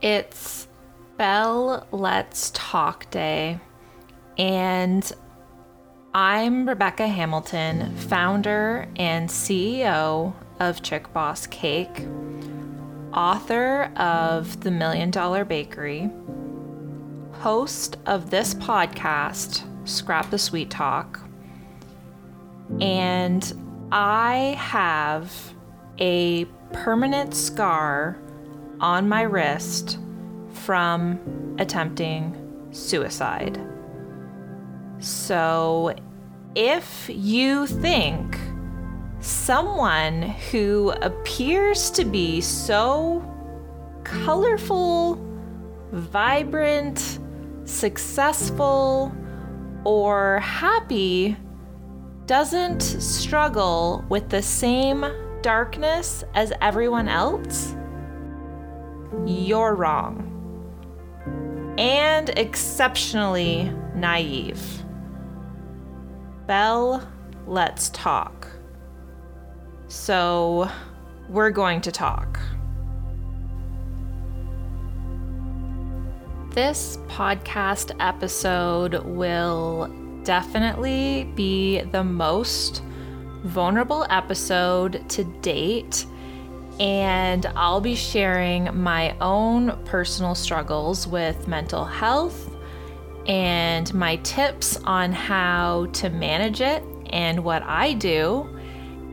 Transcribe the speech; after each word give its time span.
It's 0.00 0.68
Bell 1.16 1.84
Let's 1.90 2.52
Talk 2.54 3.10
Day, 3.10 3.58
and 4.38 5.12
I'm 6.14 6.68
Rebecca 6.68 7.08
Hamilton, 7.08 7.96
founder 7.96 8.86
and 8.94 9.28
CEO 9.28 10.34
of 10.60 10.82
Chick 10.82 11.12
Boss 11.12 11.48
Cake, 11.48 12.06
author 13.12 13.90
of 13.96 14.60
The 14.60 14.70
Million 14.70 15.10
Dollar 15.10 15.44
Bakery, 15.44 16.08
host 17.32 17.96
of 18.06 18.30
this 18.30 18.54
podcast, 18.54 19.64
Scrap 19.88 20.30
the 20.30 20.38
Sweet 20.38 20.70
Talk, 20.70 21.18
and 22.80 23.52
I 23.90 24.54
have 24.60 25.54
a 25.98 26.44
permanent 26.72 27.34
scar 27.34 28.16
on 28.80 29.08
my 29.08 29.22
wrist 29.22 29.98
from 30.52 31.56
attempting 31.58 32.34
suicide. 32.70 33.60
So, 35.00 35.94
if 36.54 37.08
you 37.08 37.66
think 37.66 38.36
someone 39.20 40.22
who 40.50 40.90
appears 41.02 41.90
to 41.92 42.04
be 42.04 42.40
so 42.40 43.22
colorful, 44.04 45.24
vibrant, 45.92 47.20
successful, 47.64 49.14
or 49.84 50.40
happy 50.40 51.36
doesn't 52.26 52.82
struggle 52.82 54.04
with 54.08 54.28
the 54.28 54.42
same 54.42 55.06
darkness 55.42 56.24
as 56.34 56.52
everyone 56.60 57.08
else, 57.08 57.74
you're 59.26 59.74
wrong. 59.74 60.24
And 61.78 62.30
exceptionally 62.30 63.72
naive. 63.94 64.84
Bell, 66.46 67.06
let's 67.46 67.90
talk. 67.90 68.48
So, 69.88 70.70
we're 71.28 71.50
going 71.50 71.80
to 71.82 71.92
talk. 71.92 72.40
This 76.50 76.96
podcast 77.08 77.94
episode 78.00 79.04
will 79.04 79.88
definitely 80.24 81.30
be 81.34 81.82
the 81.82 82.02
most 82.02 82.82
vulnerable 83.44 84.06
episode 84.10 85.08
to 85.10 85.24
date 85.40 86.06
and 86.80 87.46
I'll 87.56 87.80
be 87.80 87.94
sharing 87.94 88.76
my 88.76 89.16
own 89.20 89.78
personal 89.84 90.34
struggles 90.34 91.06
with 91.06 91.48
mental 91.48 91.84
health 91.84 92.54
and 93.26 93.92
my 93.92 94.16
tips 94.16 94.78
on 94.84 95.12
how 95.12 95.86
to 95.94 96.08
manage 96.08 96.60
it 96.60 96.82
and 97.10 97.44
what 97.44 97.62
I 97.62 97.94
do 97.94 98.48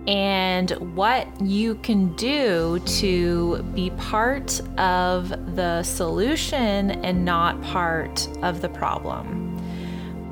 and 0.08 0.72
what 0.96 1.28
you 1.42 1.76
can 1.76 2.16
do 2.16 2.80
to 2.80 3.64
be 3.74 3.90
part 3.92 4.62
of 4.80 5.30
the 5.56 5.82
solution 5.84 6.92
and 6.92 7.26
not 7.26 7.62
part 7.64 8.28
of 8.44 8.62
the 8.62 8.70
problem. 8.70 9.45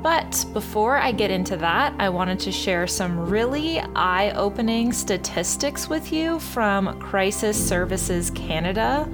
But 0.04 0.44
before 0.52 0.98
I 0.98 1.12
get 1.12 1.30
into 1.30 1.56
that, 1.56 1.94
I 1.98 2.10
wanted 2.10 2.38
to 2.40 2.52
share 2.52 2.86
some 2.86 3.18
really 3.18 3.80
eye 3.96 4.32
opening 4.36 4.92
statistics 4.92 5.88
with 5.88 6.12
you 6.12 6.40
from 6.40 7.00
Crisis 7.00 7.56
Services 7.56 8.28
Canada 8.28 9.10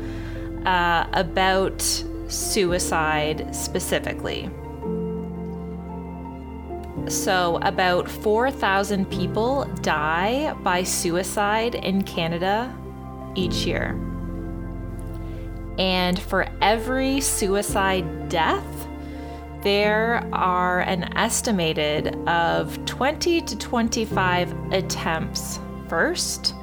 uh, 0.67 1.07
about 1.13 1.81
suicide 2.27 3.55
specifically. 3.55 4.51
So, 7.07 7.61
about 7.63 8.11
4,000 8.11 9.09
people 9.09 9.67
die 9.83 10.53
by 10.65 10.83
suicide 10.83 11.77
in 11.77 12.03
Canada 12.03 12.77
each 13.37 13.65
year. 13.65 13.91
And 15.79 16.19
for 16.19 16.49
every 16.61 17.21
suicide 17.21 18.29
death, 18.29 18.89
there 19.63 20.29
are 20.33 20.81
an 20.81 21.17
estimated 21.17 22.17
of 22.29 22.85
20 22.87 23.43
to 23.43 23.57
25 23.59 24.73
attempts 24.73 25.61
first, 25.89 26.57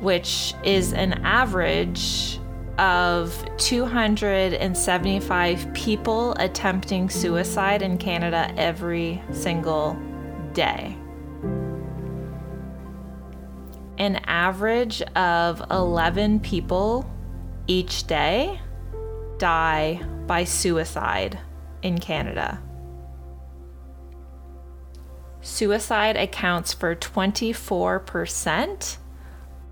which 0.00 0.54
is 0.64 0.92
an 0.94 1.12
average 1.24 2.40
of 2.78 3.44
275 3.58 5.74
people 5.74 6.32
attempting 6.38 7.10
suicide 7.10 7.82
in 7.82 7.98
Canada 7.98 8.50
every 8.56 9.22
single 9.30 9.94
day. 10.54 10.96
An 13.98 14.16
average 14.24 15.02
of 15.14 15.62
11 15.70 16.40
people 16.40 17.04
each 17.66 18.06
day 18.06 18.58
die 19.38 20.00
by 20.26 20.44
suicide 20.44 21.38
in 21.82 21.98
Canada. 21.98 22.60
Suicide 25.40 26.16
accounts 26.16 26.72
for 26.72 26.94
24% 26.94 28.96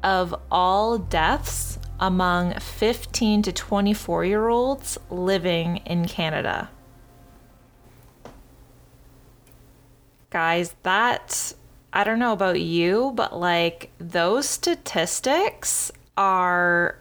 of 0.03 0.34
all 0.50 0.98
deaths 0.98 1.78
among 2.00 2.54
15 2.54 3.43
to 3.43 3.53
24 3.53 4.25
year 4.25 4.48
olds 4.48 4.98
living 5.10 5.76
in 5.78 6.06
Canada. 6.06 6.71
Guys, 10.31 10.75
that, 10.82 11.53
I 11.92 12.04
don't 12.04 12.19
know 12.19 12.32
about 12.32 12.60
you, 12.60 13.12
but 13.15 13.38
like 13.38 13.91
those 13.98 14.48
statistics 14.48 15.92
are 16.16 16.97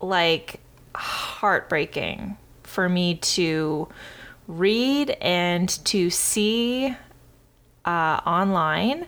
like 0.00 0.60
heartbreaking 0.94 2.36
for 2.62 2.88
me 2.88 3.16
to 3.16 3.88
read 4.58 5.10
and 5.20 5.68
to 5.86 6.10
see 6.10 6.94
uh, 7.84 8.20
online. 8.26 9.06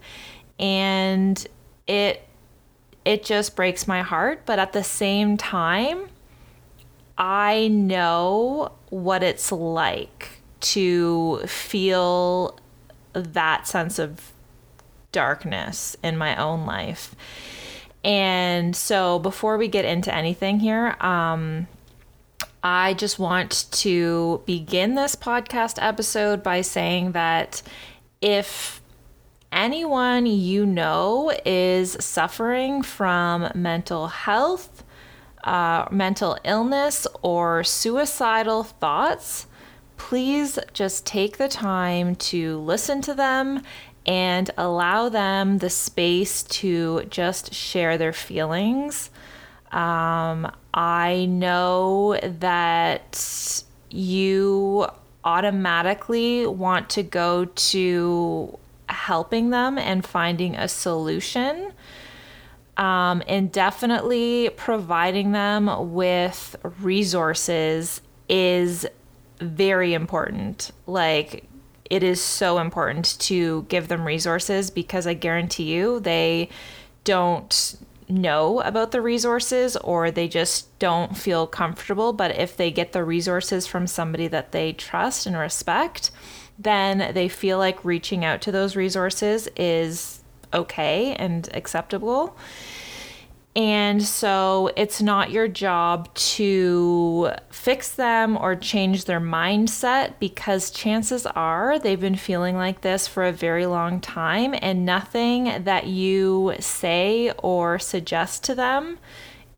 And 0.59 1.47
it 1.87 2.27
it 3.05 3.25
just 3.25 3.57
breaks 3.57 3.89
my 3.89 4.01
heart 4.01 4.43
but 4.47 4.61
at 4.61 4.73
the 4.73 4.85
same 4.85 5.37
time 5.37 6.09
i 7.19 7.67
know 7.67 8.71
what 8.91 9.25
it's 9.25 9.51
like 9.51 10.41
to 10.61 11.39
feel 11.39 12.57
that 13.13 13.67
sense 13.67 13.99
of 13.99 14.33
darkness 15.11 15.97
in 16.03 16.17
my 16.17 16.35
own 16.37 16.65
life. 16.67 17.15
And 18.05 18.75
so 18.75 19.19
before 19.19 19.59
we 19.59 19.69
get 19.69 19.85
into 19.85 20.13
anything 20.13 20.59
here 20.59 20.97
um 21.01 21.69
I 22.63 22.95
just 22.95 23.19
want 23.19 23.67
to 23.73 24.43
begin 24.47 24.95
this 24.95 25.17
podcast 25.17 25.79
episode 25.81 26.45
by 26.45 26.61
saying 26.61 27.11
that 27.13 27.61
if 28.21 28.81
anyone 29.51 30.27
you 30.27 30.65
know 30.65 31.33
is 31.45 31.97
suffering 31.99 32.83
from 32.83 33.51
mental 33.57 34.07
health, 34.07 34.85
uh, 35.43 35.89
mental 35.91 36.39
illness, 36.45 37.05
or 37.23 37.65
suicidal 37.65 38.63
thoughts, 38.63 39.47
please 39.97 40.57
just 40.73 41.05
take 41.05 41.39
the 41.39 41.49
time 41.49 42.15
to 42.15 42.59
listen 42.59 43.01
to 43.03 43.15
them 43.15 43.63
and 44.07 44.51
allow 44.57 45.09
them 45.09 45.59
the 45.59 45.71
space 45.71 46.45
to 46.45 47.03
just 47.11 47.53
share 47.53 47.99
their 47.99 48.13
feelings. 48.13 49.11
Um, 49.73 50.49
I 50.75 51.27
know 51.27 52.19
that 52.23 53.63
you 53.91 54.87
automatically 55.25 56.47
want 56.47 56.91
to 56.91 57.03
go 57.03 57.45
to 57.45 58.59
helping 58.89 59.51
them 59.51 59.79
and 59.79 60.05
finding 60.05 60.57
a 60.57 60.69
solution. 60.69 61.73
Um, 62.77 63.23
and 63.29 63.53
definitely 63.53 64.51
providing 64.57 65.33
them 65.33 65.93
with 65.93 66.57
resources 66.81 68.01
is 68.31 68.87
very 69.41 69.93
important. 69.93 70.71
Like, 70.87 71.45
it 71.91 72.03
is 72.03 72.23
so 72.23 72.59
important 72.59 73.19
to 73.21 73.67
give 73.69 73.89
them 73.89 74.07
resources 74.07 74.71
because 74.71 75.07
I 75.07 75.13
guarantee 75.13 75.65
you 75.65 76.01
they 76.01 76.49
don't 77.05 77.77
know 78.09 78.61
about 78.61 78.93
the 78.93 79.01
resources 79.01 79.77
or 79.77 80.11
they 80.11 80.29
just 80.29 80.79
don't 80.79 81.17
feel 81.17 81.47
comfortable. 81.47 82.13
But 82.13 82.37
if 82.39 82.57
they 82.57 82.71
get 82.71 82.93
the 82.93 83.05
resources 83.05 83.67
from 83.67 83.87
somebody 83.87 84.29
that 84.29 84.53
they 84.53 84.73
trust 84.73 85.27
and 85.27 85.37
respect, 85.37 86.11
then 86.59 87.15
they 87.15 87.29
feel 87.29 87.59
like 87.59 87.85
reaching 87.85 88.25
out 88.25 88.41
to 88.43 88.53
those 88.53 88.77
resources 88.77 89.49
is 89.57 90.21
okay 90.53 91.15
and 91.15 91.49
acceptable. 91.55 92.37
And 93.55 94.03
so 94.03 94.71
it's 94.77 95.03
not 95.03 95.31
your 95.31 95.47
job 95.47 96.13
to 96.15 97.33
fix 97.51 97.91
them 97.91 98.39
or 98.39 98.57
change 98.57 99.05
their 99.05 99.21
mindset 99.21 100.15
because 100.19 100.71
chances 100.71 101.27
are 101.27 101.79
they've 101.79 102.01
been 102.01 102.17
feeling 102.17 102.57
like 102.57 102.81
this 102.81 103.07
for 103.07 103.25
a 103.25 103.33
very 103.33 103.67
long 103.67 104.01
time, 104.01 104.55
and 104.63 104.87
nothing 104.87 105.65
that 105.65 105.87
you 105.87 106.55
say 106.61 107.31
or 107.43 107.79
suggest 107.79 108.43
to 108.45 108.55
them 108.55 108.99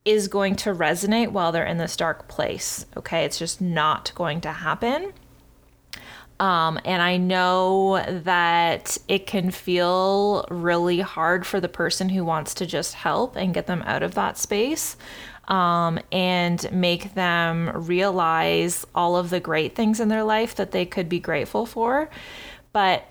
is 0.04 0.26
going 0.26 0.56
to 0.56 0.74
resonate 0.74 1.28
while 1.28 1.52
they're 1.52 1.64
in 1.64 1.78
this 1.78 1.96
dark 1.96 2.26
place. 2.26 2.86
Okay, 2.96 3.24
it's 3.24 3.38
just 3.38 3.60
not 3.60 4.12
going 4.16 4.40
to 4.40 4.52
happen. 4.52 5.12
Um, 6.40 6.80
and 6.84 7.00
I 7.00 7.16
know 7.16 8.04
that 8.08 8.98
it 9.06 9.26
can 9.26 9.50
feel 9.50 10.46
really 10.50 11.00
hard 11.00 11.46
for 11.46 11.60
the 11.60 11.68
person 11.68 12.08
who 12.08 12.24
wants 12.24 12.54
to 12.54 12.66
just 12.66 12.94
help 12.94 13.36
and 13.36 13.54
get 13.54 13.66
them 13.66 13.82
out 13.86 14.02
of 14.02 14.14
that 14.14 14.36
space 14.36 14.96
um, 15.48 15.98
and 16.10 16.70
make 16.72 17.14
them 17.14 17.70
realize 17.74 18.84
all 18.94 19.16
of 19.16 19.30
the 19.30 19.40
great 19.40 19.74
things 19.74 20.00
in 20.00 20.08
their 20.08 20.24
life 20.24 20.54
that 20.56 20.72
they 20.72 20.84
could 20.84 21.08
be 21.08 21.20
grateful 21.20 21.66
for. 21.66 22.10
But 22.72 23.06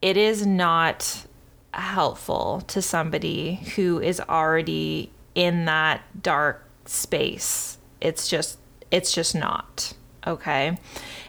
it 0.00 0.16
is 0.16 0.46
not 0.46 1.26
helpful 1.74 2.62
to 2.68 2.80
somebody 2.80 3.56
who 3.76 4.00
is 4.00 4.20
already 4.20 5.10
in 5.34 5.64
that 5.64 6.02
dark 6.22 6.64
space. 6.84 7.78
It's 8.00 8.28
just, 8.28 8.58
it's 8.90 9.12
just 9.12 9.34
not. 9.34 9.94
Okay. 10.28 10.78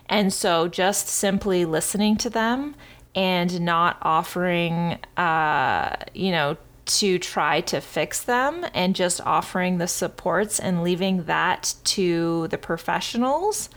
And 0.07 0.33
so 0.33 0.67
just 0.67 1.07
simply 1.07 1.65
listening 1.65 2.17
to 2.17 2.29
them 2.29 2.75
and 3.15 3.61
not 3.61 3.97
offering, 4.01 4.99
uh, 5.17 5.95
you 6.13 6.31
know, 6.31 6.57
to 6.85 7.19
try 7.19 7.61
to 7.61 7.79
fix 7.79 8.23
them 8.23 8.65
and 8.73 8.95
just 8.95 9.21
offering 9.21 9.77
the 9.77 9.87
supports 9.87 10.59
and 10.59 10.83
leaving 10.83 11.25
that 11.25 11.75
to 11.83 12.47
the 12.47 12.57
professionals 12.57 13.69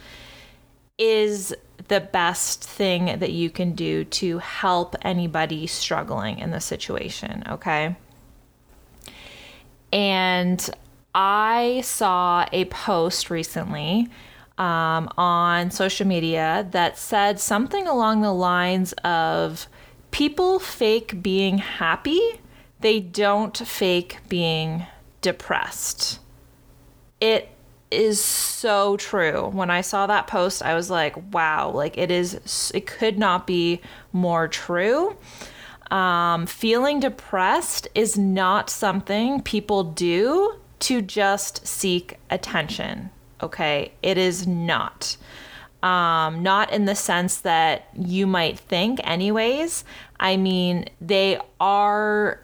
is 0.98 1.54
the 1.88 2.00
best 2.00 2.64
thing 2.64 3.18
that 3.18 3.32
you 3.32 3.50
can 3.50 3.74
do 3.74 4.04
to 4.04 4.38
help 4.38 4.96
anybody 5.02 5.66
struggling 5.66 6.38
in 6.38 6.50
the 6.50 6.60
situation, 6.60 7.42
okay? 7.48 7.96
And 9.92 10.70
I 11.14 11.82
saw 11.84 12.46
a 12.52 12.64
post 12.66 13.28
recently 13.28 14.08
um, 14.62 15.08
on 15.18 15.72
social 15.72 16.06
media 16.06 16.68
that 16.70 16.96
said 16.96 17.40
something 17.40 17.88
along 17.88 18.20
the 18.20 18.32
lines 18.32 18.92
of 19.02 19.66
people 20.12 20.60
fake 20.60 21.20
being 21.20 21.58
happy, 21.58 22.40
they 22.78 23.00
don't 23.00 23.56
fake 23.56 24.18
being 24.28 24.86
depressed. 25.20 26.20
It 27.20 27.48
is 27.90 28.22
so 28.22 28.96
true. 28.98 29.48
When 29.48 29.68
I 29.68 29.80
saw 29.80 30.06
that 30.06 30.28
post, 30.28 30.62
I 30.62 30.74
was 30.76 30.88
like, 30.88 31.16
wow, 31.32 31.70
like 31.70 31.98
it 31.98 32.12
is, 32.12 32.70
it 32.72 32.86
could 32.86 33.18
not 33.18 33.48
be 33.48 33.80
more 34.12 34.46
true. 34.46 35.16
Um, 35.90 36.46
feeling 36.46 37.00
depressed 37.00 37.88
is 37.96 38.16
not 38.16 38.70
something 38.70 39.42
people 39.42 39.82
do 39.82 40.54
to 40.78 41.02
just 41.02 41.66
seek 41.66 42.16
attention 42.30 43.10
okay? 43.42 43.92
It 44.02 44.18
is 44.18 44.46
not. 44.46 45.16
Um, 45.82 46.44
not 46.44 46.72
in 46.72 46.84
the 46.84 46.94
sense 46.94 47.38
that 47.38 47.88
you 47.94 48.26
might 48.26 48.58
think, 48.58 49.00
anyways. 49.02 49.84
I 50.20 50.36
mean, 50.36 50.86
they 51.00 51.40
are 51.60 52.40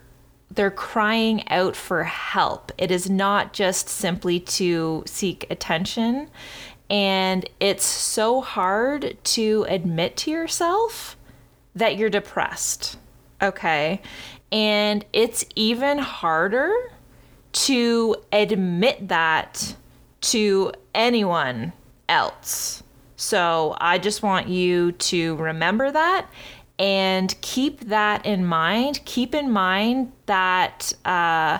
they're 0.50 0.70
crying 0.70 1.46
out 1.48 1.76
for 1.76 2.04
help. 2.04 2.72
It 2.78 2.90
is 2.90 3.08
not 3.08 3.52
just 3.52 3.88
simply 3.88 4.40
to 4.40 5.04
seek 5.06 5.46
attention. 5.50 6.28
And 6.90 7.48
it's 7.60 7.84
so 7.84 8.40
hard 8.40 9.18
to 9.22 9.66
admit 9.68 10.16
to 10.18 10.30
yourself 10.30 11.16
that 11.74 11.96
you're 11.96 12.10
depressed. 12.10 12.98
Okay. 13.42 14.00
And 14.50 15.04
it's 15.12 15.44
even 15.54 15.98
harder 15.98 16.72
to 17.52 18.16
admit 18.32 19.08
that 19.08 19.76
to 20.20 20.72
anyone 20.94 21.72
else. 22.08 22.82
So 23.16 23.76
I 23.80 23.98
just 23.98 24.22
want 24.22 24.48
you 24.48 24.92
to 24.92 25.36
remember 25.36 25.90
that 25.90 26.28
and 26.78 27.34
keep 27.40 27.80
that 27.86 28.24
in 28.24 28.46
mind. 28.46 29.00
Keep 29.04 29.34
in 29.34 29.50
mind 29.50 30.12
that 30.26 30.92
uh, 31.04 31.58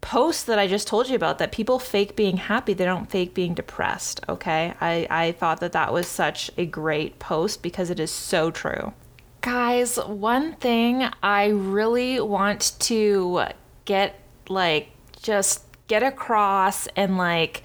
post 0.00 0.46
that 0.46 0.58
I 0.58 0.66
just 0.66 0.88
told 0.88 1.08
you 1.08 1.14
about 1.14 1.38
that 1.38 1.52
people 1.52 1.78
fake 1.78 2.16
being 2.16 2.36
happy, 2.36 2.74
they 2.74 2.84
don't 2.84 3.10
fake 3.10 3.34
being 3.34 3.54
depressed. 3.54 4.20
Okay. 4.28 4.74
I, 4.80 5.06
I 5.08 5.32
thought 5.32 5.60
that 5.60 5.72
that 5.72 5.92
was 5.92 6.06
such 6.06 6.50
a 6.58 6.66
great 6.66 7.18
post 7.18 7.62
because 7.62 7.90
it 7.90 8.00
is 8.00 8.10
so 8.10 8.50
true. 8.50 8.92
Guys, 9.40 9.96
one 9.96 10.54
thing 10.54 11.08
I 11.22 11.46
really 11.48 12.20
want 12.20 12.74
to 12.80 13.44
get 13.84 14.18
like 14.48 14.88
just 15.22 15.63
get 15.86 16.02
across 16.02 16.86
and 16.96 17.18
like 17.18 17.62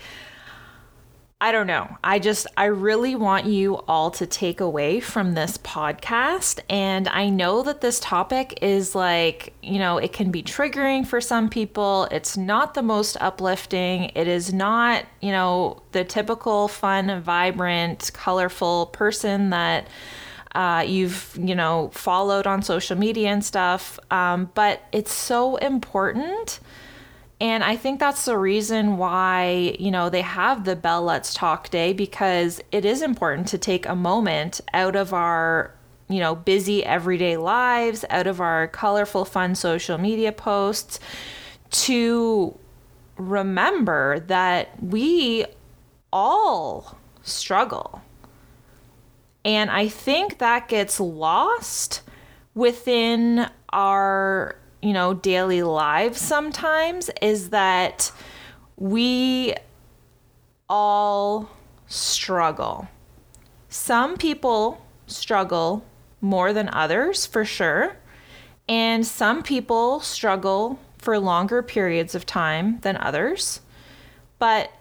I 1.42 1.54
don't 1.54 1.68
know. 1.68 1.96
I 2.04 2.20
just, 2.20 2.48
I 2.58 2.66
really 2.66 3.16
want 3.16 3.46
you 3.46 3.78
all 3.88 4.12
to 4.12 4.28
take 4.28 4.60
away 4.60 5.00
from 5.00 5.36
this 5.36 5.58
podcast. 5.58 6.60
And 6.70 7.08
I 7.08 7.30
know 7.30 7.64
that 7.64 7.80
this 7.80 8.02
topic 8.02 8.60
is 8.62 8.94
like, 8.94 9.54
you 9.64 9.80
know, 9.80 10.00
it 10.00 10.12
can 10.12 10.32
be 10.32 10.44
triggering 10.44 11.08
for 11.08 11.22
some 11.22 11.48
people. 11.50 12.10
It's 12.12 12.36
not 12.36 12.74
the 12.74 12.82
most 12.82 13.16
uplifting. 13.22 14.12
It 14.16 14.28
is 14.28 14.52
not, 14.54 15.06
you 15.22 15.32
know, 15.32 15.82
the 15.94 16.04
typical 16.04 16.68
fun, 16.68 17.22
vibrant, 17.22 18.12
colorful 18.14 18.88
person 18.88 19.52
that 19.52 19.88
uh, 20.56 20.84
you've, 20.86 21.38
you 21.40 21.56
know, 21.56 21.90
followed 21.94 22.48
on 22.48 22.64
social 22.64 22.98
media 22.98 23.30
and 23.30 23.46
stuff. 23.46 23.98
Um, 24.12 24.52
but 24.56 24.82
it's 24.92 25.14
so 25.14 25.56
important 25.56 26.60
and 27.42 27.64
I 27.64 27.78
think 27.78 28.00
that's 28.00 28.26
the 28.26 28.38
reason 28.38 28.98
why, 28.98 29.76
you 29.80 29.92
know, 29.92 30.10
they 30.10 30.22
have 30.22 30.66
the 30.66 30.76
Bell 30.76 31.04
Let's 31.04 31.34
Talk 31.34 31.70
Day 31.70 31.94
because 31.94 32.60
it 32.72 32.84
is 32.84 33.02
important 33.02 33.48
to 33.50 33.58
take 33.58 33.86
a 33.86 33.96
moment 33.96 34.60
out 34.74 34.98
of 34.98 35.14
our, 35.14 35.74
you 36.10 36.20
know, 36.20 36.36
busy 36.36 36.84
everyday 36.84 37.38
lives, 37.38 38.04
out 38.10 38.28
of 38.28 38.42
our 38.42 38.68
colorful, 38.68 39.24
fun 39.24 39.56
social 39.56 39.98
media 39.98 40.34
posts 40.34 41.00
to 41.72 42.58
remember 43.16 44.20
that 44.20 44.84
we 44.84 45.46
all 46.12 46.98
struggle. 47.24 48.02
And 49.46 49.72
I 49.72 49.88
think 49.88 50.40
that 50.40 50.68
gets 50.68 51.00
lost 51.00 52.02
within 52.54 53.50
our 53.72 54.58
you 54.82 54.94
know, 54.94 55.14
daily 55.14 55.64
lives 55.64 56.22
sometimes 56.22 57.10
is 57.22 57.50
that 57.50 58.12
we 58.78 59.54
all 60.70 61.50
struggle. 61.88 62.88
Some 63.68 64.18
people 64.18 64.86
struggle 65.08 65.84
more 66.22 66.54
than 66.54 66.70
others, 66.70 67.26
for 67.26 67.46
sure. 67.46 67.98
And 68.68 69.06
some 69.06 69.44
people 69.44 70.00
struggle 70.00 70.80
for 70.98 71.18
longer 71.18 71.62
periods 71.64 72.14
of 72.14 72.26
time 72.26 72.80
than 72.82 72.98
others. 72.98 73.62
But 74.38 74.72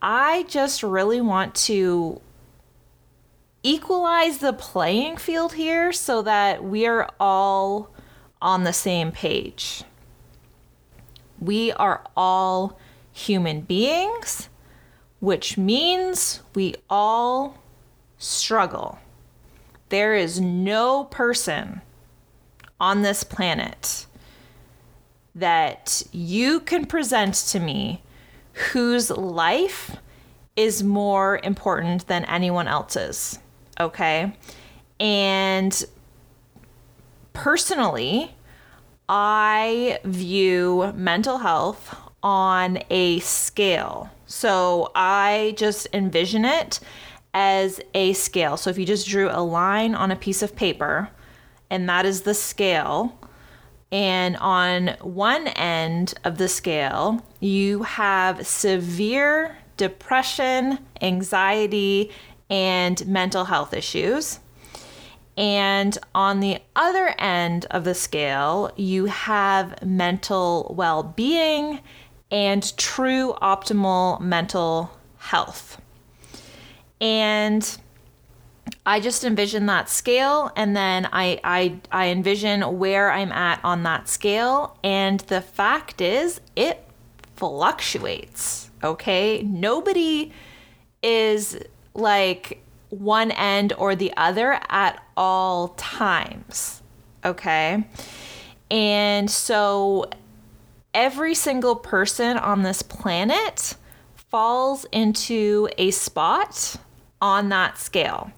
I 0.00 0.44
just 0.48 0.82
really 0.82 1.20
want 1.20 1.54
to 1.66 2.20
equalize 3.62 4.38
the 4.38 4.52
playing 4.52 5.16
field 5.16 5.54
here 5.54 5.92
so 5.92 6.22
that 6.22 6.62
we 6.62 6.86
are 6.86 7.10
all 7.18 7.93
on 8.44 8.62
the 8.62 8.72
same 8.72 9.10
page. 9.10 9.82
We 11.40 11.72
are 11.72 12.04
all 12.14 12.78
human 13.10 13.62
beings, 13.62 14.50
which 15.18 15.56
means 15.56 16.42
we 16.54 16.74
all 16.90 17.58
struggle. 18.18 18.98
There 19.88 20.14
is 20.14 20.40
no 20.40 21.04
person 21.04 21.80
on 22.78 23.00
this 23.02 23.24
planet 23.24 24.06
that 25.34 26.02
you 26.12 26.60
can 26.60 26.84
present 26.84 27.34
to 27.34 27.58
me 27.58 28.02
whose 28.72 29.10
life 29.10 29.96
is 30.54 30.82
more 30.82 31.40
important 31.42 32.06
than 32.08 32.24
anyone 32.26 32.68
else's. 32.68 33.38
Okay. 33.80 34.36
And 35.00 35.84
personally, 37.34 38.34
I 39.06 39.98
view 40.04 40.92
mental 40.96 41.38
health 41.38 41.94
on 42.22 42.78
a 42.88 43.18
scale. 43.18 44.08
So 44.24 44.90
I 44.94 45.54
just 45.58 45.86
envision 45.92 46.46
it 46.46 46.80
as 47.34 47.80
a 47.92 48.14
scale. 48.14 48.56
So 48.56 48.70
if 48.70 48.78
you 48.78 48.86
just 48.86 49.06
drew 49.06 49.28
a 49.28 49.42
line 49.42 49.94
on 49.94 50.10
a 50.10 50.16
piece 50.16 50.40
of 50.40 50.56
paper 50.56 51.10
and 51.68 51.86
that 51.88 52.06
is 52.06 52.22
the 52.22 52.32
scale, 52.32 53.18
And 53.94 54.36
on 54.38 54.96
one 55.02 55.46
end 55.46 56.14
of 56.24 56.36
the 56.36 56.48
scale, 56.48 57.24
you 57.38 57.84
have 57.84 58.44
severe 58.44 59.56
depression, 59.76 60.80
anxiety, 61.00 62.10
and 62.50 63.06
mental 63.06 63.44
health 63.44 63.72
issues. 63.72 64.40
And 65.36 65.98
on 66.14 66.40
the 66.40 66.58
other 66.76 67.14
end 67.18 67.66
of 67.70 67.84
the 67.84 67.94
scale, 67.94 68.72
you 68.76 69.06
have 69.06 69.82
mental 69.84 70.74
well 70.76 71.02
being 71.02 71.80
and 72.30 72.76
true 72.76 73.34
optimal 73.42 74.20
mental 74.20 74.90
health. 75.18 75.80
And 77.00 77.78
I 78.86 79.00
just 79.00 79.24
envision 79.24 79.66
that 79.66 79.88
scale 79.88 80.50
and 80.56 80.76
then 80.76 81.08
I, 81.12 81.40
I 81.42 81.80
I 81.90 82.08
envision 82.08 82.78
where 82.78 83.10
I'm 83.10 83.32
at 83.32 83.60
on 83.64 83.82
that 83.82 84.08
scale 84.08 84.78
and 84.84 85.20
the 85.20 85.40
fact 85.40 86.00
is 86.00 86.40
it 86.56 86.86
fluctuates, 87.36 88.70
okay? 88.82 89.42
Nobody 89.42 90.32
is 91.02 91.58
like 91.94 92.63
one 92.98 93.30
end 93.32 93.72
or 93.76 93.96
the 93.96 94.12
other 94.16 94.60
at 94.68 95.02
all 95.16 95.68
times, 95.76 96.82
okay? 97.24 97.84
And 98.70 99.30
so 99.30 100.10
every 100.92 101.34
single 101.34 101.76
person 101.76 102.36
on 102.36 102.62
this 102.62 102.82
planet 102.82 103.74
falls 104.14 104.84
into 104.92 105.68
a 105.78 105.90
spot 105.90 106.76
on 107.20 107.48
that 107.48 107.78
scale 107.78 108.30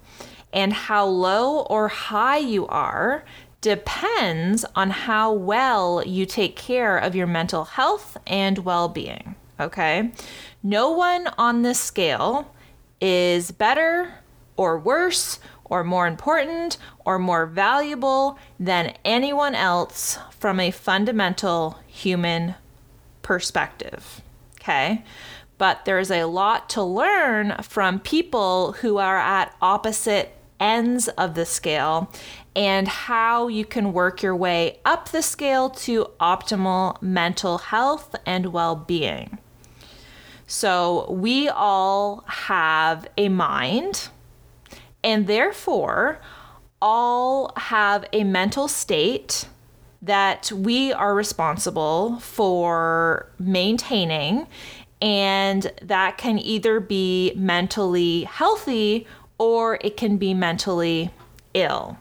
and 0.52 0.72
how 0.72 1.06
low 1.06 1.60
or 1.62 1.88
high 1.88 2.38
you 2.38 2.66
are 2.66 3.24
depends 3.60 4.64
on 4.74 4.90
how 4.90 5.32
well 5.32 6.02
you 6.06 6.24
take 6.24 6.56
care 6.56 6.96
of 6.98 7.14
your 7.14 7.26
mental 7.26 7.64
health 7.64 8.16
and 8.26 8.58
well 8.58 8.88
being. 8.88 9.34
Okay? 9.58 10.12
No 10.62 10.90
one 10.90 11.28
on 11.38 11.62
this 11.62 11.80
scale 11.80 12.54
is 13.00 13.50
better 13.50 14.12
or 14.56 14.78
worse 14.78 15.38
or 15.64 15.82
more 15.82 16.06
important 16.06 16.78
or 17.04 17.18
more 17.18 17.46
valuable 17.46 18.38
than 18.58 18.94
anyone 19.04 19.54
else 19.54 20.18
from 20.30 20.60
a 20.60 20.70
fundamental 20.70 21.78
human 21.86 22.54
perspective. 23.22 24.20
Okay? 24.60 25.04
But 25.58 25.84
there's 25.84 26.10
a 26.10 26.24
lot 26.24 26.68
to 26.70 26.82
learn 26.82 27.56
from 27.62 28.00
people 28.00 28.72
who 28.72 28.98
are 28.98 29.18
at 29.18 29.54
opposite 29.60 30.36
ends 30.60 31.08
of 31.08 31.34
the 31.34 31.46
scale 31.46 32.10
and 32.54 32.88
how 32.88 33.48
you 33.48 33.64
can 33.64 33.92
work 33.92 34.22
your 34.22 34.34
way 34.34 34.78
up 34.84 35.10
the 35.10 35.22
scale 35.22 35.68
to 35.68 36.06
optimal 36.20 37.00
mental 37.02 37.58
health 37.58 38.14
and 38.24 38.52
well 38.52 38.76
being. 38.76 39.38
So, 40.48 41.10
we 41.10 41.48
all 41.48 42.22
have 42.26 43.08
a 43.18 43.28
mind, 43.28 44.08
and 45.06 45.28
therefore, 45.28 46.20
all 46.82 47.52
have 47.56 48.04
a 48.12 48.24
mental 48.24 48.66
state 48.66 49.46
that 50.02 50.50
we 50.50 50.92
are 50.92 51.14
responsible 51.14 52.18
for 52.18 53.30
maintaining, 53.38 54.48
and 55.00 55.72
that 55.80 56.18
can 56.18 56.40
either 56.40 56.80
be 56.80 57.32
mentally 57.36 58.24
healthy 58.24 59.06
or 59.38 59.78
it 59.80 59.96
can 59.96 60.16
be 60.16 60.34
mentally 60.34 61.12
ill. 61.54 61.96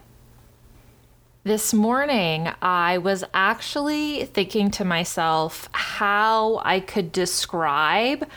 This 1.43 1.75
morning, 1.75 2.49
I 2.59 2.97
was 2.97 3.23
actually 3.35 4.25
thinking 4.25 4.71
to 4.71 4.83
myself 4.83 5.69
how 5.73 6.59
I 6.65 6.79
could 6.79 7.11
describe 7.11 8.27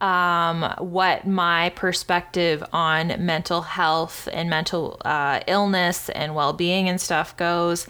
um, 0.00 0.74
what 0.78 1.26
my 1.26 1.70
perspective 1.70 2.62
on 2.72 3.14
mental 3.24 3.62
health 3.62 4.28
and 4.32 4.50
mental 4.50 5.00
uh, 5.04 5.40
illness 5.46 6.08
and 6.10 6.34
well 6.34 6.52
being 6.52 6.88
and 6.88 7.00
stuff 7.00 7.36
goes. 7.36 7.86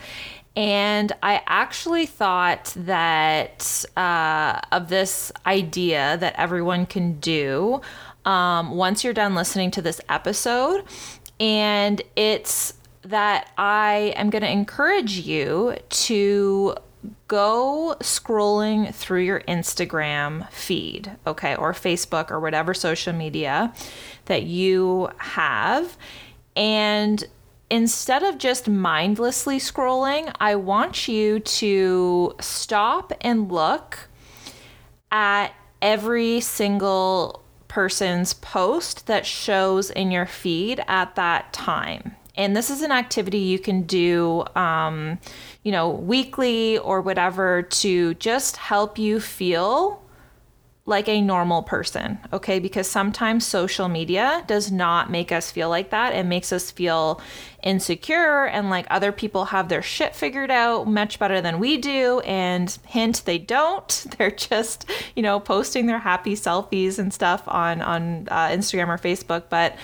And 0.55 1.11
I 1.21 1.43
actually 1.45 2.07
thought 2.07 2.73
that 2.77 3.85
uh, 3.95 4.59
of 4.71 4.89
this 4.89 5.31
idea 5.45 6.17
that 6.17 6.33
everyone 6.35 6.87
can 6.87 7.19
do 7.19 7.81
um, 8.25 8.71
once 8.71 9.03
you're 9.03 9.13
done 9.13 9.35
listening 9.35 9.69
to 9.71 9.81
this 9.81 10.01
episode. 10.09 10.83
And 11.39 12.01
it's 12.15 12.73
that 13.03 13.51
I 13.57 14.13
am 14.15 14.29
going 14.29 14.41
to 14.41 14.51
encourage 14.51 15.19
you 15.19 15.75
to 15.89 16.75
go 17.27 17.95
scrolling 17.99 18.93
through 18.93 19.21
your 19.21 19.41
Instagram 19.41 20.49
feed, 20.51 21.11
okay, 21.25 21.55
or 21.55 21.73
Facebook 21.73 22.31
or 22.31 22.39
whatever 22.39 22.73
social 22.73 23.13
media 23.13 23.73
that 24.25 24.43
you 24.43 25.09
have. 25.17 25.97
And 26.55 27.23
instead 27.69 28.23
of 28.23 28.37
just 28.37 28.67
mindlessly 28.67 29.59
scrolling, 29.59 30.33
I 30.39 30.55
want 30.55 31.07
you 31.07 31.39
to 31.39 32.35
stop 32.39 33.13
and 33.21 33.51
look 33.51 34.07
at 35.11 35.53
every 35.81 36.39
single 36.41 37.43
person's 37.67 38.33
post 38.33 39.07
that 39.07 39.25
shows 39.25 39.89
in 39.91 40.11
your 40.11 40.25
feed 40.25 40.83
at 40.87 41.15
that 41.15 41.53
time. 41.53 42.15
And 42.37 42.55
this 42.55 42.69
is 42.69 42.81
an 42.81 42.91
activity 42.91 43.39
you 43.39 43.59
can 43.59 43.81
do, 43.81 44.45
um, 44.55 45.19
you 45.63 45.71
know, 45.71 45.89
weekly 45.89 46.77
or 46.77 47.01
whatever 47.01 47.63
to 47.63 48.13
just 48.15 48.57
help 48.57 48.97
you 48.97 49.19
feel 49.19 50.03
like 50.87 51.09
a 51.09 51.19
normal 51.21 51.63
person, 51.63 52.17
okay? 52.31 52.59
Because 52.59 52.89
sometimes 52.89 53.45
social 53.45 53.89
media 53.89 54.45
does 54.47 54.71
not 54.71 55.11
make 55.11 55.33
us 55.33 55.51
feel 55.51 55.67
like 55.67 55.89
that. 55.89 56.15
It 56.15 56.25
makes 56.25 56.53
us 56.53 56.71
feel 56.71 57.19
insecure 57.61 58.45
and 58.45 58.69
like 58.69 58.87
other 58.89 59.11
people 59.11 59.45
have 59.45 59.67
their 59.67 59.81
shit 59.81 60.15
figured 60.15 60.49
out 60.49 60.87
much 60.87 61.19
better 61.19 61.41
than 61.41 61.59
we 61.59 61.75
do. 61.75 62.21
And 62.21 62.69
hint, 62.85 63.23
they 63.25 63.37
don't. 63.37 64.05
They're 64.17 64.31
just, 64.31 64.89
you 65.13 65.21
know, 65.21 65.41
posting 65.41 65.87
their 65.87 65.99
happy 65.99 66.35
selfies 66.35 66.97
and 66.97 67.13
stuff 67.13 67.43
on 67.47 67.81
on 67.81 68.29
uh, 68.31 68.47
Instagram 68.47 68.87
or 68.87 68.97
Facebook, 68.97 69.43
but 69.49 69.75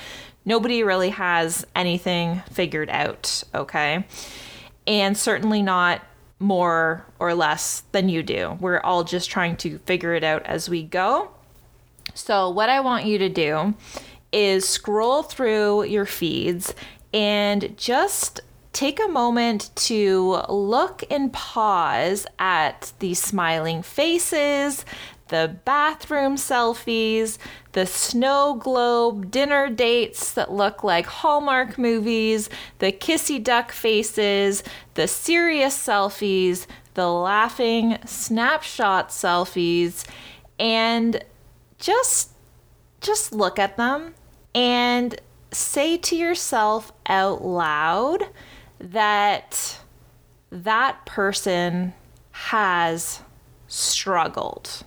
nobody 0.46 0.84
really 0.84 1.10
has 1.10 1.66
anything 1.76 2.42
figured 2.52 2.90
out, 2.90 3.44
okay? 3.54 4.06
And 4.86 5.18
certainly 5.18 5.62
not 5.62 6.02
more 6.40 7.06
or 7.20 7.34
less 7.34 7.84
than 7.92 8.10
you 8.10 8.22
do. 8.22 8.58
We're 8.60 8.80
all 8.80 9.04
just 9.04 9.30
trying 9.30 9.56
to 9.58 9.80
figure 9.80 10.14
it 10.14 10.24
out 10.24 10.46
as 10.46 10.70
we 10.70 10.84
go. 10.84 11.32
So, 12.14 12.50
what 12.50 12.70
I 12.70 12.82
want 12.82 13.06
you 13.06 13.18
to 13.20 13.30
do 13.30 13.74
is 14.32 14.68
scroll 14.68 15.24
through 15.24 15.84
your 15.84 16.06
feeds 16.06 16.76
and 17.14 17.78
just 17.78 18.42
take 18.74 19.00
a 19.00 19.08
moment 19.08 19.70
to 19.76 20.42
look 20.50 21.04
and 21.10 21.32
pause 21.32 22.26
at 22.40 22.92
the 23.00 23.14
smiling 23.14 23.84
faces, 23.84 24.84
the 25.34 25.58
bathroom 25.66 26.36
selfies, 26.36 27.40
the 27.72 27.88
snow 27.88 28.54
globe 28.54 29.32
dinner 29.32 29.68
dates 29.68 30.32
that 30.34 30.52
look 30.52 30.84
like 30.84 31.08
Hallmark 31.08 31.80
movies, 31.80 32.52
the 32.78 32.92
kissy 32.92 33.44
duck 33.44 33.72
faces, 33.72 34.64
the 34.94 35.08
serious 35.08 35.76
selfies, 35.76 36.68
the 36.94 37.10
laughing 37.12 37.98
snapshot 38.06 39.10
selfies, 39.10 40.06
and 40.60 41.26
just 41.80 42.30
just 43.02 43.34
look 43.34 43.58
at 43.58 43.76
them 43.76 44.14
and 44.54 45.20
say 45.52 45.98
to 45.98 46.16
yourself 46.16 46.92
out 47.08 47.44
loud 47.44 48.22
that 48.80 49.80
that 50.52 51.04
person 51.08 51.96
has 52.30 53.24
struggled 53.68 54.86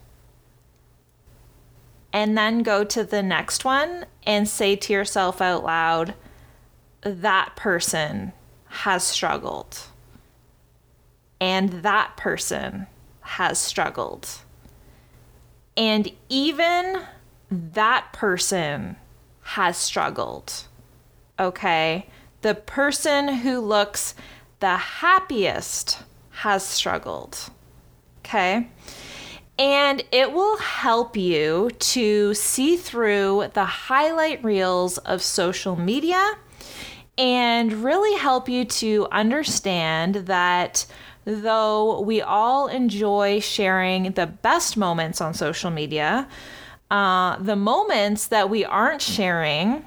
and 2.13 2.37
then 2.37 2.63
go 2.63 2.85
to 2.85 3.05
the 3.05 3.23
next 3.23 3.65
one 3.65 4.07
and 4.25 4.49
say 4.49 4.77
to 4.77 4.93
yourself 4.93 5.41
out 5.41 5.65
loud, 5.65 6.15
that 7.03 7.55
person 7.57 8.33
has 8.67 9.05
struggled. 9.05 9.79
And 11.41 11.83
that 11.83 12.17
person 12.17 12.87
has 13.21 13.59
struggled. 13.59 14.29
And 15.77 16.11
even 16.29 17.03
that 17.51 18.13
person 18.13 18.97
has 19.43 19.77
struggled. 19.77 20.65
Okay? 21.39 22.09
The 22.43 22.55
person 22.55 23.29
who 23.29 23.61
looks 23.61 24.15
the 24.61 24.77
happiest 24.77 25.99
has 26.31 26.65
struggled. 26.67 27.51
Okay? 28.21 28.69
And 29.59 30.05
it 30.13 30.33
will 30.33 30.59
help 30.59 31.17
you 31.17 31.71
to 31.79 32.35
see 32.35 32.77
through 32.77 33.49
the 33.55 33.65
highlight 33.65 34.45
reels 34.45 34.99
of 34.99 35.23
social 35.23 35.77
media 35.77 36.35
and 37.17 37.73
really 37.73 38.19
help 38.19 38.49
you 38.49 38.67
to 38.67 39.09
understand 39.11 40.15
that 40.27 40.85
though 41.25 42.01
we 42.01 42.21
all 42.21 42.69
enjoy 42.69 43.41
sharing 43.41 44.13
the 44.13 44.27
best 44.27 44.77
moments 44.77 45.21
on 45.21 45.33
social 45.33 45.71
media, 45.71 46.29
uh, 46.91 47.37
the 47.39 47.57
moments 47.57 48.29
that 48.29 48.51
we 48.51 48.65
aren't 48.65 49.03
sharing 49.03 49.85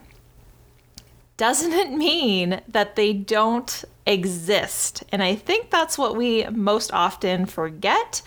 doesn't 1.38 1.72
it 1.72 1.92
mean 1.98 2.62
that 2.68 2.96
they 2.96 3.14
don't 3.14 3.86
exist? 4.06 5.04
And 5.12 5.24
I 5.24 5.36
think 5.36 5.70
that's 5.70 5.98
what 5.98 6.18
we 6.18 6.46
most 6.48 6.92
often 6.92 7.46
forget 7.46 8.22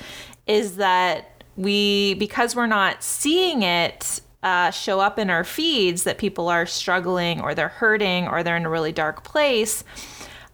is 0.46 0.76
that 0.76 1.31
we, 1.56 2.14
because 2.14 2.56
we're 2.56 2.66
not 2.66 3.02
seeing 3.02 3.62
it 3.62 4.20
uh, 4.42 4.70
show 4.70 5.00
up 5.00 5.18
in 5.18 5.30
our 5.30 5.44
feeds 5.44 6.04
that 6.04 6.18
people 6.18 6.48
are 6.48 6.66
struggling 6.66 7.40
or 7.40 7.54
they're 7.54 7.68
hurting 7.68 8.26
or 8.26 8.42
they're 8.42 8.56
in 8.56 8.66
a 8.66 8.70
really 8.70 8.92
dark 8.92 9.22
place, 9.22 9.84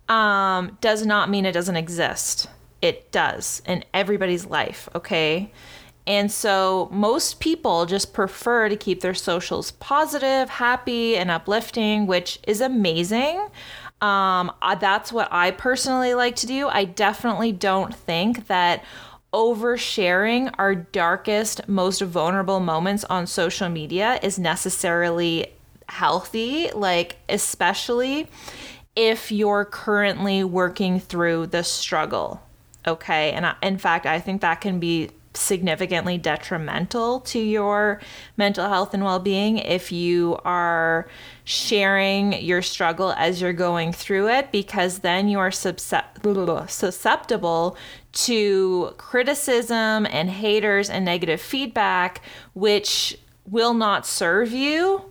um, 0.08 0.76
does 0.80 1.06
not 1.06 1.30
mean 1.30 1.46
it 1.46 1.52
doesn't 1.52 1.76
exist. 1.76 2.48
It 2.82 3.10
does 3.10 3.62
in 3.66 3.84
everybody's 3.94 4.46
life, 4.46 4.88
okay? 4.94 5.50
And 6.06 6.32
so 6.32 6.88
most 6.90 7.38
people 7.38 7.84
just 7.84 8.14
prefer 8.14 8.68
to 8.68 8.76
keep 8.76 9.00
their 9.00 9.14
socials 9.14 9.72
positive, 9.72 10.48
happy, 10.48 11.16
and 11.16 11.30
uplifting, 11.30 12.06
which 12.06 12.38
is 12.46 12.60
amazing. 12.62 13.46
Um, 14.00 14.52
uh, 14.62 14.74
that's 14.76 15.12
what 15.12 15.28
I 15.30 15.50
personally 15.50 16.14
like 16.14 16.36
to 16.36 16.46
do. 16.46 16.68
I 16.68 16.84
definitely 16.84 17.52
don't 17.52 17.94
think 17.94 18.46
that 18.46 18.84
oversharing 19.32 20.52
our 20.58 20.74
darkest, 20.74 21.68
most 21.68 22.00
vulnerable 22.00 22.60
moments 22.60 23.04
on 23.04 23.26
social 23.26 23.68
media 23.68 24.18
is 24.22 24.38
necessarily 24.38 25.46
healthy, 25.88 26.70
like, 26.72 27.16
especially 27.28 28.28
if 28.96 29.30
you're 29.30 29.64
currently 29.64 30.42
working 30.44 30.98
through 30.98 31.46
the 31.46 31.62
struggle. 31.62 32.42
Okay. 32.86 33.32
And 33.32 33.46
I, 33.46 33.54
in 33.62 33.78
fact, 33.78 34.06
I 34.06 34.18
think 34.18 34.40
that 34.40 34.60
can 34.60 34.80
be 34.80 35.10
significantly 35.38 36.18
detrimental 36.18 37.20
to 37.20 37.38
your 37.38 38.00
mental 38.36 38.68
health 38.68 38.92
and 38.92 39.04
well 39.04 39.18
being 39.18 39.58
if 39.58 39.92
you 39.92 40.38
are 40.44 41.08
sharing 41.44 42.32
your 42.42 42.60
struggle 42.60 43.12
as 43.12 43.40
you're 43.40 43.52
going 43.52 43.92
through 43.92 44.28
it, 44.28 44.52
because 44.52 44.98
then 44.98 45.28
you 45.28 45.38
are 45.38 45.50
susceptible 45.50 47.76
to 48.12 48.94
criticism 48.98 50.06
and 50.10 50.28
haters 50.28 50.90
and 50.90 51.04
negative 51.04 51.40
feedback, 51.40 52.20
which 52.54 53.18
will 53.46 53.74
not 53.74 54.06
serve 54.06 54.52
you 54.52 55.04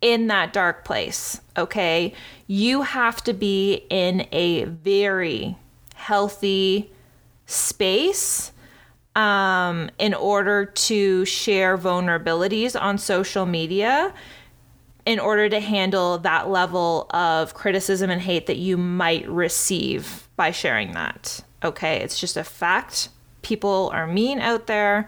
in 0.00 0.26
that 0.26 0.52
dark 0.52 0.84
place. 0.84 1.40
Okay. 1.56 2.12
You 2.46 2.82
have 2.82 3.22
to 3.24 3.32
be 3.32 3.86
in 3.88 4.26
a 4.32 4.64
very 4.64 5.56
healthy 5.94 6.90
space 7.46 8.52
um, 9.16 9.90
in 9.98 10.14
order 10.14 10.64
to 10.64 11.24
share 11.24 11.78
vulnerabilities 11.78 12.80
on 12.80 12.98
social 12.98 13.46
media 13.46 14.12
in 15.06 15.18
order 15.18 15.48
to 15.48 15.60
handle 15.60 16.18
that 16.18 16.48
level 16.48 17.06
of 17.10 17.54
criticism 17.54 18.10
and 18.10 18.22
hate 18.22 18.46
that 18.46 18.56
you 18.56 18.76
might 18.76 19.28
receive 19.28 20.28
by 20.36 20.50
sharing 20.50 20.92
that. 20.92 21.42
Okay, 21.62 22.00
it's 22.00 22.18
just 22.18 22.36
a 22.36 22.44
fact. 22.44 23.10
People 23.42 23.90
are 23.92 24.06
mean 24.06 24.40
out 24.40 24.66
there 24.66 25.06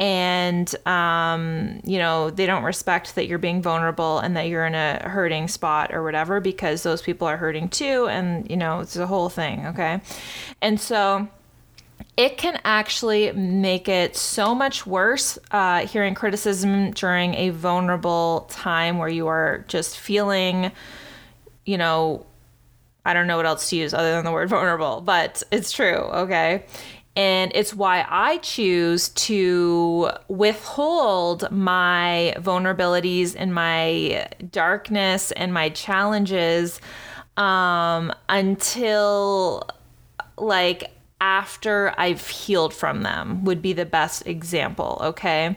and 0.00 0.74
um, 0.86 1.78
you 1.84 1.98
know 1.98 2.30
they 2.30 2.46
don't 2.46 2.64
respect 2.64 3.14
that 3.14 3.26
you're 3.26 3.38
being 3.38 3.60
vulnerable 3.60 4.18
and 4.18 4.34
that 4.36 4.48
you're 4.48 4.64
in 4.64 4.74
a 4.74 5.06
hurting 5.08 5.46
spot 5.46 5.92
or 5.92 6.02
whatever 6.02 6.40
because 6.40 6.82
those 6.82 7.02
people 7.02 7.28
are 7.28 7.36
hurting 7.36 7.68
too 7.68 8.08
and 8.08 8.50
you 8.50 8.56
know 8.56 8.80
it's 8.80 8.96
a 8.96 9.06
whole 9.06 9.28
thing 9.28 9.66
okay 9.66 10.00
and 10.62 10.80
so 10.80 11.28
it 12.16 12.36
can 12.36 12.60
actually 12.64 13.32
make 13.32 13.88
it 13.88 14.16
so 14.16 14.54
much 14.54 14.86
worse 14.86 15.38
uh, 15.50 15.86
hearing 15.86 16.14
criticism 16.14 16.90
during 16.92 17.34
a 17.34 17.50
vulnerable 17.50 18.46
time 18.50 18.98
where 18.98 19.08
you 19.08 19.26
are 19.26 19.64
just 19.68 19.98
feeling, 19.98 20.72
you 21.64 21.78
know, 21.78 22.26
I 23.04 23.14
don't 23.14 23.26
know 23.26 23.36
what 23.36 23.46
else 23.46 23.70
to 23.70 23.76
use 23.76 23.94
other 23.94 24.12
than 24.12 24.24
the 24.24 24.32
word 24.32 24.48
vulnerable, 24.50 25.00
but 25.00 25.42
it's 25.50 25.72
true, 25.72 25.96
okay? 25.96 26.64
And 27.16 27.50
it's 27.54 27.74
why 27.74 28.06
I 28.08 28.38
choose 28.38 29.08
to 29.10 30.10
withhold 30.28 31.50
my 31.50 32.34
vulnerabilities 32.38 33.34
and 33.36 33.52
my 33.54 34.28
darkness 34.50 35.32
and 35.32 35.52
my 35.52 35.70
challenges 35.70 36.80
um, 37.36 38.12
until 38.28 39.68
like 40.38 40.90
after 41.20 41.94
I've 41.98 42.26
healed 42.26 42.72
from 42.72 43.02
them 43.02 43.44
would 43.44 43.60
be 43.60 43.72
the 43.72 43.86
best 43.86 44.26
example, 44.26 44.98
okay? 45.02 45.56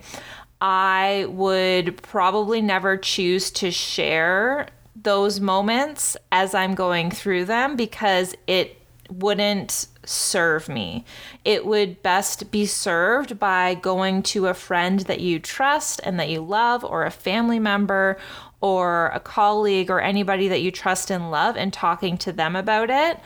I 0.61 1.25
would 1.29 2.01
probably 2.01 2.61
never 2.61 2.97
choose 2.97 3.51
to 3.51 3.71
share 3.71 4.67
those 4.95 5.39
moments 5.39 6.15
as 6.31 6.53
I'm 6.53 6.75
going 6.75 7.11
through 7.11 7.45
them 7.45 7.75
because 7.75 8.35
it 8.47 8.77
wouldn't 9.09 9.87
serve 10.05 10.69
me. 10.69 11.05
It 11.43 11.65
would 11.65 12.01
best 12.01 12.51
be 12.51 12.65
served 12.65 13.39
by 13.39 13.75
going 13.75 14.23
to 14.23 14.47
a 14.47 14.53
friend 14.53 15.01
that 15.01 15.19
you 15.19 15.39
trust 15.39 16.01
and 16.03 16.19
that 16.19 16.29
you 16.29 16.41
love, 16.41 16.83
or 16.83 17.05
a 17.05 17.11
family 17.11 17.59
member, 17.59 18.17
or 18.61 19.11
a 19.13 19.19
colleague, 19.19 19.89
or 19.89 19.99
anybody 19.99 20.47
that 20.47 20.61
you 20.61 20.71
trust 20.71 21.11
and 21.11 21.31
love, 21.31 21.57
and 21.57 21.73
talking 21.73 22.17
to 22.19 22.31
them 22.31 22.55
about 22.55 22.89
it 22.89 23.19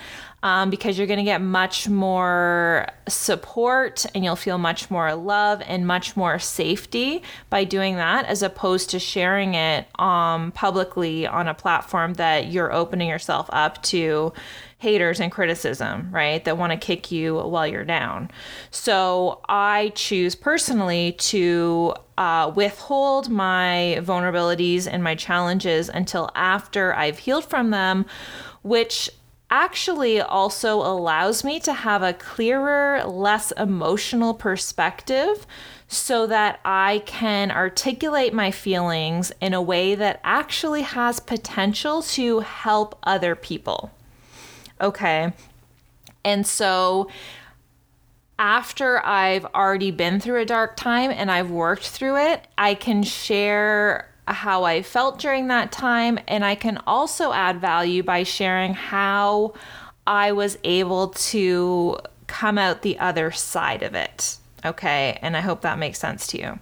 um, 0.43 0.69
because 0.69 0.97
you're 0.97 1.07
going 1.07 1.17
to 1.17 1.23
get 1.23 1.41
much 1.41 1.89
more 1.89 2.87
support 3.07 4.05
and 4.13 4.23
you'll 4.23 4.35
feel 4.35 4.57
much 4.57 4.91
more 4.91 5.13
love 5.15 5.61
and 5.65 5.87
much 5.87 6.15
more 6.15 6.37
safety 6.37 7.23
by 7.49 7.63
doing 7.63 7.95
that 7.95 8.25
as 8.25 8.43
opposed 8.43 8.91
to 8.91 8.99
sharing 8.99 9.55
it 9.55 9.87
um, 9.99 10.51
publicly 10.51 11.25
on 11.25 11.47
a 11.47 11.53
platform 11.53 12.13
that 12.15 12.51
you're 12.51 12.71
opening 12.71 13.09
yourself 13.09 13.49
up 13.51 13.81
to 13.81 14.31
haters 14.79 15.19
and 15.19 15.31
criticism, 15.31 16.09
right? 16.11 16.45
That 16.45 16.57
want 16.57 16.71
to 16.71 16.77
kick 16.77 17.11
you 17.11 17.35
while 17.35 17.65
you're 17.65 17.83
down. 17.83 18.29
So 18.69 19.41
I 19.49 19.91
choose 19.95 20.35
personally 20.35 21.13
to 21.13 21.95
uh, 22.17 22.51
withhold 22.55 23.29
my 23.29 23.97
vulnerabilities 24.01 24.87
and 24.89 25.03
my 25.03 25.15
challenges 25.15 25.89
until 25.89 26.29
after 26.35 26.93
I've 26.93 27.17
healed 27.17 27.45
from 27.45 27.71
them, 27.71 28.05
which 28.61 29.09
actually 29.49 30.19
also 30.19 30.77
allows 30.81 31.43
me 31.43 31.59
to 31.61 31.73
have 31.73 32.03
a 32.03 32.13
clearer, 32.13 33.03
less 33.05 33.51
emotional 33.51 34.33
perspective 34.33 35.45
so 35.87 36.27
that 36.27 36.59
I 36.65 37.03
can 37.05 37.49
articulate 37.49 38.33
my 38.33 38.51
feelings 38.51 39.31
in 39.39 39.53
a 39.53 39.61
way 39.61 39.95
that 39.95 40.19
actually 40.23 40.81
has 40.81 41.19
potential 41.19 42.01
to 42.01 42.41
help 42.41 42.97
other 43.03 43.35
people. 43.35 43.91
Okay. 44.81 45.31
And 46.25 46.45
so 46.45 47.09
after 48.37 49.03
I've 49.05 49.45
already 49.45 49.91
been 49.91 50.19
through 50.19 50.41
a 50.41 50.45
dark 50.45 50.75
time 50.75 51.09
and 51.09 51.31
I've 51.31 51.49
worked 51.49 51.87
through 51.87 52.17
it, 52.17 52.45
I 52.57 52.75
can 52.75 53.01
share 53.03 54.09
how 54.27 54.63
I 54.63 54.81
felt 54.81 55.19
during 55.19 55.47
that 55.47 55.71
time. 55.71 56.19
And 56.27 56.43
I 56.43 56.55
can 56.55 56.77
also 56.87 57.33
add 57.33 57.61
value 57.61 58.03
by 58.03 58.23
sharing 58.23 58.73
how 58.73 59.53
I 60.05 60.31
was 60.31 60.57
able 60.63 61.09
to 61.09 61.97
come 62.27 62.57
out 62.57 62.81
the 62.81 62.99
other 62.99 63.31
side 63.31 63.83
of 63.83 63.93
it. 63.93 64.37
Okay. 64.65 65.17
And 65.21 65.37
I 65.37 65.41
hope 65.41 65.61
that 65.61 65.79
makes 65.79 65.99
sense 65.99 66.27
to 66.27 66.39
you. 66.39 66.59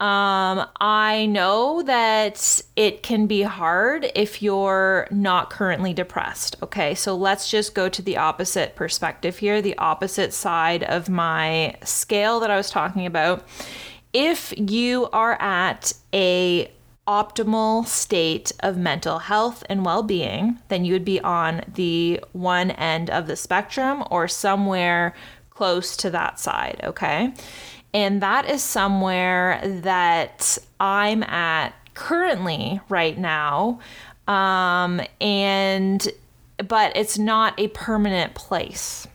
Um, 0.00 0.64
I 0.80 1.26
know 1.26 1.82
that 1.82 2.62
it 2.76 3.02
can 3.02 3.26
be 3.26 3.42
hard 3.42 4.12
if 4.14 4.40
you're 4.40 5.08
not 5.10 5.50
currently 5.50 5.92
depressed. 5.92 6.54
Okay, 6.62 6.94
so 6.94 7.16
let's 7.16 7.50
just 7.50 7.74
go 7.74 7.88
to 7.88 8.00
the 8.00 8.16
opposite 8.16 8.76
perspective 8.76 9.38
here, 9.38 9.60
the 9.60 9.76
opposite 9.76 10.32
side 10.32 10.84
of 10.84 11.08
my 11.08 11.74
scale 11.82 12.38
that 12.38 12.50
I 12.50 12.56
was 12.56 12.70
talking 12.70 13.06
about. 13.06 13.44
If 14.12 14.54
you 14.56 15.08
are 15.12 15.34
at 15.42 15.92
a 16.14 16.70
optimal 17.08 17.86
state 17.86 18.52
of 18.60 18.76
mental 18.76 19.18
health 19.18 19.64
and 19.70 19.84
well 19.84 20.02
being, 20.02 20.58
then 20.68 20.84
you 20.84 20.92
would 20.92 21.06
be 21.06 21.18
on 21.20 21.62
the 21.74 22.20
one 22.32 22.70
end 22.72 23.08
of 23.08 23.26
the 23.26 23.34
spectrum 23.34 24.04
or 24.10 24.28
somewhere 24.28 25.14
close 25.48 25.96
to 25.96 26.10
that 26.10 26.38
side, 26.38 26.78
okay? 26.84 27.32
And 27.94 28.20
that 28.22 28.48
is 28.48 28.62
somewhere 28.62 29.60
that 29.82 30.58
I'm 30.78 31.22
at 31.22 31.72
currently 31.94 32.80
right 32.90 33.16
now. 33.16 33.80
Um, 34.28 35.00
and, 35.22 36.06
but 36.58 36.94
it's 36.94 37.18
not 37.18 37.58
a 37.58 37.68
permanent 37.68 38.34
place, 38.34 39.08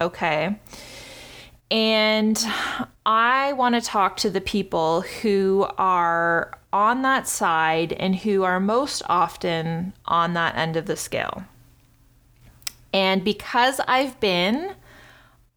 okay? 0.00 0.56
And 1.72 2.38
I 3.06 3.54
want 3.54 3.76
to 3.76 3.80
talk 3.80 4.18
to 4.18 4.30
the 4.30 4.42
people 4.42 5.00
who 5.00 5.66
are 5.78 6.58
on 6.70 7.00
that 7.00 7.26
side 7.26 7.94
and 7.94 8.14
who 8.14 8.42
are 8.42 8.60
most 8.60 9.02
often 9.08 9.94
on 10.04 10.34
that 10.34 10.54
end 10.54 10.76
of 10.76 10.84
the 10.84 10.96
scale. 10.96 11.44
And 12.92 13.24
because 13.24 13.80
I've 13.88 14.20
been 14.20 14.74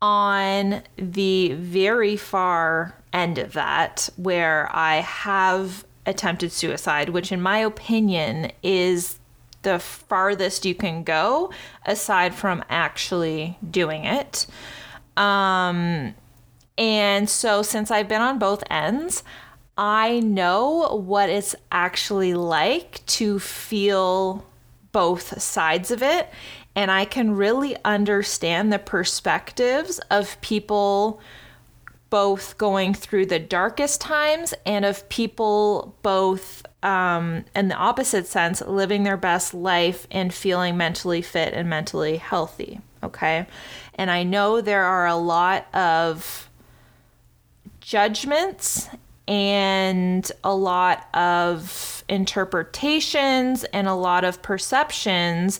on 0.02 0.84
the 0.96 1.52
very 1.56 2.16
far 2.16 2.96
end 3.12 3.38
of 3.38 3.52
that, 3.52 4.08
where 4.16 4.70
I 4.74 5.02
have 5.02 5.84
attempted 6.06 6.54
suicide, 6.54 7.10
which, 7.10 7.34
in 7.34 7.42
my 7.42 7.58
opinion, 7.58 8.54
is 8.64 9.20
the 9.64 9.80
farthest 9.80 10.66
you 10.66 10.76
can 10.76 11.04
go 11.04 11.52
aside 11.86 12.34
from 12.34 12.64
actually 12.70 13.58
doing 13.70 14.06
it. 14.06 14.48
Um, 15.18 16.16
and 16.78 17.30
so, 17.30 17.62
since 17.62 17.92
I've 17.92 18.08
been 18.08 18.22
on 18.22 18.40
both 18.40 18.64
ends, 18.70 19.24
I 19.78 20.20
know 20.20 21.02
what 21.06 21.30
it's 21.30 21.56
actually 21.72 22.34
like 22.34 23.06
to 23.08 23.40
feel 23.40 24.46
both 24.92 25.42
sides 25.42 25.92
of 25.92 26.02
it. 26.02 26.30
And 26.76 26.92
I 26.92 27.06
can 27.06 27.36
really 27.36 27.76
understand 27.84 28.72
the 28.72 28.80
perspectives 28.80 30.00
of 30.10 30.40
people 30.42 31.22
both 32.10 32.58
going 32.58 32.94
through 32.94 33.26
the 33.26 33.40
darkest 33.40 34.00
times 34.00 34.54
and 34.66 34.86
of 34.86 35.08
people 35.10 35.96
both 36.02 36.64
um, 36.84 37.44
in 37.56 37.68
the 37.68 37.76
opposite 37.76 38.28
sense 38.28 38.62
living 38.62 39.04
their 39.04 39.18
best 39.18 39.54
life 39.54 40.08
and 40.12 40.34
feeling 40.34 40.78
mentally 40.78 41.22
fit 41.22 41.54
and 41.54 41.70
mentally 41.70 42.18
healthy 42.18 42.80
okay 43.04 43.46
and 43.96 44.12
i 44.12 44.24
know 44.24 44.62
there 44.62 44.84
are 44.84 45.08
a 45.08 45.16
lot 45.16 45.68
of 45.74 46.50
judgments 47.82 48.90
and 49.28 50.32
a 50.44 50.56
lot 50.56 51.08
of 51.16 52.04
interpretations 52.08 53.64
and 53.66 53.88
a 53.88 53.94
lot 53.94 54.24
of 54.24 54.42
perceptions 54.42 55.60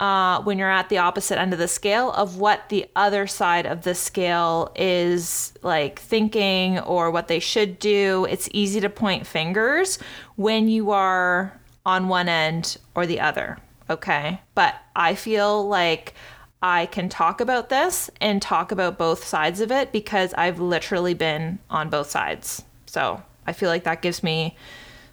uh, 0.00 0.42
when 0.42 0.58
you're 0.58 0.70
at 0.70 0.88
the 0.88 0.98
opposite 0.98 1.38
end 1.38 1.52
of 1.52 1.58
the 1.58 1.68
scale 1.68 2.10
of 2.12 2.36
what 2.36 2.68
the 2.68 2.86
other 2.96 3.26
side 3.26 3.66
of 3.66 3.82
the 3.82 3.94
scale 3.94 4.72
is 4.74 5.52
like 5.62 6.00
thinking 6.00 6.78
or 6.80 7.10
what 7.10 7.28
they 7.28 7.38
should 7.38 7.78
do. 7.78 8.26
It's 8.28 8.48
easy 8.52 8.80
to 8.80 8.90
point 8.90 9.26
fingers 9.26 9.98
when 10.36 10.68
you 10.68 10.90
are 10.90 11.58
on 11.86 12.08
one 12.08 12.28
end 12.28 12.76
or 12.94 13.06
the 13.06 13.20
other. 13.20 13.58
Okay. 13.88 14.40
But 14.54 14.74
I 14.96 15.14
feel 15.14 15.68
like 15.68 16.14
I 16.64 16.86
can 16.86 17.10
talk 17.10 17.42
about 17.42 17.68
this 17.68 18.08
and 18.22 18.40
talk 18.40 18.72
about 18.72 18.96
both 18.96 19.22
sides 19.22 19.60
of 19.60 19.70
it 19.70 19.92
because 19.92 20.32
I've 20.32 20.58
literally 20.58 21.12
been 21.12 21.58
on 21.68 21.90
both 21.90 22.08
sides. 22.08 22.64
So 22.86 23.22
I 23.46 23.52
feel 23.52 23.68
like 23.68 23.84
that 23.84 24.00
gives 24.00 24.22
me 24.22 24.56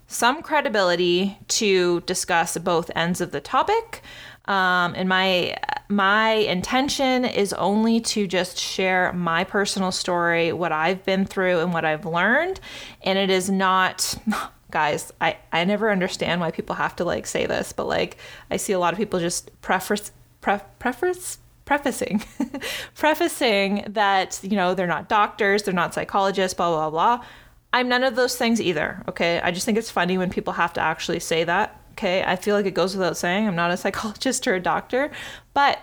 some 0.07 0.41
credibility 0.41 1.37
to 1.49 1.99
discuss 2.01 2.57
both 2.57 2.89
ends 2.95 3.19
of 3.19 3.31
the 3.31 3.41
topic. 3.41 4.01
Um, 4.45 4.93
and 4.95 5.09
my 5.09 5.57
my 5.89 6.31
intention 6.31 7.25
is 7.25 7.51
only 7.51 7.99
to 7.99 8.27
just 8.27 8.57
share 8.57 9.11
my 9.11 9.43
personal 9.43 9.91
story, 9.91 10.53
what 10.53 10.71
I've 10.71 11.03
been 11.03 11.25
through, 11.25 11.59
and 11.59 11.73
what 11.73 11.83
I've 11.83 12.05
learned. 12.05 12.61
And 13.01 13.19
it 13.19 13.29
is 13.29 13.49
not 13.49 14.15
guys 14.71 15.11
i 15.19 15.35
i 15.51 15.65
never 15.65 15.91
understand 15.91 16.39
why 16.39 16.49
people 16.49 16.73
have 16.73 16.95
to 16.95 17.03
like 17.03 17.27
say 17.27 17.45
this 17.45 17.73
but 17.73 17.85
like 17.85 18.15
i 18.49 18.55
see 18.55 18.71
a 18.71 18.79
lot 18.79 18.93
of 18.93 18.97
people 18.97 19.19
just 19.19 19.51
preface 19.61 20.13
pre- 20.41 20.59
preface 20.79 21.37
prefacing 21.65 22.21
prefacing 22.95 23.85
that 23.87 24.39
you 24.43 24.57
know 24.57 24.73
they're 24.73 24.87
not 24.87 25.07
doctors 25.07 25.63
they're 25.63 25.73
not 25.73 25.93
psychologists 25.93 26.53
blah 26.55 26.69
blah 26.69 26.89
blah. 26.89 27.25
I'm 27.73 27.87
none 27.87 28.03
of 28.03 28.15
those 28.15 28.35
things 28.35 28.59
either 28.59 29.03
okay? 29.07 29.39
I 29.39 29.51
just 29.51 29.65
think 29.65 29.77
it's 29.77 29.91
funny 29.91 30.17
when 30.17 30.29
people 30.29 30.53
have 30.53 30.73
to 30.73 30.81
actually 30.81 31.19
say 31.19 31.43
that 31.45 31.79
okay? 31.93 32.23
I 32.23 32.35
feel 32.35 32.55
like 32.55 32.65
it 32.65 32.73
goes 32.73 32.95
without 32.95 33.15
saying 33.15 33.47
i'm 33.47 33.55
not 33.55 33.71
a 33.71 33.77
psychologist 33.83 34.47
or 34.47 34.55
a 34.55 34.59
doctor 34.59 35.11
but 35.53 35.79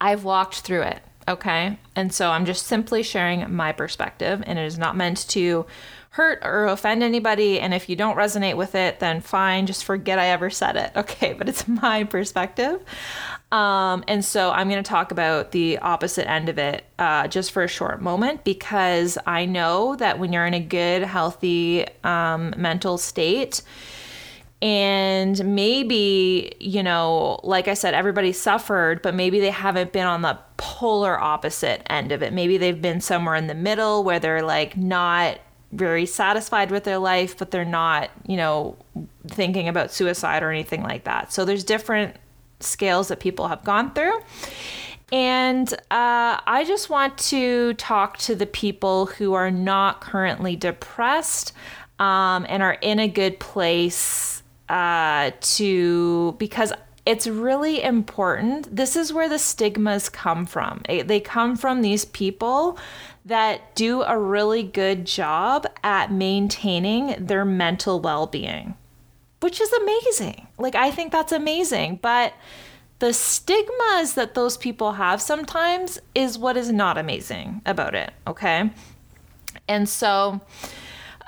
i've 0.00 0.24
walked 0.24 0.60
through 0.60 0.82
it 0.82 1.02
okay? 1.28 1.78
And 1.94 2.12
so 2.14 2.30
i'm 2.30 2.46
just 2.46 2.66
simply 2.66 3.02
sharing 3.02 3.54
my 3.54 3.72
perspective 3.72 4.42
and 4.46 4.58
it 4.58 4.64
is 4.64 4.78
not 4.78 4.96
meant 4.96 5.28
to 5.28 5.66
hurt 6.10 6.40
or 6.42 6.66
offend 6.66 7.04
anybody. 7.04 7.60
And 7.60 7.72
if 7.72 7.88
you 7.88 7.94
don't 7.94 8.16
resonate 8.16 8.56
with 8.56 8.74
it, 8.74 8.98
then 8.98 9.20
fine, 9.20 9.66
just 9.66 9.84
forget 9.84 10.18
I 10.18 10.26
ever 10.28 10.50
said 10.50 10.76
it. 10.76 10.92
Okay, 11.00 11.32
but 11.32 11.48
it's 11.48 11.66
my 11.66 12.04
perspective. 12.04 12.82
Um, 13.50 14.04
and 14.06 14.24
so 14.24 14.50
I'm 14.50 14.68
going 14.68 14.82
to 14.82 14.88
talk 14.88 15.12
about 15.12 15.50
the 15.52 15.78
opposite 15.78 16.28
end 16.28 16.48
of 16.48 16.58
it 16.58 16.84
uh, 16.98 17.26
just 17.26 17.52
for 17.52 17.62
a 17.62 17.68
short 17.68 18.02
moment 18.02 18.44
because 18.44 19.16
I 19.26 19.46
know 19.46 19.96
that 19.96 20.18
when 20.18 20.32
you're 20.32 20.46
in 20.46 20.54
a 20.54 20.60
good, 20.60 21.02
healthy 21.02 21.86
um, 22.04 22.54
mental 22.56 22.98
state, 22.98 23.62
and 24.62 25.42
maybe, 25.54 26.52
you 26.60 26.82
know, 26.82 27.40
like 27.42 27.66
I 27.66 27.74
said, 27.74 27.94
everybody 27.94 28.32
suffered, 28.32 29.00
but 29.00 29.14
maybe 29.14 29.40
they 29.40 29.50
haven't 29.50 29.92
been 29.92 30.06
on 30.06 30.20
the 30.20 30.38
polar 30.58 31.18
opposite 31.18 31.82
end 31.90 32.12
of 32.12 32.22
it. 32.22 32.34
Maybe 32.34 32.58
they've 32.58 32.80
been 32.80 33.00
somewhere 33.00 33.36
in 33.36 33.46
the 33.46 33.54
middle 33.54 34.04
where 34.04 34.20
they're 34.20 34.42
like 34.42 34.76
not 34.76 35.38
very 35.72 36.06
satisfied 36.06 36.70
with 36.70 36.84
their 36.84 36.98
life, 36.98 37.38
but 37.38 37.50
they're 37.50 37.64
not, 37.64 38.10
you 38.26 38.36
know, 38.36 38.76
thinking 39.28 39.68
about 39.68 39.92
suicide 39.92 40.42
or 40.42 40.50
anything 40.50 40.82
like 40.82 41.04
that. 41.04 41.32
So 41.32 41.44
there's 41.44 41.64
different 41.64 42.16
scales 42.60 43.08
that 43.08 43.20
people 43.20 43.48
have 43.48 43.64
gone 43.64 43.92
through. 43.94 44.20
And 45.12 45.72
uh, 45.90 46.38
I 46.46 46.64
just 46.66 46.90
want 46.90 47.18
to 47.18 47.74
talk 47.74 48.18
to 48.18 48.34
the 48.34 48.46
people 48.46 49.06
who 49.06 49.34
are 49.34 49.50
not 49.50 50.00
currently 50.00 50.56
depressed 50.56 51.52
um, 51.98 52.46
and 52.48 52.62
are 52.62 52.78
in 52.80 52.98
a 52.98 53.08
good 53.08 53.40
place 53.40 54.42
uh, 54.68 55.32
to, 55.40 56.36
because 56.38 56.72
it's 57.06 57.26
really 57.26 57.82
important. 57.82 58.74
This 58.74 58.94
is 58.94 59.12
where 59.12 59.28
the 59.28 59.38
stigmas 59.38 60.08
come 60.08 60.46
from. 60.46 60.82
They 60.86 61.18
come 61.18 61.56
from 61.56 61.82
these 61.82 62.04
people 62.04 62.78
that 63.24 63.74
do 63.74 64.02
a 64.02 64.18
really 64.18 64.62
good 64.62 65.04
job 65.06 65.66
at 65.84 66.10
maintaining 66.10 67.14
their 67.18 67.44
mental 67.44 68.00
well 68.00 68.26
being 68.26 68.74
which 69.40 69.60
is 69.60 69.72
amazing. 69.72 70.46
Like, 70.58 70.74
I 70.74 70.90
think 70.90 71.12
that's 71.12 71.32
amazing. 71.32 71.98
But 72.00 72.34
the 72.98 73.12
stigmas 73.12 74.14
that 74.14 74.34
those 74.34 74.56
people 74.56 74.92
have 74.92 75.20
sometimes 75.20 75.98
is 76.14 76.38
what 76.38 76.56
is 76.56 76.70
not 76.70 76.98
amazing 76.98 77.62
about 77.66 77.94
it. 77.94 78.12
Okay. 78.26 78.70
And 79.66 79.88
so, 79.88 80.40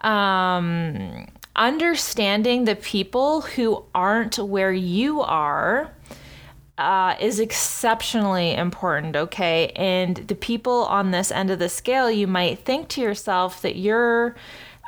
um, 0.03 1.27
understanding 1.57 2.65
the 2.65 2.77
people 2.77 3.43
who 3.43 3.85
aren't 3.95 4.39
where 4.39 4.73
you 4.73 5.23
are 5.23 5.91
uh, 6.79 7.17
is 7.21 7.39
exceptionally 7.39 8.55
important, 8.55 9.15
okay? 9.15 9.73
And 9.77 10.17
the 10.17 10.35
people 10.35 10.85
on 10.87 11.11
this 11.11 11.31
end 11.31 11.51
of 11.51 11.59
the 11.59 11.69
scale, 11.69 12.11
you 12.11 12.27
might 12.27 12.61
think 12.61 12.89
to 12.91 13.01
yourself 13.01 13.63
that 13.63 13.77
you're 13.77 14.35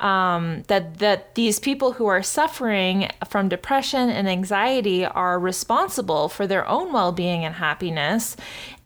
um, 0.01 0.65
that 0.67 0.99
that 0.99 1.37
these 1.37 1.61
people 1.61 1.93
who 1.93 2.07
are 2.07 2.23
suffering 2.23 3.09
from 3.29 3.49
depression 3.49 4.11
and 4.11 4.29
anxiety 4.29 5.05
are 5.05 5.39
responsible 5.39 6.29
for 6.29 6.47
their 6.49 6.67
own 6.67 6.93
well-being 6.93 7.45
and 7.45 7.55
happiness 7.55 8.37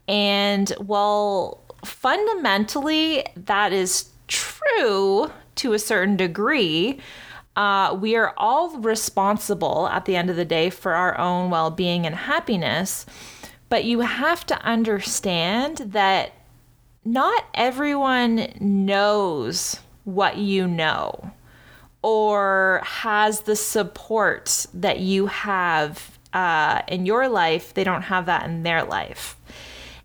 and 0.07 0.71
well 0.79 1.63
fundamentally 1.83 3.25
that 3.35 3.73
is 3.73 4.09
true 4.27 5.31
to 5.55 5.73
a 5.73 5.79
certain 5.79 6.15
degree 6.15 6.99
uh, 7.59 7.93
we 7.93 8.15
are 8.15 8.33
all 8.37 8.77
responsible 8.79 9.87
at 9.91 10.05
the 10.05 10.15
end 10.15 10.29
of 10.29 10.35
the 10.35 10.45
day 10.45 10.69
for 10.69 10.93
our 10.93 11.17
own 11.17 11.49
well-being 11.49 12.05
and 12.05 12.15
happiness 12.15 13.05
but 13.69 13.83
you 13.83 13.99
have 13.99 14.45
to 14.45 14.59
understand 14.63 15.77
that 15.77 16.31
not 17.05 17.45
everyone 17.53 18.47
knows 18.59 19.79
what 20.03 20.37
you 20.37 20.67
know 20.67 21.31
or 22.01 22.81
has 22.83 23.41
the 23.41 23.55
support 23.55 24.65
that 24.73 24.99
you 24.99 25.27
have 25.27 26.17
uh, 26.33 26.81
in 26.87 27.05
your 27.05 27.27
life, 27.27 27.73
they 27.73 27.83
don't 27.83 28.03
have 28.03 28.25
that 28.27 28.45
in 28.45 28.63
their 28.63 28.83
life. 28.83 29.35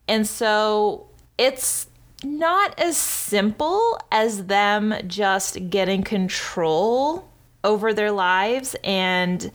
And 0.08 0.26
so 0.26 1.06
it's 1.38 1.86
not 2.22 2.78
as 2.78 2.96
simple 2.96 3.98
as 4.10 4.46
them 4.46 4.94
just 5.06 5.70
getting 5.70 6.02
control 6.02 7.28
over 7.64 7.92
their 7.92 8.12
lives 8.12 8.76
and 8.84 9.50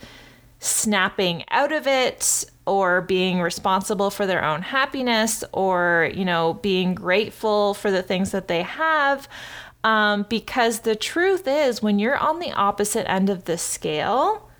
snapping 0.58 1.44
out 1.50 1.72
of 1.72 1.86
it 1.86 2.44
or 2.66 3.00
being 3.00 3.40
responsible 3.40 4.10
for 4.10 4.26
their 4.26 4.44
own 4.44 4.62
happiness 4.62 5.42
or, 5.52 6.10
you 6.14 6.24
know, 6.24 6.54
being 6.54 6.94
grateful 6.94 7.72
for 7.74 7.90
the 7.90 8.02
things 8.02 8.30
that 8.32 8.48
they 8.48 8.62
have. 8.62 9.26
Um, 9.82 10.26
because 10.28 10.80
the 10.80 10.94
truth 10.94 11.48
is, 11.48 11.82
when 11.82 11.98
you're 11.98 12.18
on 12.18 12.38
the 12.38 12.52
opposite 12.52 13.10
end 13.10 13.30
of 13.30 13.46
the 13.46 13.56
scale, 13.56 14.50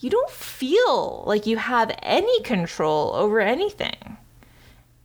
you 0.00 0.10
don't 0.10 0.30
feel 0.30 1.22
like 1.26 1.46
you 1.46 1.58
have 1.58 1.96
any 2.02 2.40
control 2.42 3.12
over 3.14 3.40
anything. 3.40 4.16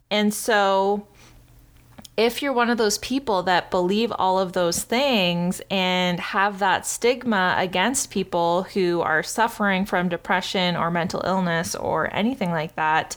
And 0.09 0.33
so, 0.33 1.05
if 2.17 2.41
you're 2.41 2.51
one 2.51 2.69
of 2.69 2.77
those 2.77 2.97
people 2.97 3.43
that 3.43 3.71
believe 3.71 4.11
all 4.11 4.39
of 4.39 4.53
those 4.53 4.83
things 4.83 5.61
and 5.69 6.19
have 6.19 6.59
that 6.59 6.85
stigma 6.85 7.55
against 7.57 8.09
people 8.09 8.63
who 8.63 9.01
are 9.01 9.21
suffering 9.23 9.85
from 9.85 10.09
depression 10.09 10.75
or 10.75 10.91
mental 10.91 11.21
illness 11.23 11.75
or 11.75 12.13
anything 12.13 12.51
like 12.51 12.75
that, 12.75 13.15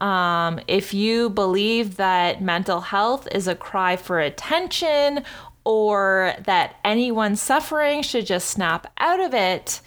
Um, 0.00 0.60
if 0.68 0.94
you 0.94 1.28
believe 1.28 1.96
that 1.96 2.40
mental 2.40 2.80
health 2.80 3.26
is 3.32 3.48
a 3.48 3.56
cry 3.56 3.96
for 3.96 4.20
attention 4.20 5.24
or 5.64 6.34
that 6.44 6.76
anyone 6.84 7.34
suffering 7.34 8.02
should 8.02 8.24
just 8.24 8.48
snap 8.48 8.86
out 8.98 9.18
of 9.18 9.34
it, 9.34 9.80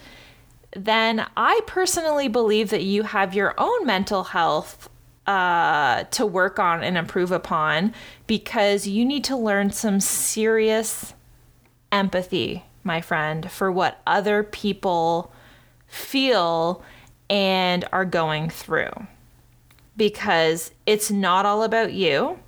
then 0.75 1.25
I 1.37 1.61
personally 1.65 2.27
believe 2.27 2.71
that 2.71 2.83
you 2.83 3.03
have 3.03 3.33
your 3.33 3.53
own 3.57 3.85
mental 3.85 4.25
health 4.25 4.89
uh, 5.27 6.03
to 6.05 6.25
work 6.25 6.59
on 6.59 6.83
and 6.83 6.97
improve 6.97 7.31
upon 7.31 7.93
because 8.27 8.87
you 8.87 9.05
need 9.05 9.23
to 9.25 9.35
learn 9.35 9.71
some 9.71 9.99
serious 9.99 11.13
empathy, 11.91 12.63
my 12.83 13.01
friend, 13.01 13.51
for 13.51 13.71
what 13.71 14.01
other 14.07 14.43
people 14.43 15.31
feel 15.87 16.83
and 17.29 17.85
are 17.91 18.05
going 18.05 18.49
through. 18.49 18.91
Because 19.95 20.71
it's 20.85 21.11
not 21.11 21.45
all 21.45 21.63
about 21.63 21.93
you. 21.93 22.39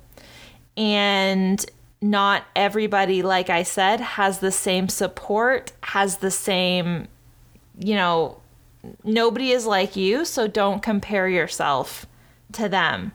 And 0.76 1.64
not 2.02 2.44
everybody, 2.56 3.22
like 3.22 3.48
I 3.48 3.62
said, 3.62 4.00
has 4.00 4.40
the 4.40 4.50
same 4.50 4.88
support, 4.88 5.72
has 5.82 6.18
the 6.18 6.30
same, 6.30 7.06
you 7.78 7.94
know, 7.94 8.40
nobody 9.04 9.52
is 9.52 9.64
like 9.64 9.94
you. 9.94 10.24
So 10.24 10.48
don't 10.48 10.82
compare 10.82 11.28
yourself 11.28 12.06
to 12.54 12.68
them. 12.68 13.12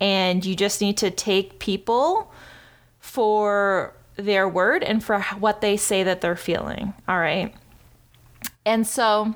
And 0.00 0.44
you 0.44 0.56
just 0.56 0.80
need 0.80 0.96
to 0.98 1.10
take 1.10 1.58
people 1.58 2.32
for 2.98 3.94
their 4.16 4.48
word 4.48 4.82
and 4.82 5.02
for 5.02 5.20
what 5.38 5.60
they 5.60 5.76
say 5.76 6.02
that 6.02 6.20
they're 6.20 6.36
feeling. 6.36 6.94
All 7.08 7.18
right. 7.18 7.54
And 8.64 8.86
so 8.86 9.34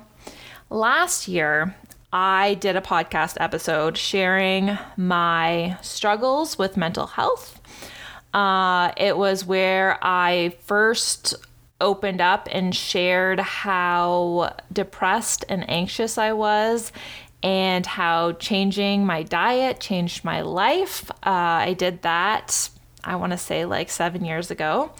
last 0.69 1.27
year, 1.27 1.75
I 2.11 2.53
did 2.55 2.75
a 2.75 2.81
podcast 2.81 3.37
episode 3.39 3.97
sharing 3.97 4.77
my 4.95 5.77
struggles 5.81 6.57
with 6.57 6.77
mental 6.77 7.07
health. 7.07 7.59
Uh, 8.33 8.91
it 8.97 9.17
was 9.17 9.45
where 9.45 9.97
I 10.01 10.55
first 10.61 11.35
opened 11.79 12.21
up 12.21 12.47
and 12.51 12.73
shared 12.75 13.39
how 13.39 14.55
depressed 14.71 15.45
and 15.49 15.69
anxious 15.69 16.17
I 16.17 16.33
was 16.33 16.91
and 17.43 17.85
how 17.85 18.33
changing 18.33 19.05
my 19.05 19.23
diet 19.23 19.79
changed 19.79 20.23
my 20.23 20.41
life. 20.41 21.09
Uh, 21.25 21.65
I 21.69 21.73
did 21.73 22.01
that, 22.01 22.69
I 23.03 23.15
want 23.15 23.31
to 23.31 23.37
say, 23.37 23.65
like 23.65 23.89
seven 23.89 24.25
years 24.25 24.51
ago. 24.51 24.91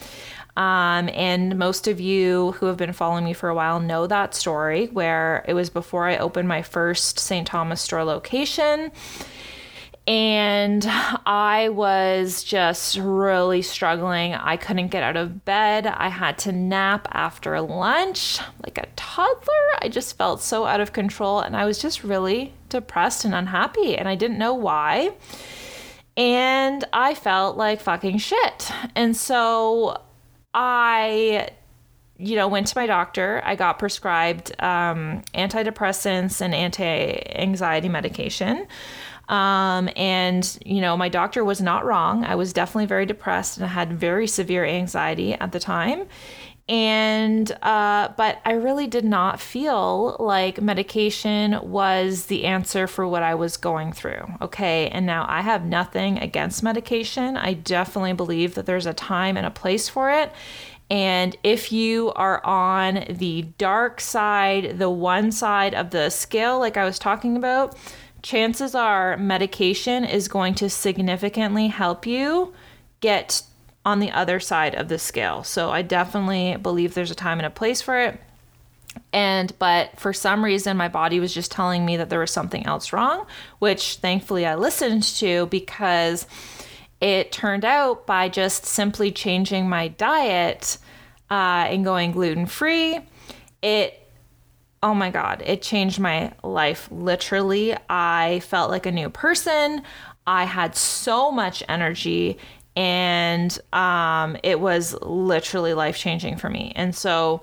Um, 0.55 1.07
and 1.13 1.59
most 1.59 1.87
of 1.87 1.99
you 1.99 2.53
who 2.53 2.65
have 2.65 2.77
been 2.77 2.91
following 2.91 3.23
me 3.23 3.33
for 3.33 3.47
a 3.47 3.53
while 3.53 3.79
know 3.79 4.07
that 4.07 4.33
story 4.33 4.87
where 4.87 5.45
it 5.47 5.53
was 5.53 5.69
before 5.69 6.07
I 6.07 6.17
opened 6.17 6.47
my 6.47 6.63
first 6.63 7.19
St. 7.19 7.45
Thomas 7.45 7.79
store 7.79 8.03
location. 8.03 8.91
And 10.07 10.85
I 11.25 11.67
was 11.67 12.41
just 12.41 12.97
really 12.97 13.61
struggling. 13.61 14.33
I 14.33 14.55
couldn't 14.55 14.87
get 14.87 15.03
out 15.03 15.17
of 15.17 15.43
bed. 15.43 15.85
I 15.85 16.07
had 16.07 16.37
to 16.39 16.53
nap 16.53 17.09
after 17.11 17.59
lunch 17.59 18.39
like 18.63 18.77
a 18.77 18.87
toddler. 18.95 19.67
I 19.81 19.89
just 19.89 20.17
felt 20.17 20.41
so 20.41 20.65
out 20.65 20.79
of 20.79 20.93
control 20.93 21.41
and 21.41 21.57
I 21.57 21.65
was 21.65 21.77
just 21.77 22.05
really 22.05 22.53
depressed 22.69 23.25
and 23.25 23.35
unhappy. 23.35 23.97
And 23.97 24.07
I 24.07 24.15
didn't 24.15 24.37
know 24.37 24.53
why. 24.53 25.11
And 26.15 26.85
I 26.93 27.13
felt 27.13 27.57
like 27.57 27.81
fucking 27.81 28.19
shit. 28.19 28.71
And 28.95 29.15
so 29.15 30.01
I 30.53 31.49
you 32.19 32.35
know, 32.35 32.47
went 32.47 32.67
to 32.67 32.77
my 32.77 32.87
doctor. 32.87 33.41
I 33.45 33.55
got 33.55 33.77
prescribed 33.77 34.51
um, 34.59 35.21
antidepressants 35.35 36.41
and 36.41 36.55
anti 36.55 37.21
anxiety 37.35 37.89
medication. 37.89 38.67
Um, 39.29 39.89
and, 39.95 40.57
you 40.65 40.79
know, 40.79 40.95
my 40.95 41.09
doctor 41.09 41.43
was 41.43 41.61
not 41.61 41.85
wrong. 41.85 42.23
I 42.23 42.35
was 42.35 42.53
definitely 42.53 42.85
very 42.85 43.05
depressed 43.05 43.57
and 43.57 43.65
I 43.65 43.69
had 43.69 43.93
very 43.93 44.27
severe 44.27 44.65
anxiety 44.65 45.33
at 45.33 45.51
the 45.51 45.59
time. 45.59 46.07
And, 46.69 47.49
uh, 47.61 48.09
but 48.17 48.41
I 48.43 48.53
really 48.53 48.87
did 48.87 49.05
not 49.05 49.39
feel 49.39 50.17
like 50.19 50.61
medication 50.61 51.57
was 51.61 52.25
the 52.25 52.43
answer 52.43 52.87
for 52.87 53.07
what 53.07 53.23
I 53.23 53.35
was 53.35 53.55
going 53.55 53.93
through. 53.93 54.25
Okay. 54.41 54.89
And 54.89 55.05
now 55.05 55.25
I 55.29 55.41
have 55.41 55.65
nothing 55.65 56.17
against 56.17 56.63
medication. 56.63 57.37
I 57.37 57.53
definitely 57.53 58.13
believe 58.13 58.55
that 58.55 58.65
there's 58.65 58.85
a 58.85 58.93
time 58.93 59.37
and 59.37 59.45
a 59.45 59.51
place 59.51 59.87
for 59.87 60.11
it. 60.11 60.33
And 60.89 61.35
if 61.43 61.71
you 61.71 62.11
are 62.13 62.45
on 62.45 63.05
the 63.09 63.43
dark 63.57 63.99
side, 64.01 64.77
the 64.77 64.89
one 64.89 65.31
side 65.31 65.73
of 65.73 65.89
the 65.91 66.09
scale, 66.09 66.59
like 66.59 66.77
I 66.77 66.85
was 66.85 66.99
talking 66.99 67.35
about, 67.35 67.75
chances 68.21 68.75
are 68.75 69.17
medication 69.17 70.03
is 70.03 70.27
going 70.27 70.55
to 70.55 70.69
significantly 70.69 71.67
help 71.67 72.05
you 72.05 72.53
get 72.99 73.43
on 73.85 73.99
the 73.99 74.11
other 74.11 74.39
side 74.39 74.75
of 74.75 74.89
the 74.89 74.99
scale. 74.99 75.43
So 75.43 75.69
I 75.69 75.81
definitely 75.81 76.57
believe 76.57 76.93
there's 76.93 77.11
a 77.11 77.15
time 77.15 77.39
and 77.39 77.45
a 77.45 77.49
place 77.49 77.81
for 77.81 77.99
it. 77.99 78.19
And 79.13 79.57
but 79.59 79.99
for 79.99 80.11
some 80.11 80.43
reason 80.43 80.75
my 80.75 80.87
body 80.87 81.19
was 81.19 81.33
just 81.33 81.51
telling 81.51 81.85
me 81.85 81.97
that 81.97 82.09
there 82.09 82.19
was 82.19 82.31
something 82.31 82.65
else 82.65 82.91
wrong, 82.91 83.25
which 83.59 83.95
thankfully 83.97 84.45
I 84.45 84.55
listened 84.55 85.03
to 85.03 85.45
because 85.47 86.27
it 86.99 87.31
turned 87.31 87.63
out 87.63 88.07
by 88.07 88.27
just 88.27 88.65
simply 88.65 89.11
changing 89.11 89.69
my 89.69 89.87
diet 89.87 90.77
uh, 91.29 91.67
and 91.69 91.83
going 91.83 92.11
gluten 92.11 92.47
free, 92.47 92.99
it 93.61 94.06
oh 94.83 94.93
my 94.93 95.09
God, 95.09 95.41
it 95.45 95.61
changed 95.61 95.99
my 95.99 96.33
life. 96.43 96.87
Literally, 96.91 97.75
I 97.89 98.41
felt 98.41 98.69
like 98.69 98.85
a 98.85 98.91
new 98.91 99.09
person. 99.09 99.81
I 100.25 100.43
had 100.43 100.75
so 100.75 101.31
much 101.31 101.63
energy 101.67 102.37
and 102.75 103.57
um, 103.73 104.37
it 104.43 104.59
was 104.59 104.93
literally 105.01 105.73
life 105.73 105.97
changing 105.97 106.37
for 106.37 106.49
me. 106.49 106.73
And 106.75 106.93
so, 106.95 107.41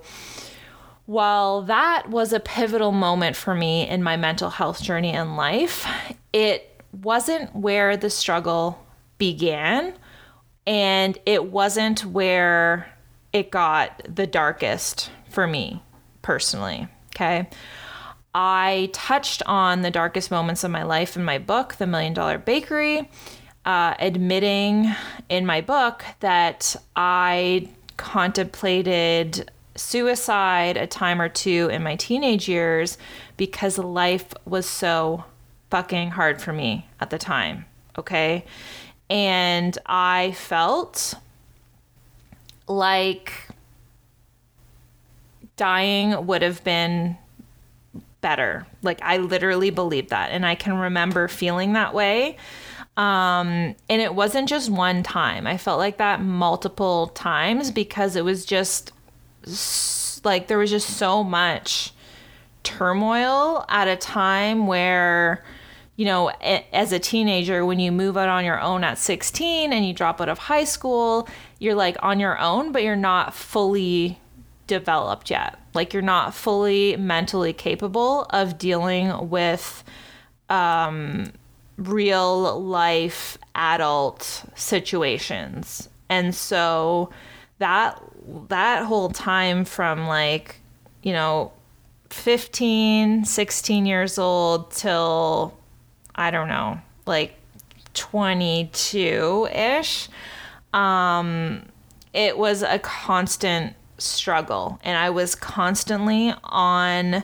while 1.07 1.63
that 1.63 2.09
was 2.09 2.31
a 2.31 2.39
pivotal 2.39 2.91
moment 2.91 3.35
for 3.35 3.53
me 3.53 3.87
in 3.87 4.01
my 4.01 4.15
mental 4.15 4.49
health 4.49 4.81
journey 4.81 5.13
in 5.13 5.35
life, 5.35 5.85
it 6.31 6.81
wasn't 7.03 7.53
where 7.53 7.97
the 7.97 8.09
struggle 8.09 8.83
began 9.17 9.93
and 10.65 11.17
it 11.25 11.51
wasn't 11.51 12.05
where 12.05 12.91
it 13.33 13.51
got 13.51 14.01
the 14.07 14.25
darkest 14.25 15.11
for 15.29 15.45
me 15.45 15.83
personally. 16.21 16.87
Okay. 17.15 17.47
I 18.33 18.89
touched 18.91 19.41
on 19.45 19.81
the 19.81 19.89
darkest 19.89 20.29
moments 20.29 20.65
of 20.65 20.71
my 20.71 20.83
life 20.83 21.15
in 21.15 21.23
my 21.23 21.37
book, 21.37 21.75
The 21.75 21.87
Million 21.87 22.13
Dollar 22.13 22.37
Bakery, 22.37 23.09
uh, 23.63 23.93
admitting 23.97 24.93
in 25.29 25.45
my 25.45 25.61
book 25.61 26.03
that 26.19 26.75
I 26.97 27.69
contemplated 27.95 29.49
suicide 29.75 30.75
a 30.75 30.85
time 30.85 31.21
or 31.21 31.29
two 31.29 31.69
in 31.71 31.81
my 31.81 31.95
teenage 31.95 32.49
years 32.49 32.97
because 33.37 33.77
life 33.77 34.33
was 34.43 34.65
so 34.65 35.23
fucking 35.69 36.11
hard 36.11 36.41
for 36.41 36.51
me 36.51 36.87
at 36.99 37.09
the 37.09 37.17
time. 37.17 37.65
Okay. 37.97 38.43
And 39.09 39.77
I 39.85 40.33
felt 40.33 41.13
like 42.67 43.44
dying 45.57 46.25
would 46.27 46.41
have 46.41 46.63
been 46.63 47.17
better. 48.21 48.65
Like 48.81 48.99
I 49.01 49.17
literally 49.17 49.69
believe 49.69 50.09
that. 50.09 50.31
And 50.31 50.45
I 50.45 50.55
can 50.55 50.77
remember 50.77 51.27
feeling 51.27 51.73
that 51.73 51.93
way. 51.93 52.37
Um, 52.97 53.75
and 53.89 54.01
it 54.01 54.15
wasn't 54.15 54.49
just 54.49 54.69
one 54.69 55.03
time. 55.03 55.45
I 55.45 55.57
felt 55.57 55.79
like 55.79 55.97
that 55.97 56.21
multiple 56.21 57.07
times 57.07 57.69
because 57.69 58.15
it 58.15 58.23
was 58.23 58.45
just 58.45 58.93
like 60.23 60.47
there 60.47 60.57
was 60.57 60.71
just 60.71 60.97
so 60.97 61.23
much 61.23 61.93
turmoil 62.63 63.63
at 63.69 63.87
a 63.87 63.95
time 63.95 64.65
where 64.65 65.43
you 65.97 66.03
know, 66.03 66.27
as 66.73 66.91
a 66.91 66.99
teenager, 66.99 67.65
when 67.65 67.79
you 67.79 67.89
move 67.91 68.17
out 68.17 68.27
on 68.27 68.43
your 68.43 68.59
own 68.59 68.83
at 68.83 68.97
16 68.97 69.71
and 69.71 69.87
you 69.87 69.93
drop 69.93 70.19
out 70.19 70.27
of 70.27 70.37
high 70.37 70.65
school, 70.65 71.27
you're 71.59 71.75
like 71.75 71.95
on 72.01 72.19
your 72.19 72.37
own, 72.37 72.73
but 72.73 72.83
you're 72.83 72.97
not 72.97 73.33
fully 73.33 74.19
developed 74.67 75.29
yet. 75.29 75.59
Like 75.73 75.93
you're 75.93 76.01
not 76.01 76.33
fully 76.33 76.95
mentally 76.97 77.53
capable 77.53 78.23
of 78.29 78.57
dealing 78.57 79.29
with 79.29 79.83
um, 80.49 81.31
real 81.77 82.61
life 82.61 83.37
adult 83.53 84.45
situations. 84.55 85.89
And 86.09 86.33
so 86.33 87.09
that 87.59 88.01
that 88.49 88.85
whole 88.85 89.09
time 89.09 89.65
from 89.65 90.07
like, 90.07 90.59
you 91.03 91.13
know, 91.13 91.51
15, 92.09 93.25
16 93.25 93.85
years 93.85 94.17
old 94.17 94.71
till 94.71 95.57
I 96.15 96.31
don't 96.31 96.47
know, 96.47 96.79
like 97.05 97.35
22-ish, 97.93 100.09
um 100.73 101.65
it 102.13 102.37
was 102.37 102.63
a 102.63 102.79
constant 102.79 103.75
struggle 103.97 104.79
and 104.83 104.97
I 104.97 105.09
was 105.09 105.35
constantly 105.35 106.33
on 106.43 107.23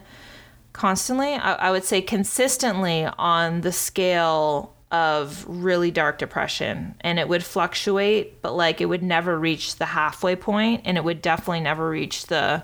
constantly 0.74 1.34
I, 1.34 1.54
I, 1.54 1.72
would 1.72 1.84
say 1.84 2.02
consistently 2.02 3.06
on 3.18 3.62
the 3.62 3.72
scale 3.72 4.74
of 4.92 5.46
really 5.48 5.90
dark 5.90 6.18
depression 6.18 6.96
and 7.02 7.18
it 7.18 7.30
would 7.30 7.44
fluctuate, 7.44 8.42
but 8.42 8.54
like 8.54 8.82
it 8.82 8.86
would 8.86 9.02
never 9.02 9.40
reach 9.40 9.78
the 9.78 9.86
halfway 9.86 10.36
point 10.36 10.82
and 10.84 10.98
it 10.98 11.04
would 11.04 11.22
definitely 11.22 11.62
never 11.62 11.90
reach 11.90 12.28
the 12.28 12.64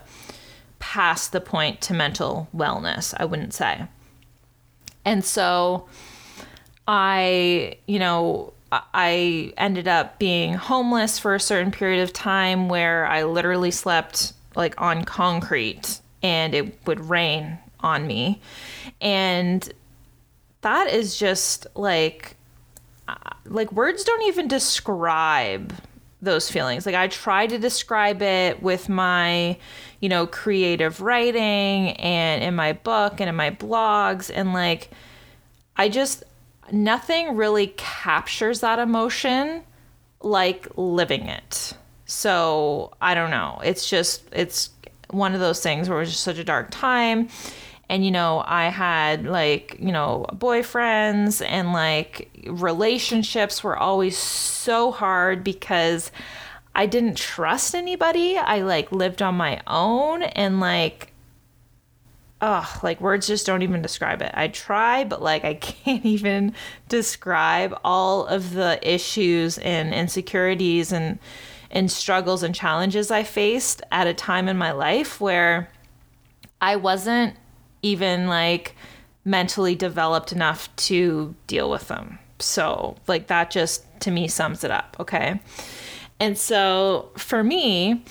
past 0.78 1.32
the 1.32 1.40
point 1.40 1.80
to 1.80 1.94
mental 1.94 2.48
wellness, 2.54 3.14
I 3.16 3.24
wouldn't 3.24 3.54
say. 3.54 3.86
And 5.04 5.24
so 5.24 5.88
I, 6.86 7.78
you 7.86 7.98
know, 7.98 8.52
I 8.70 9.52
ended 9.56 9.88
up 9.88 10.18
being 10.18 10.54
homeless 10.54 11.18
for 11.18 11.34
a 11.34 11.40
certain 11.40 11.70
period 11.70 12.02
of 12.02 12.12
time 12.12 12.68
where 12.68 13.06
I 13.06 13.24
literally 13.24 13.70
slept 13.70 14.34
like 14.54 14.78
on 14.80 15.04
concrete 15.04 16.00
and 16.22 16.54
it 16.54 16.86
would 16.86 17.00
rain 17.00 17.58
on 17.80 18.06
me. 18.06 18.40
And 19.00 19.72
that 20.60 20.88
is 20.88 21.18
just 21.18 21.66
like 21.74 22.36
uh, 23.06 23.14
like 23.46 23.72
words 23.72 24.04
don't 24.04 24.22
even 24.24 24.48
describe 24.48 25.72
those 26.20 26.50
feelings. 26.50 26.84
Like 26.84 26.94
I 26.94 27.08
try 27.08 27.46
to 27.46 27.58
describe 27.58 28.20
it 28.22 28.62
with 28.62 28.88
my, 28.88 29.56
you 30.00 30.08
know, 30.08 30.26
creative 30.26 31.00
writing 31.00 31.92
and 31.92 32.42
in 32.42 32.54
my 32.54 32.72
book 32.72 33.20
and 33.20 33.28
in 33.28 33.36
my 33.36 33.50
blogs 33.50 34.30
and 34.34 34.52
like 34.52 34.90
I 35.76 35.88
just 35.88 36.24
nothing 36.72 37.36
really 37.36 37.68
captures 37.76 38.60
that 38.60 38.78
emotion 38.78 39.62
like 40.20 40.66
living 40.76 41.26
it. 41.26 41.74
So, 42.06 42.94
I 43.00 43.14
don't 43.14 43.30
know. 43.30 43.60
It's 43.62 43.88
just 43.88 44.22
it's 44.32 44.70
one 45.10 45.34
of 45.34 45.40
those 45.40 45.62
things 45.62 45.88
where 45.88 45.98
it 45.98 46.00
was 46.00 46.10
just 46.10 46.24
such 46.24 46.38
a 46.38 46.44
dark 46.44 46.68
time 46.70 47.28
and 47.88 48.04
you 48.04 48.10
know 48.10 48.42
i 48.46 48.68
had 48.68 49.24
like 49.24 49.76
you 49.78 49.92
know 49.92 50.26
boyfriends 50.32 51.44
and 51.46 51.72
like 51.72 52.30
relationships 52.46 53.64
were 53.64 53.76
always 53.76 54.16
so 54.16 54.90
hard 54.90 55.42
because 55.42 56.10
i 56.74 56.86
didn't 56.86 57.16
trust 57.16 57.74
anybody 57.74 58.36
i 58.36 58.60
like 58.60 58.92
lived 58.92 59.22
on 59.22 59.34
my 59.34 59.60
own 59.66 60.22
and 60.22 60.60
like 60.60 61.12
oh 62.40 62.78
like 62.82 63.00
words 63.00 63.26
just 63.26 63.46
don't 63.46 63.62
even 63.62 63.82
describe 63.82 64.22
it 64.22 64.30
i 64.34 64.48
try 64.48 65.04
but 65.04 65.22
like 65.22 65.44
i 65.44 65.54
can't 65.60 66.04
even 66.04 66.52
describe 66.88 67.78
all 67.84 68.26
of 68.26 68.52
the 68.54 68.78
issues 68.82 69.58
and 69.58 69.92
insecurities 69.92 70.92
and 70.92 71.18
and 71.70 71.90
struggles 71.90 72.42
and 72.42 72.54
challenges 72.54 73.10
i 73.10 73.22
faced 73.22 73.82
at 73.90 74.06
a 74.06 74.14
time 74.14 74.48
in 74.48 74.56
my 74.56 74.72
life 74.72 75.20
where 75.20 75.68
i 76.60 76.76
wasn't 76.76 77.34
even 77.82 78.26
like 78.26 78.74
mentally 79.28 79.74
developed 79.74 80.32
enough 80.32 80.74
to 80.76 81.34
deal 81.46 81.70
with 81.70 81.88
them. 81.88 82.18
So, 82.38 82.96
like, 83.06 83.26
that 83.26 83.50
just 83.50 83.84
to 84.00 84.10
me 84.10 84.26
sums 84.26 84.64
it 84.64 84.70
up. 84.70 84.96
Okay. 84.98 85.40
And 86.18 86.36
so 86.36 87.10
for 87.16 87.44
me, 87.44 88.04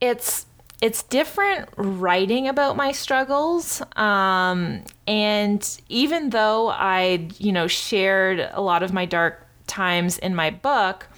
it's 0.00 0.46
it's 0.80 1.02
different 1.04 1.68
writing 1.76 2.46
about 2.48 2.76
my 2.76 2.92
struggles 2.92 3.82
um, 3.96 4.82
and 5.06 5.80
even 5.88 6.30
though 6.30 6.68
i 6.68 7.28
you 7.38 7.52
know 7.52 7.66
shared 7.66 8.48
a 8.52 8.60
lot 8.60 8.82
of 8.82 8.92
my 8.92 9.04
dark 9.04 9.46
times 9.66 10.18
in 10.18 10.34
my 10.34 10.50
book 10.50 11.08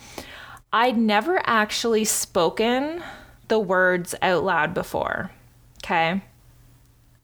i'd 0.73 0.97
never 0.97 1.41
actually 1.45 2.05
spoken 2.05 3.03
the 3.49 3.59
words 3.59 4.15
out 4.23 4.45
loud 4.45 4.75
before 4.75 5.31
okay 5.83 6.23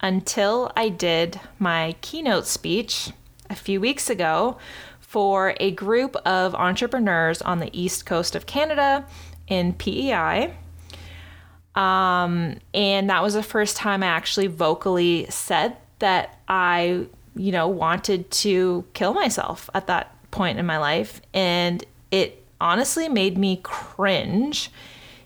until 0.00 0.70
I 0.76 0.88
did 0.88 1.40
my 1.58 1.96
keynote 2.00 2.46
speech 2.46 3.10
a 3.48 3.54
few 3.54 3.80
weeks 3.80 4.10
ago 4.10 4.58
for 5.00 5.54
a 5.60 5.70
group 5.70 6.16
of 6.24 6.54
entrepreneurs 6.54 7.40
on 7.42 7.60
the 7.60 7.70
east 7.72 8.04
coast 8.04 8.34
of 8.34 8.46
Canada 8.46 9.06
in 9.48 9.72
PEI. 9.72 10.54
Um, 11.76 12.56
and 12.72 13.10
that 13.10 13.22
was 13.22 13.34
the 13.34 13.42
first 13.42 13.76
time 13.76 14.02
I 14.02 14.06
actually 14.06 14.46
vocally 14.46 15.26
said 15.28 15.76
that 15.98 16.38
I, 16.48 17.06
you 17.34 17.52
know, 17.52 17.68
wanted 17.68 18.30
to 18.30 18.84
kill 18.94 19.12
myself 19.12 19.68
at 19.74 19.86
that 19.86 20.14
point 20.30 20.58
in 20.58 20.66
my 20.66 20.78
life. 20.78 21.20
And 21.34 21.84
it 22.10 22.42
honestly 22.60 23.08
made 23.08 23.36
me 23.36 23.60
cringe 23.62 24.70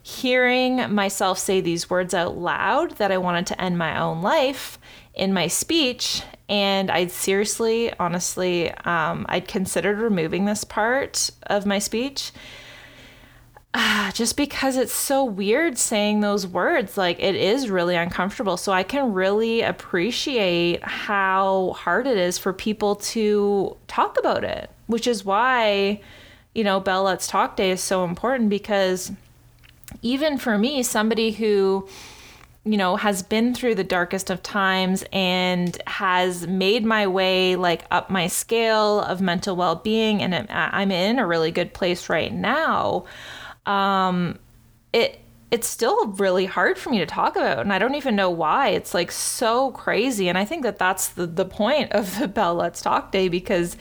hearing 0.03 0.93
myself 0.93 1.39
say 1.39 1.61
these 1.61 1.89
words 1.89 2.15
out 2.15 2.37
loud 2.37 2.93
that 2.93 3.13
I 3.13 3.19
wanted 3.19 3.47
to 3.49 3.61
end 3.61 3.79
my 3.79 4.01
own 4.01 4.23
life 4.23 4.79
in 5.15 5.33
my 5.33 5.47
speech. 5.47 6.23
And 6.49 6.91
I'd 6.91 7.13
seriously, 7.13 7.93
honestly, 7.99 8.71
um, 8.73 9.25
I'd 9.29 9.47
considered 9.47 9.99
removing 9.99 10.47
this 10.47 10.65
part 10.65 11.31
of 11.45 11.65
my 11.65 11.79
speech. 11.79 12.33
Uh, 13.73 14.11
just 14.13 14.37
because 14.37 14.77
it's 14.77 14.93
so 14.93 15.25
weird 15.25 15.79
saying 15.79 16.21
those 16.21 16.45
words. 16.45 16.97
Like, 16.97 17.21
it 17.21 17.37
is 17.37 17.71
really 17.71 17.95
uncomfortable. 17.95 18.57
So, 18.57 18.73
I 18.73 18.83
can 18.83 19.13
really 19.13 19.63
appreciate 19.63 20.83
how 20.83 21.75
hard 21.77 22.09
it 22.09 22.17
is 22.17 22.37
for 22.37 22.53
people 22.53 22.97
to 22.97 23.77
talk 23.87 24.19
about 24.19 24.43
it, 24.43 24.71
which 24.89 25.07
is 25.07 25.25
why, 25.25 26.01
you 26.53 26.65
know, 26.65 26.81
Bell 26.81 27.05
Let's 27.05 27.29
Talk 27.29 27.57
Day 27.57 27.71
is 27.71 27.81
so 27.81 28.05
important 28.05 28.51
because 28.51 29.13
even 30.03 30.37
for 30.37 30.59
me, 30.59 30.83
somebody 30.83 31.31
who 31.31 31.89
you 32.65 32.77
know 32.77 32.97
has 32.97 33.23
been 33.23 33.55
through 33.55 33.75
the 33.75 33.85
darkest 33.85 34.29
of 34.29 34.43
times 34.43 35.03
and 35.13 35.81
has 35.87 36.47
made 36.47 36.85
my 36.85 37.07
way 37.07 37.57
like 37.57 37.85
up 37.91 38.11
my 38.11 38.27
scale 38.27 39.01
of 39.01 39.21
mental 39.23 39.57
well-being 39.57 40.23
and 40.23 40.47
i'm 40.51 40.91
in 40.91 41.19
a 41.19 41.27
really 41.27 41.51
good 41.51 41.73
place 41.73 42.11
right 42.11 42.35
now 42.35 43.03
um 43.67 44.39
it 44.93 45.21
it's 45.51 45.67
still 45.67 46.07
really 46.13 46.47
hard 46.47 46.79
for 46.79 46.91
me 46.91 46.99
to 46.99 47.07
talk 47.07 47.37
about 47.37 47.59
and 47.61 47.73
i 47.73 47.79
don't 47.79 47.95
even 47.95 48.17
know 48.17 48.31
why 48.31 48.69
it's 48.69 48.95
like 48.95 49.11
so 49.11 49.71
crazy 49.73 50.29
and 50.29 50.39
i 50.39 50.45
think 50.45 50.63
that 50.63 50.79
that's 50.79 51.09
the, 51.11 51.27
the 51.27 51.45
point 51.45 51.91
of 51.93 52.19
the 52.19 52.29
bell 52.37 52.55
let's 52.55 52.81
talk 52.81 53.13
day 53.13 53.29
because 53.29 53.77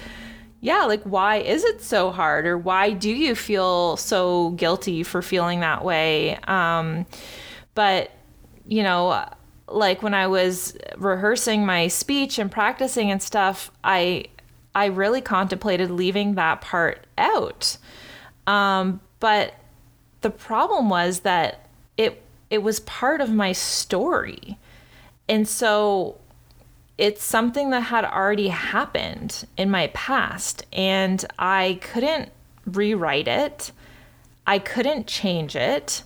yeah, 0.61 0.83
like 0.83 1.03
why 1.03 1.37
is 1.37 1.63
it 1.63 1.81
so 1.81 2.11
hard 2.11 2.45
or 2.45 2.57
why 2.57 2.91
do 2.91 3.09
you 3.09 3.33
feel 3.33 3.95
so 3.97 4.51
guilty 4.51 5.03
for 5.03 5.21
feeling 5.21 5.61
that 5.61 5.85
way? 5.85 6.37
Um, 6.47 7.05
but, 7.75 8.11
you 8.67 8.83
know, 8.83 9.25
like 9.69 10.03
when 10.03 10.13
I 10.13 10.27
was 10.27 10.77
rehearsing 10.97 11.65
my 11.65 11.87
speech 11.87 12.39
and 12.39 12.51
practicing 12.51 13.09
and 13.09 13.21
stuff, 13.21 13.71
I 13.83 14.25
I 14.75 14.85
really 14.87 15.21
contemplated 15.21 15.91
leaving 15.91 16.35
that 16.35 16.61
part 16.61 17.07
out. 17.17 17.77
Um, 18.45 18.99
but 19.19 19.53
the 20.21 20.29
problem 20.29 20.89
was 20.89 21.21
that 21.21 21.67
it 21.97 22.21
it 22.49 22.63
was 22.63 22.79
part 22.81 23.21
of 23.21 23.29
my 23.29 23.51
story. 23.51 24.57
And 25.27 25.47
so 25.47 26.17
it's 26.97 27.23
something 27.23 27.69
that 27.69 27.81
had 27.81 28.03
already 28.03 28.47
happened 28.47 29.45
in 29.55 29.69
my 29.69 29.87
past 29.87 30.65
and 30.73 31.23
I 31.37 31.79
couldn't 31.81 32.31
rewrite 32.65 33.27
it. 33.27 33.71
I 34.47 34.59
couldn't 34.59 35.07
change 35.07 35.55
it. 35.55 36.03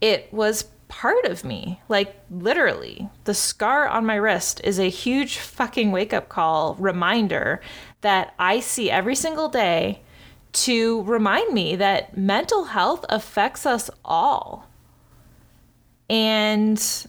It 0.00 0.32
was 0.32 0.64
part 0.88 1.24
of 1.24 1.44
me. 1.44 1.80
Like 1.88 2.14
literally, 2.30 3.08
the 3.24 3.34
scar 3.34 3.88
on 3.88 4.04
my 4.04 4.16
wrist 4.16 4.60
is 4.62 4.78
a 4.78 4.90
huge 4.90 5.38
fucking 5.38 5.90
wake 5.90 6.12
up 6.12 6.28
call 6.28 6.74
reminder 6.74 7.62
that 8.02 8.34
I 8.38 8.60
see 8.60 8.90
every 8.90 9.14
single 9.14 9.48
day 9.48 10.02
to 10.52 11.02
remind 11.02 11.52
me 11.52 11.76
that 11.76 12.16
mental 12.16 12.64
health 12.64 13.04
affects 13.08 13.66
us 13.66 13.90
all. 14.04 14.68
And 16.08 17.06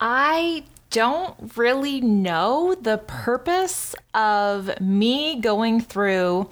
I 0.00 0.64
don't 0.90 1.56
really 1.56 2.00
know 2.00 2.74
the 2.74 2.98
purpose 2.98 3.94
of 4.12 4.80
me 4.80 5.40
going 5.40 5.80
through 5.80 6.48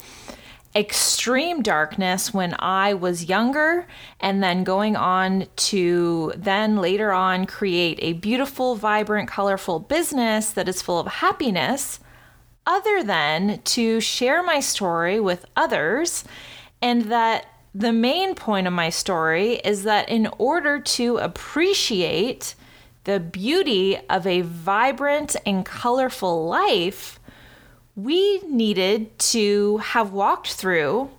extreme 0.75 1.61
darkness 1.61 2.33
when 2.33 2.55
I 2.59 2.93
was 2.93 3.27
younger 3.27 3.87
and 4.19 4.41
then 4.41 4.63
going 4.63 4.95
on 4.95 5.47
to 5.55 6.31
then 6.37 6.77
later 6.77 7.11
on 7.11 7.45
create 7.45 7.99
a 8.01 8.13
beautiful, 8.13 8.75
vibrant, 8.75 9.27
colorful 9.29 9.79
business 9.79 10.51
that 10.51 10.69
is 10.69 10.81
full 10.81 10.99
of 10.99 11.07
happiness, 11.07 11.99
other 12.65 13.03
than 13.03 13.61
to 13.63 13.99
share 13.99 14.43
my 14.43 14.59
story 14.59 15.19
with 15.19 15.45
others 15.55 16.23
and 16.81 17.03
that 17.03 17.47
the 17.73 17.93
main 17.93 18.35
point 18.35 18.67
of 18.67 18.73
my 18.73 18.89
story 18.89 19.55
is 19.57 19.83
that 19.83 20.09
in 20.09 20.27
order 20.37 20.79
to 20.79 21.17
appreciate 21.17 22.55
the 23.03 23.19
beauty 23.19 23.97
of 24.09 24.25
a 24.25 24.41
vibrant 24.41 25.35
and 25.45 25.65
colorful 25.65 26.47
life, 26.47 27.19
we 27.95 28.39
needed 28.39 29.17
to 29.19 29.77
have 29.77 30.11
walked 30.11 30.53
through 30.53 31.09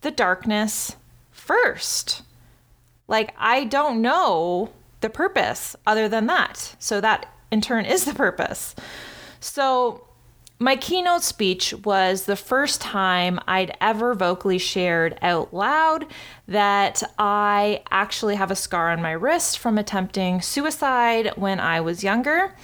the 0.00 0.10
darkness 0.10 0.96
first. 1.30 2.22
Like, 3.08 3.34
I 3.38 3.64
don't 3.64 4.00
know 4.00 4.70
the 5.00 5.10
purpose 5.10 5.76
other 5.86 6.08
than 6.08 6.26
that. 6.26 6.76
So, 6.78 7.00
that 7.00 7.26
in 7.50 7.60
turn 7.60 7.84
is 7.84 8.04
the 8.04 8.14
purpose. 8.14 8.74
So, 9.40 10.06
my 10.62 10.76
keynote 10.76 11.24
speech 11.24 11.74
was 11.84 12.24
the 12.24 12.36
first 12.36 12.80
time 12.80 13.40
I'd 13.48 13.76
ever 13.80 14.14
vocally 14.14 14.58
shared 14.58 15.18
out 15.20 15.52
loud 15.52 16.06
that 16.46 17.02
I 17.18 17.82
actually 17.90 18.36
have 18.36 18.52
a 18.52 18.56
scar 18.56 18.92
on 18.92 19.02
my 19.02 19.10
wrist 19.10 19.58
from 19.58 19.76
attempting 19.76 20.40
suicide 20.40 21.32
when 21.34 21.58
I 21.58 21.80
was 21.80 22.04
younger. 22.04 22.54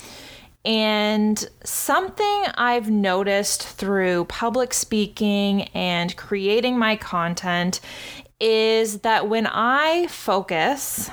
And 0.65 1.45
something 1.65 2.45
I've 2.55 2.89
noticed 2.89 3.67
through 3.67 4.27
public 4.27 4.75
speaking 4.75 5.63
and 5.75 6.17
creating 6.17 6.79
my 6.79 6.95
content 6.95 7.81
is 8.39 9.01
that 9.01 9.29
when 9.29 9.49
I 9.49 10.07
focus 10.07 11.11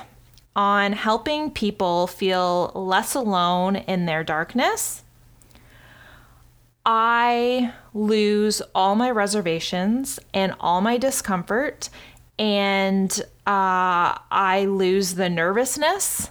on 0.54 0.92
helping 0.92 1.50
people 1.50 2.06
feel 2.06 2.70
less 2.76 3.16
alone 3.16 3.74
in 3.74 4.06
their 4.06 4.22
darkness, 4.22 5.02
I 6.86 7.72
lose 7.94 8.62
all 8.72 8.94
my 8.94 9.10
reservations 9.10 10.20
and 10.32 10.54
all 10.60 10.80
my 10.80 10.98
discomfort, 10.98 11.90
and 12.38 13.10
uh, 13.44 14.14
I 14.30 14.66
lose 14.70 15.14
the 15.14 15.28
nervousness, 15.28 16.30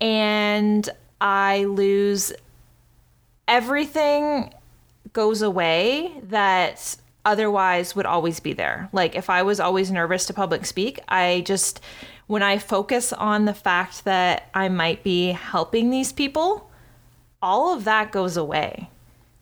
and 0.00 0.88
I 1.20 1.64
lose 1.64 2.32
everything 3.46 4.52
goes 5.12 5.40
away 5.40 6.12
that 6.24 6.96
otherwise 7.24 7.94
would 7.94 8.06
always 8.06 8.40
be 8.40 8.52
there. 8.52 8.88
Like 8.92 9.14
if 9.14 9.30
I 9.30 9.44
was 9.44 9.60
always 9.60 9.92
nervous 9.92 10.26
to 10.26 10.34
public 10.34 10.66
speak, 10.66 10.98
I 11.08 11.44
just 11.46 11.80
when 12.26 12.42
I 12.42 12.58
focus 12.58 13.12
on 13.12 13.44
the 13.44 13.54
fact 13.54 14.04
that 14.04 14.50
I 14.52 14.68
might 14.68 15.04
be 15.04 15.28
helping 15.28 15.90
these 15.90 16.12
people, 16.12 16.68
all 17.40 17.72
of 17.72 17.84
that 17.84 18.10
goes 18.10 18.36
away 18.36 18.90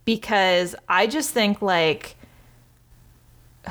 because 0.05 0.75
I 0.89 1.07
just 1.07 1.31
think 1.31 1.63
like 1.63 2.17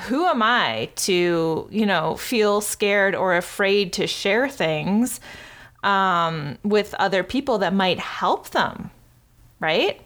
who 0.07 0.25
am 0.25 0.41
I 0.41 0.89
to, 0.95 1.67
you 1.69 1.85
know, 1.85 2.15
feel 2.15 2.61
scared 2.61 3.15
or 3.15 3.35
afraid 3.35 3.93
to 3.93 4.07
share 4.07 4.49
things 4.49 5.19
um, 5.83 6.57
with 6.63 6.95
other 6.95 7.23
people 7.23 7.59
that 7.59 7.73
might 7.73 7.99
help 7.99 8.49
them, 8.51 8.89
right? 9.59 10.01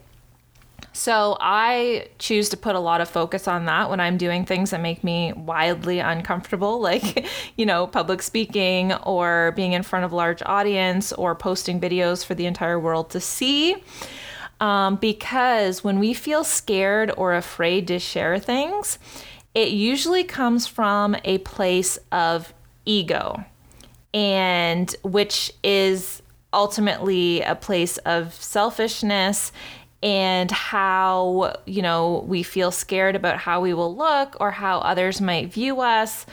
So 0.92 1.38
I 1.40 2.08
choose 2.18 2.50
to 2.50 2.58
put 2.58 2.76
a 2.76 2.80
lot 2.80 3.02
of 3.02 3.08
focus 3.08 3.48
on 3.48 3.66
that 3.66 3.90
when 3.90 4.00
I'm 4.00 4.18
doing 4.18 4.46
things 4.46 4.72
that 4.72 4.82
make 4.82 5.04
me 5.04 5.32
wildly 5.34 6.00
uncomfortable, 6.00 6.80
like, 6.82 7.28
you 7.56 7.66
know, 7.66 7.88
public 7.88 8.22
speaking 8.22 8.94
or 8.94 9.54
being 9.56 9.74
in 9.74 9.84
front 9.84 10.06
of 10.06 10.12
a 10.12 10.16
large 10.16 10.42
audience 10.46 11.14
or 11.14 11.36
posting 11.36 11.80
videos 11.80 12.26
for 12.26 12.34
the 12.34 12.46
entire 12.46 12.80
world 12.80 13.12
to 13.12 13.20
see. 13.20 13.76
Um, 14.60 14.96
because 14.96 15.84
when 15.84 16.00
we 16.00 16.14
feel 16.14 16.44
scared 16.44 17.12
or 17.16 17.36
afraid 17.36 17.88
to 17.88 18.00
share 18.00 18.40
things, 18.40 18.98
it 19.54 19.70
usually 19.70 20.24
comes 20.24 20.68
from 20.68 21.16
a 21.24 21.38
place 21.40 21.98
of 22.12 22.54
ego, 22.86 23.44
and 24.14 24.96
which 25.04 25.52
is 25.64 26.22
ultimately 26.54 27.42
a 27.42 27.56
place 27.56 27.98
of 28.00 28.34
selfishness 28.34 29.52
and 30.02 30.50
how, 30.52 31.56
you 31.66 31.82
know, 31.82 32.24
we 32.28 32.44
feel 32.44 32.72
scared 32.72 33.16
about 33.16 33.38
how 33.38 33.62
we 33.62 33.74
will 33.74 33.96
look 33.96 34.38
or 34.40 34.52
how 34.52 34.80
others 34.80 35.20
might 35.20 35.52
view 35.52 35.82
us. 35.82 36.26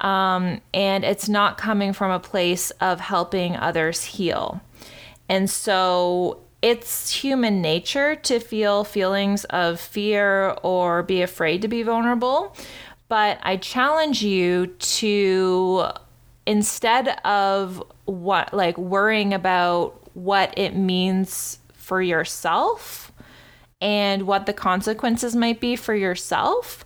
Um, 0.00 0.60
and 0.72 1.04
it's 1.04 1.28
not 1.28 1.58
coming 1.58 1.92
from 1.92 2.10
a 2.10 2.18
place 2.18 2.70
of 2.80 3.00
helping 3.00 3.56
others 3.56 4.02
heal. 4.04 4.60
And 5.28 5.48
so 5.50 6.40
it's 6.62 7.10
human 7.10 7.62
nature 7.62 8.16
to 8.16 8.38
feel 8.38 8.84
feelings 8.84 9.44
of 9.46 9.80
fear 9.80 10.50
or 10.62 11.02
be 11.02 11.22
afraid 11.22 11.62
to 11.62 11.68
be 11.68 11.82
vulnerable. 11.82 12.54
But 13.08 13.38
I 13.42 13.56
challenge 13.56 14.22
you 14.22 14.68
to, 14.68 15.86
instead 16.46 17.08
of 17.24 17.82
what, 18.04 18.52
like 18.54 18.76
worrying 18.78 19.34
about 19.34 20.00
what 20.14 20.56
it 20.56 20.76
means 20.76 21.58
for 21.72 22.02
yourself 22.02 23.10
and 23.80 24.26
what 24.26 24.46
the 24.46 24.52
consequences 24.52 25.34
might 25.34 25.60
be 25.60 25.74
for 25.76 25.94
yourself, 25.94 26.84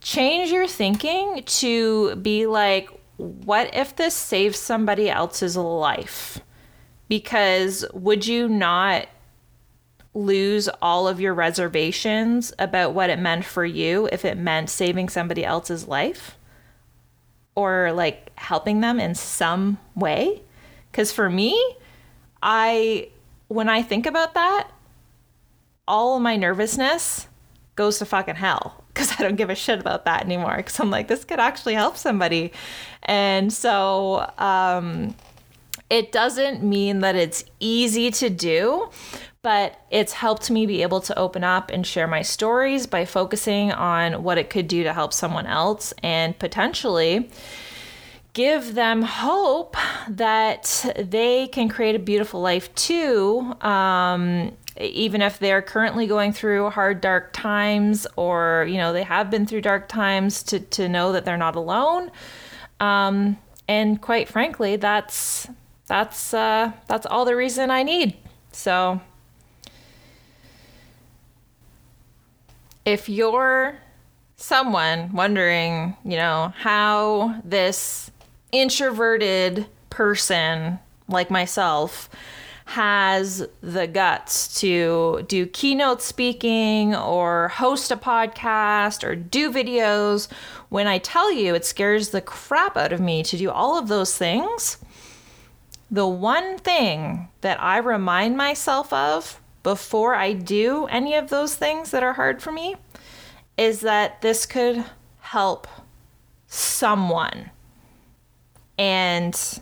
change 0.00 0.50
your 0.50 0.66
thinking 0.66 1.42
to 1.44 2.16
be 2.16 2.46
like, 2.46 2.90
what 3.16 3.74
if 3.74 3.96
this 3.96 4.14
saves 4.14 4.58
somebody 4.58 5.08
else's 5.08 5.56
life? 5.56 6.40
Because 7.08 7.84
would 7.92 8.26
you 8.26 8.48
not 8.48 9.08
lose 10.14 10.68
all 10.82 11.06
of 11.06 11.20
your 11.20 11.34
reservations 11.34 12.52
about 12.58 12.92
what 12.92 13.10
it 13.10 13.18
meant 13.18 13.44
for 13.44 13.64
you 13.64 14.08
if 14.12 14.24
it 14.24 14.36
meant 14.36 14.70
saving 14.70 15.08
somebody 15.08 15.44
else's 15.44 15.86
life 15.86 16.36
or 17.54 17.92
like 17.92 18.30
helping 18.38 18.80
them 18.80 19.00
in 19.00 19.14
some 19.14 19.78
way? 19.94 20.42
Because 20.90 21.12
for 21.12 21.28
me, 21.28 21.76
I, 22.42 23.08
when 23.48 23.68
I 23.68 23.82
think 23.82 24.06
about 24.06 24.34
that, 24.34 24.68
all 25.86 26.20
my 26.20 26.36
nervousness 26.36 27.26
goes 27.76 27.98
to 27.98 28.04
fucking 28.04 28.34
hell 28.34 28.84
because 28.88 29.12
I 29.18 29.22
don't 29.22 29.36
give 29.36 29.50
a 29.50 29.54
shit 29.54 29.78
about 29.78 30.04
that 30.04 30.24
anymore. 30.24 30.56
Because 30.56 30.78
I'm 30.80 30.90
like, 30.90 31.08
this 31.08 31.24
could 31.24 31.40
actually 31.40 31.74
help 31.74 31.96
somebody. 31.96 32.52
And 33.04 33.52
so, 33.52 34.30
um, 34.36 35.14
it 35.90 36.12
doesn't 36.12 36.62
mean 36.62 37.00
that 37.00 37.16
it's 37.16 37.44
easy 37.60 38.10
to 38.12 38.28
do, 38.30 38.90
but 39.42 39.80
it's 39.90 40.12
helped 40.12 40.50
me 40.50 40.66
be 40.66 40.82
able 40.82 41.00
to 41.00 41.18
open 41.18 41.44
up 41.44 41.70
and 41.70 41.86
share 41.86 42.06
my 42.06 42.22
stories 42.22 42.86
by 42.86 43.04
focusing 43.04 43.72
on 43.72 44.22
what 44.22 44.36
it 44.36 44.50
could 44.50 44.68
do 44.68 44.82
to 44.82 44.92
help 44.92 45.12
someone 45.12 45.46
else 45.46 45.94
and 46.02 46.38
potentially 46.38 47.30
give 48.34 48.74
them 48.74 49.02
hope 49.02 49.76
that 50.08 50.94
they 50.96 51.46
can 51.48 51.68
create 51.68 51.94
a 51.94 51.98
beautiful 51.98 52.40
life 52.40 52.72
too. 52.74 53.54
Um, 53.62 54.52
even 54.80 55.22
if 55.22 55.38
they're 55.38 55.62
currently 55.62 56.06
going 56.06 56.32
through 56.32 56.70
hard 56.70 57.00
dark 57.00 57.32
times 57.32 58.06
or 58.16 58.64
you 58.68 58.76
know 58.76 58.92
they 58.92 59.02
have 59.02 59.30
been 59.30 59.44
through 59.44 59.60
dark 59.60 59.88
times 59.88 60.42
to, 60.42 60.60
to 60.60 60.88
know 60.88 61.12
that 61.12 61.24
they're 61.24 61.36
not 61.36 61.56
alone 61.56 62.10
um, 62.78 63.36
and 63.66 64.00
quite 64.00 64.28
frankly 64.28 64.76
that's 64.76 65.48
that's 65.88 66.32
uh, 66.34 66.72
that's 66.86 67.06
all 67.06 67.24
the 67.24 67.34
reason 67.34 67.70
I 67.70 67.82
need. 67.82 68.16
So 68.52 69.00
if 72.84 73.08
you're 73.08 73.78
someone 74.36 75.12
wondering, 75.12 75.96
you 76.04 76.16
know, 76.16 76.52
how 76.56 77.40
this 77.44 78.10
introverted 78.52 79.66
person 79.90 80.78
like 81.08 81.30
myself 81.30 82.08
has 82.66 83.46
the 83.62 83.86
guts 83.86 84.60
to 84.60 85.24
do 85.26 85.46
keynote 85.46 86.02
speaking 86.02 86.94
or 86.94 87.48
host 87.48 87.90
a 87.90 87.96
podcast 87.96 89.02
or 89.02 89.16
do 89.16 89.50
videos, 89.50 90.28
when 90.68 90.86
I 90.86 90.98
tell 90.98 91.32
you 91.32 91.54
it 91.54 91.64
scares 91.64 92.10
the 92.10 92.20
crap 92.20 92.76
out 92.76 92.92
of 92.92 93.00
me 93.00 93.22
to 93.22 93.38
do 93.38 93.50
all 93.50 93.78
of 93.78 93.88
those 93.88 94.16
things, 94.16 94.76
the 95.90 96.06
one 96.06 96.58
thing 96.58 97.28
that 97.40 97.62
I 97.62 97.78
remind 97.78 98.36
myself 98.36 98.92
of 98.92 99.40
before 99.62 100.14
I 100.14 100.32
do 100.32 100.86
any 100.86 101.14
of 101.14 101.30
those 101.30 101.54
things 101.54 101.90
that 101.90 102.02
are 102.02 102.12
hard 102.12 102.42
for 102.42 102.52
me 102.52 102.76
is 103.56 103.80
that 103.80 104.20
this 104.22 104.46
could 104.46 104.84
help 105.20 105.66
someone. 106.46 107.50
And 108.78 109.60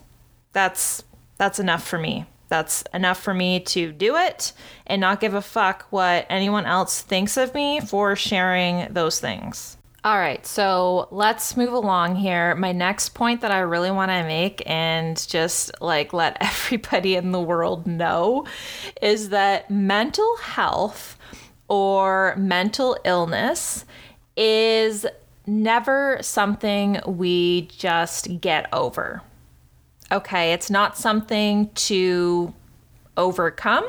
that's 0.52 1.02
that's 1.38 1.58
enough 1.58 1.86
for 1.86 1.98
me. 1.98 2.26
That's 2.48 2.84
enough 2.94 3.20
for 3.20 3.34
me 3.34 3.60
to 3.60 3.92
do 3.92 4.16
it 4.16 4.52
and 4.86 5.00
not 5.00 5.20
give 5.20 5.34
a 5.34 5.42
fuck 5.42 5.86
what 5.90 6.26
anyone 6.28 6.64
else 6.64 7.02
thinks 7.02 7.36
of 7.36 7.54
me 7.54 7.80
for 7.80 8.14
sharing 8.14 8.92
those 8.92 9.18
things. 9.20 9.75
All 10.06 10.18
right, 10.18 10.46
so 10.46 11.08
let's 11.10 11.56
move 11.56 11.72
along 11.72 12.14
here. 12.14 12.54
My 12.54 12.70
next 12.70 13.08
point 13.08 13.40
that 13.40 13.50
I 13.50 13.58
really 13.58 13.90
want 13.90 14.12
to 14.12 14.22
make 14.22 14.62
and 14.64 15.16
just 15.28 15.72
like 15.80 16.12
let 16.12 16.36
everybody 16.40 17.16
in 17.16 17.32
the 17.32 17.40
world 17.40 17.88
know 17.88 18.46
is 19.02 19.30
that 19.30 19.68
mental 19.68 20.36
health 20.36 21.18
or 21.66 22.36
mental 22.36 22.96
illness 23.04 23.84
is 24.36 25.04
never 25.44 26.18
something 26.20 27.00
we 27.04 27.62
just 27.62 28.40
get 28.40 28.72
over. 28.72 29.22
Okay, 30.12 30.52
it's 30.52 30.70
not 30.70 30.96
something 30.96 31.68
to 31.70 32.54
overcome, 33.16 33.84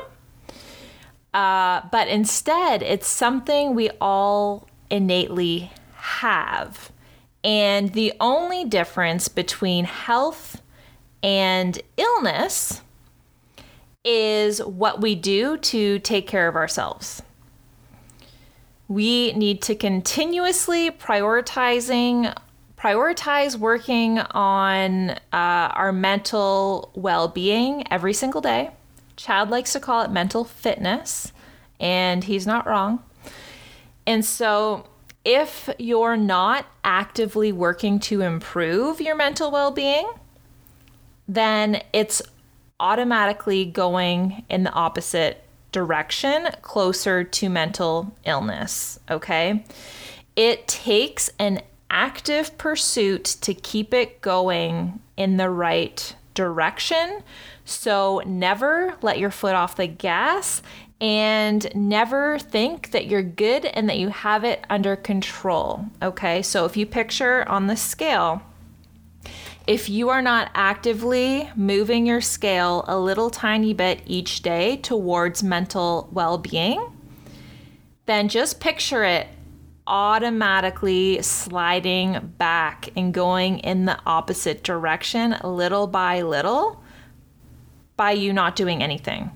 uh, 1.32 1.82
but 1.92 2.08
instead, 2.08 2.82
it's 2.82 3.06
something 3.06 3.76
we 3.76 3.90
all 4.00 4.66
innately 4.90 5.70
have. 6.08 6.90
And 7.44 7.92
the 7.92 8.12
only 8.20 8.64
difference 8.64 9.28
between 9.28 9.84
health 9.84 10.60
and 11.22 11.80
illness 11.96 12.80
is 14.04 14.62
what 14.62 15.00
we 15.00 15.14
do 15.14 15.56
to 15.58 15.98
take 16.00 16.26
care 16.26 16.48
of 16.48 16.56
ourselves. 16.56 17.22
we 18.88 19.32
need 19.32 19.60
to 19.62 19.74
continuously 19.74 20.90
prioritizing 20.90 22.34
prioritize 22.76 23.56
working 23.56 24.18
on 24.18 25.10
uh, 25.10 25.16
our 25.32 25.92
mental 25.92 26.90
well-being 26.94 27.84
every 27.92 28.14
single 28.14 28.40
day 28.40 28.70
chad 29.16 29.50
likes 29.50 29.72
to 29.72 29.80
call 29.80 30.02
it 30.02 30.10
mental 30.10 30.44
fitness 30.44 31.32
and 31.78 32.24
he's 32.24 32.46
not 32.46 32.66
wrong 32.66 33.02
and 34.06 34.24
so 34.24 34.86
if 35.24 35.68
you're 35.78 36.16
not 36.16 36.66
actively 36.84 37.52
working 37.52 37.98
to 37.98 38.20
improve 38.22 39.00
your 39.00 39.16
mental 39.16 39.50
well-being 39.50 40.10
then 41.28 41.82
it's 41.92 42.22
automatically 42.80 43.66
going 43.66 44.44
in 44.48 44.64
the 44.64 44.72
opposite 44.72 45.44
direction 45.72 46.48
closer 46.62 47.22
to 47.22 47.50
mental 47.50 48.14
illness, 48.24 48.98
okay? 49.10 49.64
It 50.36 50.66
takes 50.66 51.30
an 51.38 51.60
active 51.90 52.56
pursuit 52.58 53.24
to 53.42 53.52
keep 53.54 53.92
it 53.92 54.20
going 54.20 55.00
in 55.16 55.36
the 55.36 55.50
right 55.50 56.14
direction. 56.34 57.22
So 57.64 58.22
never 58.24 58.96
let 59.02 59.18
your 59.18 59.30
foot 59.30 59.54
off 59.54 59.76
the 59.76 59.86
gas 59.86 60.62
and 61.00 61.70
never 61.74 62.38
think 62.38 62.90
that 62.90 63.06
you're 63.06 63.22
good 63.22 63.64
and 63.64 63.88
that 63.88 63.98
you 63.98 64.08
have 64.08 64.44
it 64.44 64.64
under 64.68 64.96
control. 64.96 65.84
Okay, 66.02 66.42
so 66.42 66.64
if 66.64 66.76
you 66.76 66.86
picture 66.86 67.48
on 67.48 67.68
the 67.68 67.76
scale, 67.76 68.42
if 69.66 69.88
you 69.88 70.08
are 70.08 70.22
not 70.22 70.50
actively 70.54 71.50
moving 71.54 72.06
your 72.06 72.20
scale 72.20 72.84
a 72.88 72.98
little 72.98 73.30
tiny 73.30 73.74
bit 73.74 74.02
each 74.06 74.42
day 74.42 74.78
towards 74.78 75.42
mental 75.42 76.08
well 76.10 76.38
being, 76.38 76.84
then 78.06 78.28
just 78.28 78.60
picture 78.60 79.04
it 79.04 79.28
automatically 79.86 81.20
sliding 81.22 82.34
back 82.38 82.88
and 82.96 83.14
going 83.14 83.58
in 83.60 83.84
the 83.84 83.98
opposite 84.04 84.62
direction 84.62 85.36
little 85.44 85.86
by 85.86 86.22
little 86.22 86.82
by 87.96 88.12
you 88.12 88.32
not 88.32 88.56
doing 88.56 88.82
anything. 88.82 89.30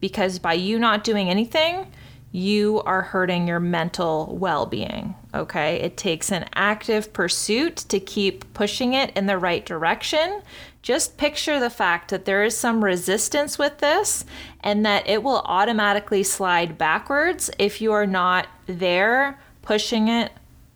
Because 0.00 0.38
by 0.38 0.54
you 0.54 0.78
not 0.78 1.04
doing 1.04 1.28
anything, 1.28 1.92
you 2.30 2.82
are 2.84 3.02
hurting 3.02 3.48
your 3.48 3.60
mental 3.60 4.36
well 4.38 4.66
being. 4.66 5.14
Okay. 5.34 5.76
It 5.76 5.96
takes 5.96 6.30
an 6.30 6.46
active 6.54 7.12
pursuit 7.12 7.76
to 7.88 7.98
keep 7.98 8.52
pushing 8.54 8.92
it 8.94 9.16
in 9.16 9.26
the 9.26 9.38
right 9.38 9.64
direction. 9.64 10.42
Just 10.82 11.16
picture 11.16 11.58
the 11.58 11.70
fact 11.70 12.10
that 12.10 12.24
there 12.24 12.44
is 12.44 12.56
some 12.56 12.84
resistance 12.84 13.58
with 13.58 13.78
this 13.78 14.24
and 14.60 14.84
that 14.84 15.08
it 15.08 15.22
will 15.22 15.42
automatically 15.44 16.22
slide 16.22 16.78
backwards 16.78 17.50
if 17.58 17.80
you 17.80 17.92
are 17.92 18.06
not 18.06 18.46
there 18.66 19.38
pushing 19.62 20.08
it 20.08 20.32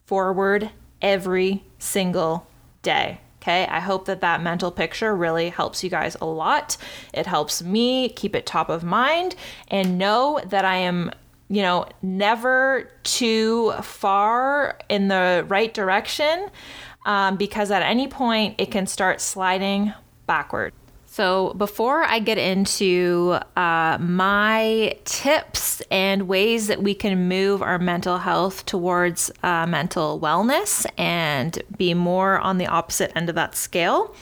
forward 0.06 0.70
every 1.00 1.64
single 1.78 2.46
day. 2.82 3.20
Okay, 3.43 3.66
I 3.66 3.80
hope 3.80 4.05
that 4.05 4.20
that 4.20 4.40
mental 4.40 4.70
picture 4.70 5.16
really 5.16 5.49
helps 5.49 5.82
you 5.82 5.90
guys 5.90 6.16
a 6.20 6.26
lot. 6.26 6.76
It 7.12 7.26
helps 7.26 7.61
me 7.61 8.09
keep 8.09 8.36
it 8.36 8.47
top 8.47 8.68
of 8.68 8.84
mind 8.84 9.34
and 9.66 9.99
know 9.99 10.40
that 10.47 10.64
I 10.64 10.76
am 10.76 11.11
you 11.49 11.61
know, 11.61 11.86
never 12.01 12.88
too 13.03 13.72
far 13.82 14.78
in 14.88 15.09
the 15.09 15.45
right 15.49 15.74
direction 15.74 16.49
um, 17.05 17.36
because 17.36 17.70
at 17.70 17.82
any 17.82 18.09
point 18.09 18.55
it 18.57 18.70
can 18.70 18.86
start 18.86 19.20
sliding 19.20 19.93
backward. 20.26 20.72
So, 21.12 21.52
before 21.58 22.04
I 22.04 22.20
get 22.20 22.38
into 22.38 23.38
uh, 23.54 23.98
my 24.00 24.96
tips 25.04 25.82
and 25.90 26.26
ways 26.26 26.68
that 26.68 26.82
we 26.82 26.94
can 26.94 27.28
move 27.28 27.60
our 27.60 27.78
mental 27.78 28.16
health 28.16 28.64
towards 28.64 29.30
uh, 29.42 29.66
mental 29.66 30.18
wellness 30.18 30.86
and 30.96 31.62
be 31.76 31.92
more 31.92 32.38
on 32.38 32.56
the 32.56 32.66
opposite 32.66 33.12
end 33.14 33.28
of 33.28 33.34
that 33.34 33.54
scale, 33.54 34.16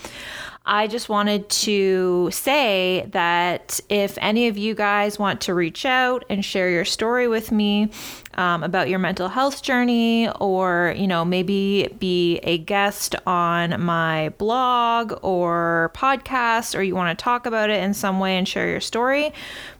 I 0.67 0.87
just 0.87 1.09
wanted 1.09 1.49
to 1.49 2.29
say 2.31 3.07
that 3.13 3.81
if 3.89 4.19
any 4.21 4.47
of 4.47 4.59
you 4.59 4.75
guys 4.75 5.19
want 5.19 5.41
to 5.43 5.55
reach 5.55 5.87
out 5.87 6.25
and 6.29 6.45
share 6.45 6.69
your 6.69 6.85
story 6.85 7.29
with 7.29 7.51
me 7.51 7.91
um, 8.35 8.63
about 8.63 8.89
your 8.89 8.99
mental 8.99 9.29
health 9.29 9.63
journey, 9.63 10.29
or, 10.39 10.95
you 10.97 11.07
know, 11.07 11.25
maybe 11.25 11.89
be 11.99 12.39
a 12.43 12.59
guest 12.59 13.17
on 13.27 13.83
my 13.83 14.29
blog 14.39 15.19
or 15.23 15.91
podcast, 15.95 16.79
or 16.79 16.83
you 16.83 16.95
want 16.95 17.19
to 17.19 17.23
talk 17.23 17.47
about 17.47 17.71
it 17.71 17.83
in 17.83 17.95
some 17.95 18.21
way 18.21 18.37
and 18.37 18.47
share 18.47 18.69
your 18.69 18.81
story, 18.81 19.33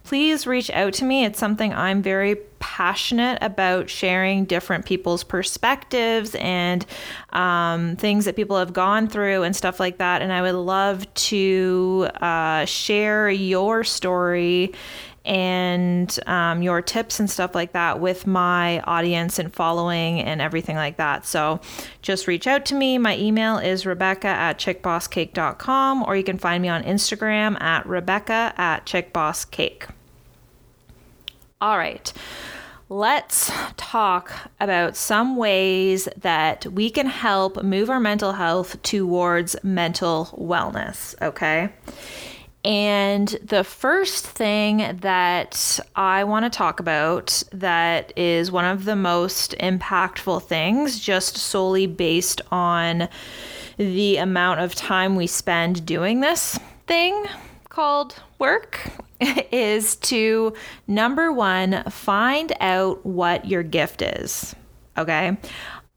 please 0.05 0.47
reach 0.47 0.71
out 0.71 0.93
to 0.95 1.05
me. 1.05 1.25
It's 1.25 1.39
something 1.39 1.73
I'm 1.73 2.03
very 2.03 2.37
passionate 2.59 3.39
about 3.41 3.89
sharing 3.89 4.45
different 4.45 4.85
people's 4.85 5.25
perspectives 5.25 6.35
and 6.37 6.85
um, 7.31 7.97
things 7.97 8.27
that 8.27 8.37
people 8.37 8.59
have 8.59 8.73
gone 8.73 9.09
through 9.09 9.43
and 9.43 9.57
stuff 9.57 9.81
like 9.81 9.99
that. 9.99 10.23
And 10.23 10.33
I 10.33 10.43
would 10.43 10.55
love 10.55 11.13
to 11.15 12.09
uh, 12.21 12.65
share 12.67 13.31
your 13.31 13.85
story 13.85 14.73
and 15.25 16.19
um, 16.27 16.63
your 16.63 16.81
tips 16.81 17.21
and 17.21 17.31
stuff 17.31 17.55
like 17.55 17.73
that 17.73 18.01
with 18.01 18.27
my 18.27 18.81
audience 18.81 19.39
and 19.39 19.53
following 19.53 20.21
and 20.21 20.41
everything 20.41 20.77
like 20.77 20.97
that. 20.97 21.27
So 21.27 21.61
just 22.03 22.27
reach 22.27 22.47
out 22.47 22.65
to 22.67 22.75
me. 22.75 22.99
My 22.99 23.17
email 23.19 23.59
is 23.59 23.85
rebecca 23.85 24.29
at 24.29 24.59
chickbosscake.com 24.59 26.03
or 26.05 26.17
you 26.17 26.25
can 26.25 26.39
find 26.39 26.63
me 26.63 26.69
on 26.69 26.83
Instagram 26.83 27.61
at 27.61 27.87
rebecca 27.87 28.55
at 28.57 28.87
chickbosscake. 28.87 29.89
All 31.61 31.77
right. 31.77 32.11
Let's 32.89 33.53
talk 33.77 34.33
about 34.59 34.97
some 34.97 35.37
ways 35.37 36.09
that 36.17 36.67
we 36.67 36.91
can 36.91 37.07
help 37.07 37.63
move 37.63 37.89
our 37.89 38.01
mental 38.01 38.33
health 38.33 38.83
towards 38.83 39.55
mental 39.63 40.25
wellness, 40.37 41.15
okay? 41.23 41.71
And 42.65 43.29
the 43.43 43.65
first 43.65 44.27
thing 44.27 44.99
that 45.01 45.81
I 45.97 46.25
want 46.25 46.45
to 46.45 46.51
talk 46.51 46.79
about 46.79 47.43
that 47.53 48.13
is 48.19 48.53
one 48.53 48.67
of 48.67 48.85
the 48.85 48.97
most 48.97 49.55
impactful 49.59 50.43
things, 50.43 50.99
just 50.99 51.39
solely 51.39 51.87
based 51.87 52.43
on 52.51 53.09
the 53.79 54.19
amount 54.19 54.61
of 54.61 54.75
time 54.75 55.17
we 55.17 55.27
spend 55.27 55.87
doing 55.87 56.21
this 56.21 56.59
thing 56.87 57.25
called 57.71 58.17
work, 58.39 58.91
is 59.51 59.97
to 59.97 60.53
number 60.87 61.33
one, 61.33 61.83
find 61.85 62.53
out 62.61 63.05
what 63.07 63.47
your 63.47 63.63
gift 63.63 64.03
is. 64.03 64.55
Okay. 64.99 65.39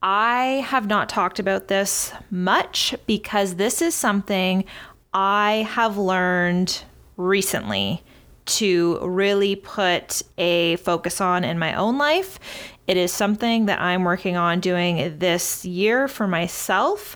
I 0.02 0.66
have 0.68 0.88
not 0.88 1.08
talked 1.08 1.40
about 1.40 1.68
this 1.68 2.14
much 2.30 2.94
because 3.06 3.56
this 3.56 3.82
is 3.82 3.96
something 3.96 4.66
I 5.14 5.68
have 5.70 5.98
learned 5.98 6.84
recently 7.18 8.04
to 8.46 9.00
really 9.02 9.56
put 9.56 10.22
a 10.38 10.76
focus 10.78 11.22
on 11.22 11.44
in 11.44 11.60
my 11.60 11.76
own 11.76 11.98
life. 11.98 12.40
It 12.88 12.98
is 12.98 13.14
something 13.14 13.68
that 13.68 13.80
I'm 13.80 14.04
working 14.04 14.36
on 14.36 14.60
doing 14.60 15.18
this 15.20 15.64
year 15.64 16.08
for 16.08 16.28
myself 16.28 17.16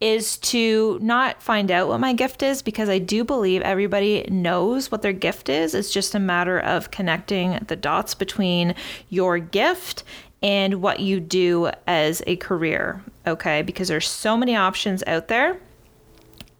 is 0.00 0.36
to 0.38 0.98
not 1.00 1.42
find 1.42 1.70
out 1.70 1.88
what 1.88 2.00
my 2.00 2.12
gift 2.12 2.42
is 2.42 2.60
because 2.60 2.88
I 2.88 2.98
do 2.98 3.24
believe 3.24 3.62
everybody 3.62 4.24
knows 4.28 4.90
what 4.90 5.02
their 5.02 5.12
gift 5.12 5.48
is. 5.48 5.74
It's 5.74 5.92
just 5.92 6.14
a 6.14 6.18
matter 6.18 6.58
of 6.58 6.90
connecting 6.90 7.64
the 7.68 7.76
dots 7.76 8.14
between 8.14 8.74
your 9.10 9.38
gift 9.38 10.02
and 10.42 10.82
what 10.82 10.98
you 10.98 11.20
do 11.20 11.70
as 11.86 12.20
a 12.26 12.34
career, 12.36 13.02
okay? 13.28 13.62
Because 13.62 13.86
there's 13.86 14.08
so 14.08 14.36
many 14.36 14.56
options 14.56 15.04
out 15.06 15.28
there 15.28 15.60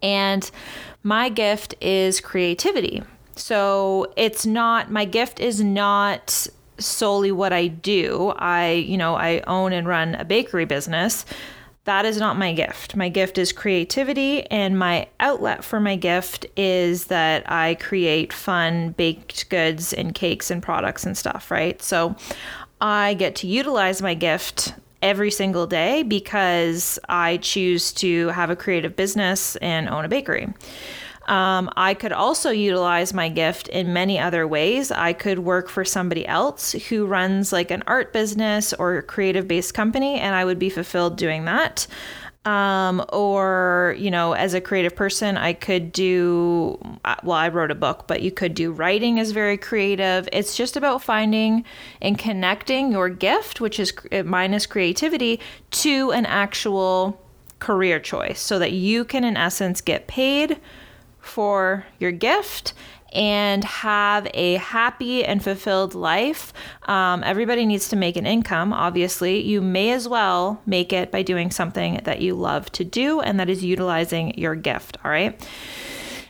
and 0.03 0.51
my 1.01 1.29
gift 1.29 1.73
is 1.81 2.19
creativity. 2.19 3.01
So 3.35 4.13
it's 4.15 4.45
not, 4.45 4.91
my 4.91 5.05
gift 5.05 5.39
is 5.39 5.61
not 5.61 6.47
solely 6.77 7.31
what 7.31 7.51
I 7.53 7.67
do. 7.67 8.33
I, 8.37 8.71
you 8.71 8.97
know, 8.97 9.15
I 9.15 9.41
own 9.47 9.73
and 9.73 9.87
run 9.87 10.15
a 10.15 10.25
bakery 10.25 10.65
business. 10.65 11.25
That 11.85 12.05
is 12.05 12.17
not 12.17 12.37
my 12.37 12.53
gift. 12.53 12.95
My 12.95 13.09
gift 13.09 13.37
is 13.37 13.51
creativity, 13.51 14.45
and 14.49 14.79
my 14.79 15.07
outlet 15.19 15.65
for 15.65 15.81
my 15.81 15.97
gift 15.97 16.45
is 16.55 17.07
that 17.07 17.43
I 17.51 17.75
create 17.75 18.31
fun 18.31 18.91
baked 18.91 19.49
goods 19.49 19.91
and 19.91 20.15
cakes 20.15 20.49
and 20.49 20.63
products 20.63 21.05
and 21.05 21.17
stuff, 21.17 21.51
right? 21.51 21.81
So 21.81 22.15
I 22.79 23.15
get 23.15 23.35
to 23.37 23.47
utilize 23.47 24.01
my 24.01 24.13
gift 24.13 24.73
every 25.03 25.29
single 25.29 25.67
day 25.67 26.01
because 26.01 26.97
I 27.09 27.37
choose 27.37 27.91
to 27.93 28.29
have 28.29 28.49
a 28.49 28.55
creative 28.55 28.95
business 28.95 29.55
and 29.57 29.87
own 29.87 30.05
a 30.05 30.07
bakery. 30.07 30.51
Um, 31.27 31.69
I 31.77 31.93
could 31.93 32.11
also 32.11 32.49
utilize 32.49 33.13
my 33.13 33.29
gift 33.29 33.67
in 33.69 33.93
many 33.93 34.19
other 34.19 34.47
ways. 34.47 34.91
I 34.91 35.13
could 35.13 35.39
work 35.39 35.69
for 35.69 35.85
somebody 35.85 36.27
else 36.27 36.73
who 36.89 37.05
runs 37.05 37.53
like 37.53 37.71
an 37.71 37.83
art 37.87 38.11
business 38.11 38.73
or 38.73 38.97
a 38.97 39.03
creative 39.03 39.47
based 39.47 39.73
company, 39.73 40.19
and 40.19 40.35
I 40.35 40.43
would 40.43 40.59
be 40.59 40.69
fulfilled 40.69 41.17
doing 41.17 41.45
that. 41.45 41.87
Um, 42.45 43.03
or 43.13 43.95
you 43.97 44.11
know 44.11 44.33
as 44.33 44.53
a 44.53 44.59
creative 44.59 44.95
person 44.95 45.37
i 45.37 45.53
could 45.53 45.91
do 45.91 46.77
uh, 47.05 47.15
well 47.23 47.37
i 47.37 47.47
wrote 47.47 47.71
a 47.71 47.75
book 47.75 48.05
but 48.07 48.21
you 48.21 48.31
could 48.31 48.53
do 48.53 48.71
writing 48.71 49.17
is 49.17 49.31
very 49.31 49.57
creative. 49.57 50.27
It's 50.33 50.55
just 50.55 50.75
about 50.75 51.01
finding 51.01 51.63
and 52.01 52.17
connecting 52.17 52.91
your 52.91 53.09
gift 53.09 53.61
which 53.61 53.79
is 53.79 53.93
minus 54.25 54.65
creativity 54.65 55.39
to 55.71 56.11
an 56.11 56.25
actual 56.25 57.19
career 57.59 57.99
choice 57.99 58.41
so 58.41 58.59
that 58.59 58.73
you 58.73 59.05
can 59.05 59.23
in 59.23 59.37
essence 59.37 59.79
get 59.79 60.07
paid 60.07 60.59
for 61.21 61.85
your 61.99 62.11
gift 62.11 62.73
and 63.13 63.63
have 63.63 64.27
a 64.33 64.55
happy 64.55 65.23
and 65.23 65.43
fulfilled 65.43 65.93
life. 65.93 66.51
Um, 66.83 67.23
everybody 67.23 67.65
needs 67.65 67.87
to 67.89 67.95
make 67.95 68.17
an 68.17 68.25
income, 68.25 68.73
obviously. 68.73 69.41
You 69.41 69.61
may 69.61 69.91
as 69.91 70.07
well 70.07 70.61
make 70.65 70.91
it 70.91 71.11
by 71.11 71.21
doing 71.21 71.51
something 71.51 72.01
that 72.03 72.21
you 72.21 72.33
love 72.33 72.71
to 72.73 72.83
do 72.83 73.21
and 73.21 73.39
that 73.39 73.49
is 73.49 73.63
utilizing 73.63 74.37
your 74.37 74.55
gift, 74.55 74.97
all 75.05 75.11
right? 75.11 75.39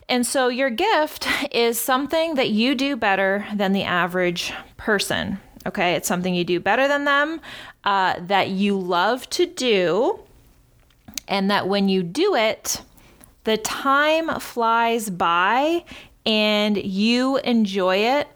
And 0.10 0.28
so, 0.28 0.50
your 0.50 0.70
gift 0.70 1.28
is 1.52 1.80
something 1.80 2.36
that 2.36 2.50
you 2.50 2.76
do 2.76 2.98
better 2.98 3.48
than 3.56 3.72
the 3.72 3.84
average 3.84 4.54
person. 4.76 5.40
Okay, 5.66 5.94
it's 5.94 6.10
something 6.10 6.36
you 6.36 6.44
do 6.44 6.60
better 6.60 6.90
than 6.90 7.06
them, 7.06 7.40
uh, 7.86 8.16
that 8.20 8.50
you 8.50 8.78
love 8.78 9.30
to 9.30 9.46
do, 9.46 10.20
and 11.28 11.50
that 11.50 11.70
when 11.70 11.88
you 11.88 12.04
do 12.04 12.36
it, 12.36 12.82
the 13.46 13.58
time 13.58 14.40
flies 14.40 15.10
by 15.10 15.86
and 16.26 16.78
you 16.78 17.38
enjoy 17.38 17.98
it 17.98 18.28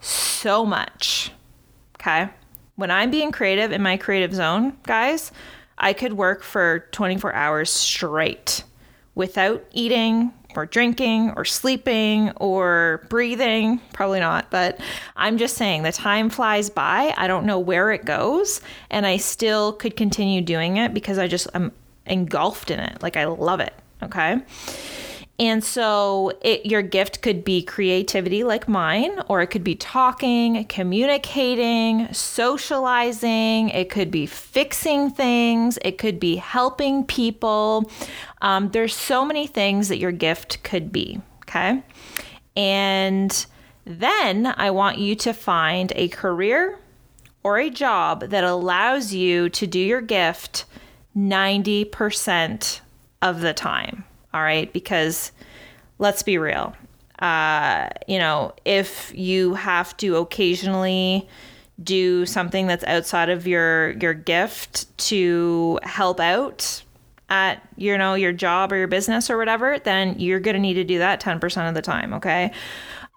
so 0.00 0.64
much. 0.64 1.32
Okay. 2.00 2.28
When 2.76 2.90
I'm 2.90 3.10
being 3.10 3.32
creative 3.32 3.72
in 3.72 3.82
my 3.82 3.96
creative 3.96 4.34
zone, 4.34 4.76
guys, 4.82 5.32
I 5.78 5.92
could 5.92 6.12
work 6.12 6.42
for 6.42 6.86
24 6.92 7.34
hours 7.34 7.70
straight 7.70 8.64
without 9.14 9.64
eating 9.72 10.32
or 10.54 10.66
drinking 10.66 11.32
or 11.36 11.44
sleeping 11.44 12.30
or 12.36 13.06
breathing. 13.08 13.80
Probably 13.92 14.20
not, 14.20 14.50
but 14.50 14.80
I'm 15.16 15.38
just 15.38 15.56
saying 15.56 15.82
the 15.82 15.92
time 15.92 16.30
flies 16.30 16.70
by. 16.70 17.14
I 17.16 17.26
don't 17.26 17.44
know 17.44 17.58
where 17.58 17.92
it 17.92 18.04
goes, 18.04 18.60
and 18.90 19.06
I 19.06 19.18
still 19.18 19.72
could 19.72 19.96
continue 19.96 20.40
doing 20.40 20.76
it 20.78 20.94
because 20.94 21.18
I 21.18 21.28
just 21.28 21.48
am 21.54 21.72
engulfed 22.06 22.70
in 22.70 22.80
it. 22.80 23.02
Like 23.02 23.16
I 23.16 23.24
love 23.24 23.60
it. 23.60 23.74
Okay. 24.02 24.40
And 25.38 25.62
so 25.62 26.32
it, 26.40 26.64
your 26.64 26.80
gift 26.80 27.20
could 27.20 27.44
be 27.44 27.62
creativity 27.62 28.42
like 28.42 28.68
mine, 28.68 29.20
or 29.28 29.42
it 29.42 29.48
could 29.48 29.64
be 29.64 29.74
talking, 29.74 30.64
communicating, 30.64 32.12
socializing. 32.12 33.68
It 33.68 33.90
could 33.90 34.10
be 34.10 34.24
fixing 34.24 35.10
things. 35.10 35.78
It 35.82 35.98
could 35.98 36.18
be 36.18 36.36
helping 36.36 37.04
people. 37.04 37.90
Um, 38.40 38.70
there's 38.70 38.94
so 38.94 39.26
many 39.26 39.46
things 39.46 39.88
that 39.88 39.98
your 39.98 40.12
gift 40.12 40.62
could 40.62 40.90
be. 40.90 41.20
Okay. 41.42 41.82
And 42.56 43.46
then 43.84 44.54
I 44.56 44.70
want 44.70 44.98
you 44.98 45.14
to 45.16 45.34
find 45.34 45.92
a 45.94 46.08
career 46.08 46.78
or 47.42 47.58
a 47.58 47.70
job 47.70 48.30
that 48.30 48.42
allows 48.42 49.12
you 49.12 49.50
to 49.50 49.66
do 49.66 49.78
your 49.78 50.00
gift 50.00 50.64
90% 51.14 52.80
of 53.22 53.40
the 53.40 53.54
time. 53.54 54.04
All 54.36 54.42
right. 54.42 54.70
Because 54.70 55.32
let's 55.98 56.22
be 56.22 56.36
real. 56.36 56.76
Uh, 57.20 57.88
you 58.06 58.18
know, 58.18 58.52
if 58.66 59.10
you 59.14 59.54
have 59.54 59.96
to 59.96 60.16
occasionally 60.16 61.26
do 61.82 62.26
something 62.26 62.66
that's 62.66 62.84
outside 62.84 63.30
of 63.30 63.46
your 63.46 63.92
your 63.92 64.12
gift 64.12 64.96
to 64.98 65.78
help 65.82 66.20
out 66.20 66.82
at 67.30 67.66
you 67.78 67.96
know 67.96 68.12
your 68.14 68.32
job 68.32 68.72
or 68.72 68.76
your 68.76 68.88
business 68.88 69.28
or 69.28 69.36
whatever 69.36 69.78
then 69.80 70.18
you're 70.18 70.40
going 70.40 70.54
to 70.54 70.60
need 70.60 70.74
to 70.74 70.84
do 70.84 70.98
that 70.98 71.20
10% 71.20 71.68
of 71.68 71.74
the 71.74 71.82
time 71.82 72.14
okay 72.14 72.50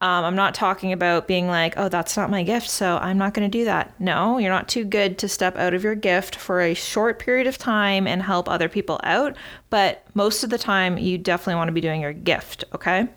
um, 0.02 0.24
I'm 0.24 0.36
not 0.36 0.54
talking 0.56 0.94
about 0.94 1.28
being 1.28 1.48
like, 1.48 1.74
oh, 1.76 1.90
that's 1.90 2.16
not 2.16 2.30
my 2.30 2.42
gift, 2.44 2.70
so 2.70 2.98
I'm 2.98 3.18
not 3.18 3.34
going 3.34 3.50
to 3.50 3.58
do 3.58 3.66
that. 3.66 4.00
No, 4.00 4.38
you're 4.38 4.50
not 4.50 4.70
too 4.70 4.86
good 4.86 5.18
to 5.18 5.28
step 5.28 5.58
out 5.58 5.74
of 5.74 5.84
your 5.84 5.96
gift 5.96 6.38
for 6.38 6.62
a 6.62 6.74
short 6.74 7.20
period 7.20 7.48
of 7.48 7.58
time 7.58 8.08
and 8.08 8.22
help 8.22 8.48
other 8.48 8.70
people 8.70 9.02
out. 9.04 9.36
But 9.70 10.06
most 10.14 10.46
of 10.46 10.52
the 10.52 10.58
time, 10.58 10.98
you 10.98 11.18
definitely 11.18 11.56
want 11.56 11.68
to 11.68 11.74
be 11.74 11.82
doing 11.82 12.00
your 12.00 12.14
gift, 12.14 12.64
okay? 12.74 13.10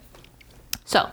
So, 0.83 1.09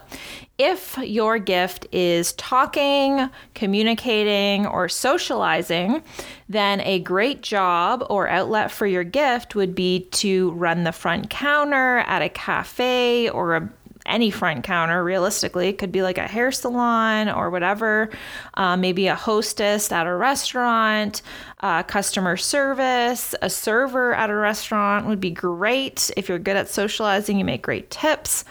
if 0.57 0.97
your 0.97 1.39
gift 1.39 1.87
is 1.93 2.33
talking, 2.33 3.29
communicating, 3.55 4.65
or 4.67 4.89
socializing, 4.89 6.03
then 6.49 6.81
a 6.81 6.99
great 6.99 7.41
job 7.41 8.05
or 8.09 8.27
outlet 8.27 8.71
for 8.71 8.85
your 8.85 9.05
gift 9.05 9.55
would 9.55 9.73
be 9.73 10.01
to 10.11 10.51
run 10.51 10.83
the 10.83 10.91
front 10.91 11.29
counter 11.29 11.99
at 11.99 12.21
a 12.21 12.27
cafe 12.27 13.29
or 13.29 13.55
a 13.55 13.69
any 14.05 14.31
front 14.31 14.63
counter 14.63 15.03
realistically 15.03 15.67
it 15.67 15.77
could 15.77 15.91
be 15.91 16.01
like 16.01 16.17
a 16.17 16.27
hair 16.27 16.51
salon 16.51 17.29
or 17.29 17.49
whatever 17.49 18.09
uh, 18.55 18.75
maybe 18.75 19.07
a 19.07 19.15
hostess 19.15 19.91
at 19.91 20.07
a 20.07 20.13
restaurant 20.13 21.21
uh, 21.61 21.83
customer 21.83 22.37
service 22.37 23.35
a 23.41 23.49
server 23.49 24.13
at 24.13 24.29
a 24.29 24.35
restaurant 24.35 25.05
would 25.05 25.19
be 25.19 25.31
great. 25.31 26.11
If 26.17 26.29
you're 26.29 26.39
good 26.39 26.57
at 26.57 26.69
socializing 26.69 27.37
you 27.37 27.45
make 27.45 27.61
great 27.61 27.89
tips. 27.89 28.45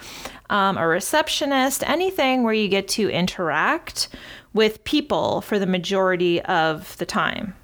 Um, 0.49 0.77
a 0.77 0.85
receptionist 0.85 1.81
anything 1.87 2.43
where 2.43 2.53
you 2.53 2.67
get 2.67 2.89
to 2.89 3.09
interact 3.09 4.09
with 4.53 4.83
people 4.83 5.39
for 5.39 5.57
the 5.57 5.65
majority 5.65 6.41
of 6.41 6.97
the 6.97 7.05
time 7.05 7.55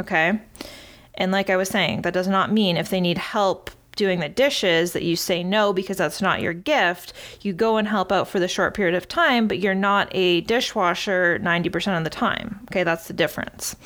okay? 0.00 0.40
And 1.14 1.30
like 1.30 1.50
i 1.50 1.56
was 1.56 1.68
saying 1.68 2.02
that 2.02 2.14
does 2.14 2.28
not 2.28 2.52
mean 2.52 2.76
if 2.76 2.90
they 2.90 3.00
need 3.00 3.18
help 3.18 3.70
doing 3.96 4.20
the 4.20 4.28
dishes 4.28 4.92
that 4.92 5.02
you 5.02 5.16
say 5.16 5.42
no 5.42 5.72
because 5.72 5.96
that's 5.96 6.22
not 6.22 6.40
your 6.40 6.52
gift. 6.52 7.12
You 7.42 7.52
go 7.52 7.76
and 7.76 7.88
help 7.88 8.12
out 8.12 8.28
for 8.28 8.38
the 8.38 8.48
short 8.48 8.74
period 8.74 8.94
of 8.94 9.08
time, 9.08 9.48
but 9.48 9.58
you're 9.58 9.74
not 9.74 10.08
a 10.12 10.42
dishwasher 10.42 11.38
90% 11.42 11.98
of 11.98 12.04
the 12.04 12.10
time. 12.10 12.60
Okay, 12.70 12.82
that's 12.82 13.06
the 13.06 13.14
difference. 13.14 13.76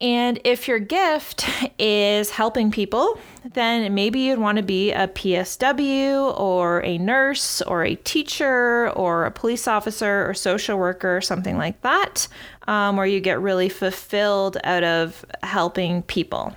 And 0.00 0.40
if 0.44 0.66
your 0.66 0.78
gift 0.78 1.46
is 1.78 2.30
helping 2.30 2.70
people, 2.70 3.18
then 3.52 3.94
maybe 3.94 4.20
you'd 4.20 4.38
want 4.38 4.56
to 4.56 4.62
be 4.62 4.92
a 4.92 5.08
PSW 5.08 6.38
or 6.38 6.82
a 6.84 6.96
nurse 6.98 7.60
or 7.62 7.84
a 7.84 7.96
teacher 7.96 8.90
or 8.90 9.26
a 9.26 9.30
police 9.30 9.68
officer 9.68 10.28
or 10.28 10.32
social 10.32 10.78
worker 10.78 11.18
or 11.18 11.20
something 11.20 11.58
like 11.58 11.80
that, 11.82 12.28
um, 12.66 12.96
where 12.96 13.06
you 13.06 13.20
get 13.20 13.40
really 13.40 13.68
fulfilled 13.68 14.56
out 14.64 14.84
of 14.84 15.24
helping 15.42 16.02
people. 16.02 16.54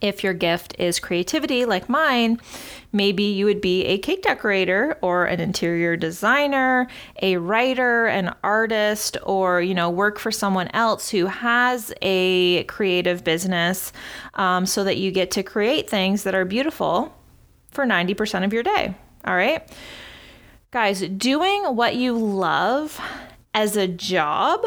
If 0.00 0.22
your 0.22 0.34
gift 0.34 0.76
is 0.78 1.00
creativity, 1.00 1.64
like 1.64 1.88
mine, 1.88 2.38
maybe 2.92 3.22
you 3.22 3.46
would 3.46 3.62
be 3.62 3.84
a 3.86 3.96
cake 3.96 4.22
decorator 4.22 4.98
or 5.00 5.24
an 5.24 5.40
interior 5.40 5.96
designer, 5.96 6.86
a 7.22 7.38
writer, 7.38 8.06
an 8.06 8.34
artist, 8.44 9.16
or 9.22 9.62
you 9.62 9.74
know 9.74 9.88
work 9.88 10.18
for 10.18 10.30
someone 10.30 10.68
else 10.74 11.08
who 11.08 11.26
has 11.26 11.94
a 12.02 12.64
creative 12.64 13.24
business, 13.24 13.92
um, 14.34 14.66
so 14.66 14.84
that 14.84 14.98
you 14.98 15.10
get 15.10 15.30
to 15.30 15.42
create 15.42 15.88
things 15.88 16.24
that 16.24 16.34
are 16.34 16.44
beautiful 16.44 17.16
for 17.70 17.86
90% 17.86 18.44
of 18.44 18.52
your 18.52 18.62
day. 18.62 18.94
All 19.24 19.34
right, 19.34 19.66
guys, 20.72 21.00
doing 21.00 21.62
what 21.74 21.96
you 21.96 22.12
love 22.16 23.00
as 23.54 23.76
a 23.78 23.88
job 23.88 24.66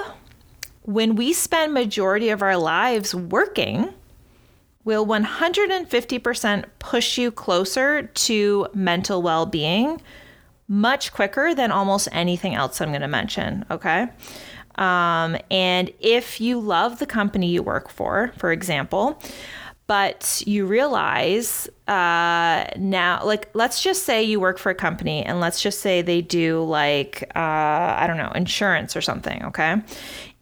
when 0.81 1.15
we 1.15 1.33
spend 1.33 1.71
majority 1.71 2.29
of 2.29 2.41
our 2.41 2.57
lives 2.57 3.13
working 3.13 3.93
will 4.83 5.05
150% 5.05 6.65
push 6.79 7.17
you 7.17 7.31
closer 7.31 8.03
to 8.03 8.67
mental 8.73 9.21
well 9.21 9.45
being 9.45 10.01
much 10.67 11.11
quicker 11.11 11.53
than 11.53 11.71
almost 11.71 12.07
anything 12.11 12.55
else 12.55 12.79
I'm 12.79 12.89
going 12.89 13.01
to 13.01 13.07
mention. 13.07 13.65
Okay. 13.69 14.07
Um, 14.75 15.35
and 15.51 15.91
if 15.99 16.39
you 16.39 16.59
love 16.59 16.99
the 16.99 17.05
company 17.05 17.49
you 17.49 17.61
work 17.61 17.89
for, 17.89 18.31
for 18.37 18.51
example, 18.51 19.21
but 19.87 20.43
you 20.45 20.67
realize 20.67 21.67
uh, 21.87 22.65
now, 22.77 23.25
like, 23.25 23.49
let's 23.55 23.81
just 23.81 24.03
say 24.03 24.23
you 24.23 24.39
work 24.39 24.59
for 24.59 24.69
a 24.69 24.75
company 24.75 25.25
and 25.25 25.39
let's 25.39 25.61
just 25.61 25.79
say 25.79 26.03
they 26.03 26.21
do, 26.21 26.63
like, 26.63 27.23
uh, 27.35 27.39
I 27.39 28.05
don't 28.05 28.17
know, 28.17 28.31
insurance 28.35 28.95
or 28.95 29.01
something, 29.01 29.43
okay? 29.45 29.77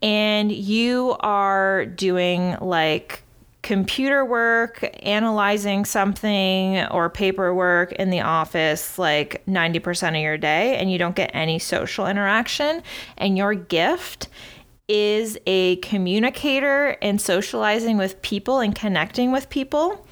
And 0.02 0.52
you 0.52 1.16
are 1.22 1.86
doing, 1.86 2.58
like, 2.60 3.24
computer 3.68 4.24
work, 4.24 4.90
analyzing 5.04 5.84
something, 5.84 6.86
or 6.86 7.10
paperwork 7.10 7.92
in 7.92 8.10
the 8.12 8.22
office 8.22 8.98
like 8.98 9.46
90% 9.46 10.16
of 10.16 10.22
your 10.24 10.38
day, 10.38 10.78
and 10.78 10.90
you 10.90 10.98
don't 10.98 11.18
get 11.18 11.30
any 11.34 11.60
social 11.60 12.08
interaction, 12.08 12.82
and 13.18 13.38
your 13.38 13.54
gift 13.54 14.30
is 14.88 15.38
a 15.46 15.76
communicator 15.78 16.96
and 17.02 17.20
socializing 17.20 17.98
with 17.98 18.22
people 18.22 18.62
and 18.62 18.74
connecting 18.74 19.34
with 19.34 19.50
people 19.50 20.07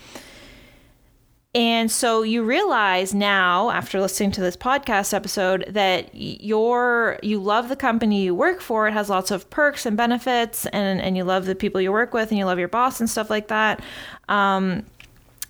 and 1.56 1.90
so 1.90 2.24
you 2.24 2.44
realize 2.44 3.14
now, 3.14 3.70
after 3.70 4.02
listening 4.02 4.32
to 4.32 4.42
this 4.42 4.58
podcast 4.58 5.14
episode, 5.14 5.64
that 5.70 6.10
you're 6.14 7.18
you 7.24 7.40
love 7.40 7.70
the 7.70 7.78
company 7.78 8.24
you 8.24 8.36
work 8.36 8.60
for. 8.60 8.90
It 8.90 8.92
has 8.92 9.10
lots 9.10 9.32
of 9.32 9.50
perks 9.50 9.86
and 9.86 9.96
benefits, 9.96 10.66
and 10.66 11.00
and 11.00 11.16
you 11.16 11.24
love 11.24 11.46
the 11.46 11.56
people 11.56 11.80
you 11.80 11.94
work 11.94 12.14
with, 12.14 12.30
and 12.30 12.38
you 12.38 12.44
love 12.44 12.60
your 12.60 12.68
boss 12.68 13.00
and 13.00 13.10
stuff 13.10 13.30
like 13.30 13.48
that. 13.48 13.82
Um, 14.28 14.86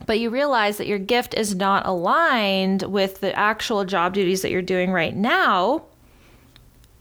but 0.06 0.20
you 0.20 0.30
realize 0.30 0.78
that 0.78 0.86
your 0.86 1.00
gift 1.00 1.34
is 1.34 1.56
not 1.56 1.88
aligned 1.88 2.84
with 2.84 3.22
the 3.22 3.36
actual 3.36 3.84
job 3.84 4.14
duties 4.14 4.44
that 4.44 4.52
you're 4.52 4.62
doing 4.62 4.92
right 4.92 5.16
now, 5.16 5.86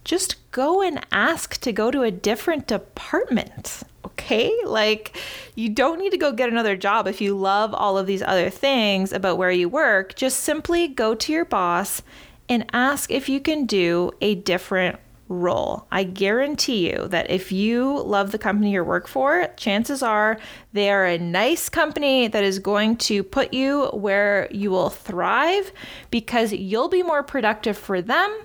just 0.04 0.50
go 0.50 0.80
and 0.80 1.04
ask 1.12 1.60
to 1.60 1.72
go 1.72 1.90
to 1.90 2.00
a 2.00 2.10
different 2.10 2.66
department. 2.66 3.82
Okay? 4.04 4.52
Like, 4.64 5.16
you 5.54 5.68
don't 5.68 5.98
need 5.98 6.10
to 6.10 6.18
go 6.18 6.32
get 6.32 6.48
another 6.48 6.76
job 6.76 7.06
if 7.06 7.20
you 7.20 7.36
love 7.36 7.74
all 7.74 7.98
of 7.98 8.06
these 8.06 8.22
other 8.22 8.50
things 8.50 9.12
about 9.12 9.38
where 9.38 9.50
you 9.50 9.68
work. 9.68 10.14
Just 10.14 10.40
simply 10.40 10.88
go 10.88 11.14
to 11.14 11.32
your 11.32 11.44
boss 11.44 12.02
and 12.48 12.66
ask 12.72 13.10
if 13.10 13.28
you 13.28 13.40
can 13.40 13.66
do 13.66 14.10
a 14.20 14.34
different 14.34 14.98
role. 15.28 15.86
I 15.90 16.04
guarantee 16.04 16.90
you 16.90 17.08
that 17.08 17.30
if 17.30 17.50
you 17.50 18.02
love 18.02 18.30
the 18.30 18.38
company 18.38 18.72
you 18.72 18.84
work 18.84 19.08
for, 19.08 19.48
chances 19.56 20.02
are 20.02 20.38
they 20.72 20.90
are 20.90 21.06
a 21.06 21.18
nice 21.18 21.68
company 21.68 22.28
that 22.28 22.44
is 22.44 22.58
going 22.58 22.96
to 22.96 23.22
put 23.22 23.54
you 23.54 23.86
where 23.86 24.48
you 24.50 24.70
will 24.70 24.90
thrive 24.90 25.72
because 26.10 26.52
you'll 26.52 26.88
be 26.88 27.02
more 27.02 27.22
productive 27.22 27.78
for 27.78 28.02
them 28.02 28.38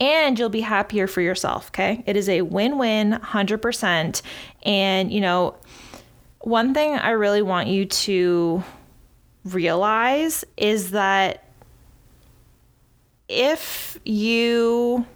and 0.00 0.38
you'll 0.38 0.48
be 0.48 0.60
happier 0.60 1.06
for 1.06 1.20
yourself. 1.20 1.68
Okay. 1.68 2.02
It 2.06 2.16
is 2.16 2.28
a 2.28 2.42
win 2.42 2.78
win 2.78 3.12
100%. 3.12 4.22
And, 4.64 5.12
you 5.12 5.20
know, 5.20 5.56
one 6.40 6.74
thing 6.74 6.94
I 6.94 7.10
really 7.10 7.42
want 7.42 7.68
you 7.68 7.86
to 7.86 8.62
realize 9.44 10.44
is 10.56 10.92
that 10.92 11.44
if 13.28 13.98
you 14.04 15.06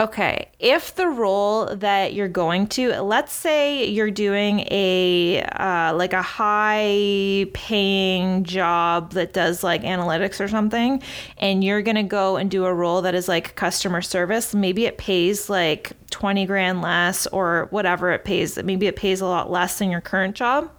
Okay, 0.00 0.48
if 0.58 0.96
the 0.96 1.06
role 1.06 1.76
that 1.76 2.14
you're 2.14 2.26
going 2.26 2.66
to, 2.66 3.00
let's 3.00 3.32
say 3.32 3.84
you're 3.86 4.10
doing 4.10 4.66
a 4.72 5.40
uh, 5.40 5.94
like 5.94 6.12
a 6.12 6.20
high 6.20 7.46
paying 7.54 8.42
job 8.42 9.12
that 9.12 9.32
does 9.32 9.62
like 9.62 9.82
analytics 9.82 10.40
or 10.40 10.48
something, 10.48 11.00
and 11.38 11.62
you're 11.62 11.80
gonna 11.80 12.02
go 12.02 12.36
and 12.36 12.50
do 12.50 12.64
a 12.64 12.74
role 12.74 13.02
that 13.02 13.14
is 13.14 13.28
like 13.28 13.54
customer 13.54 14.02
service, 14.02 14.52
maybe 14.52 14.84
it 14.84 14.98
pays 14.98 15.48
like 15.48 15.92
20 16.14 16.46
grand 16.46 16.80
less 16.80 17.26
or 17.26 17.66
whatever 17.70 18.12
it 18.12 18.24
pays, 18.24 18.56
maybe 18.62 18.86
it 18.86 18.94
pays 18.94 19.20
a 19.20 19.26
lot 19.26 19.50
less 19.50 19.80
than 19.80 19.90
your 19.90 20.00
current 20.00 20.36
job. 20.36 20.70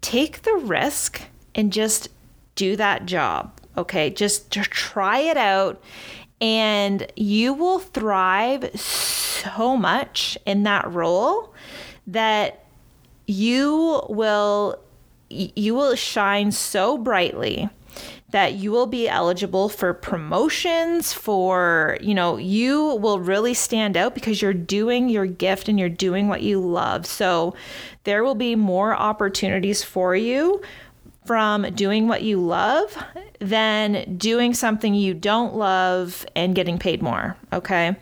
Take 0.00 0.42
the 0.42 0.54
risk 0.54 1.22
and 1.56 1.72
just 1.72 2.08
do 2.54 2.76
that 2.76 3.04
job. 3.04 3.52
Okay, 3.76 4.08
just, 4.10 4.48
just 4.52 4.70
try 4.70 5.18
it 5.18 5.36
out 5.36 5.82
and 6.40 7.04
you 7.16 7.52
will 7.52 7.80
thrive 7.80 8.70
so 8.78 9.76
much 9.76 10.38
in 10.46 10.62
that 10.62 10.88
role 10.92 11.52
that 12.06 12.64
you 13.26 14.02
will 14.08 14.78
you 15.28 15.74
will 15.74 15.96
shine 15.96 16.50
so 16.50 16.96
brightly 16.96 17.68
that 18.30 18.54
you 18.54 18.70
will 18.70 18.86
be 18.86 19.08
eligible 19.08 19.68
for 19.68 19.92
promotions 19.92 21.12
for 21.12 21.98
you 22.00 22.14
know 22.14 22.36
you 22.36 22.94
will 22.96 23.18
really 23.18 23.54
stand 23.54 23.96
out 23.96 24.14
because 24.14 24.40
you're 24.40 24.52
doing 24.52 25.08
your 25.08 25.26
gift 25.26 25.68
and 25.68 25.78
you're 25.78 25.88
doing 25.88 26.28
what 26.28 26.42
you 26.42 26.60
love 26.60 27.06
so 27.06 27.54
there 28.04 28.22
will 28.22 28.34
be 28.34 28.54
more 28.54 28.94
opportunities 28.94 29.82
for 29.82 30.14
you 30.14 30.60
from 31.26 31.62
doing 31.74 32.08
what 32.08 32.22
you 32.22 32.40
love 32.40 32.96
than 33.38 34.16
doing 34.16 34.54
something 34.54 34.94
you 34.94 35.14
don't 35.14 35.54
love 35.54 36.26
and 36.34 36.54
getting 36.54 36.78
paid 36.78 37.02
more. 37.02 37.36
Okay. 37.52 37.96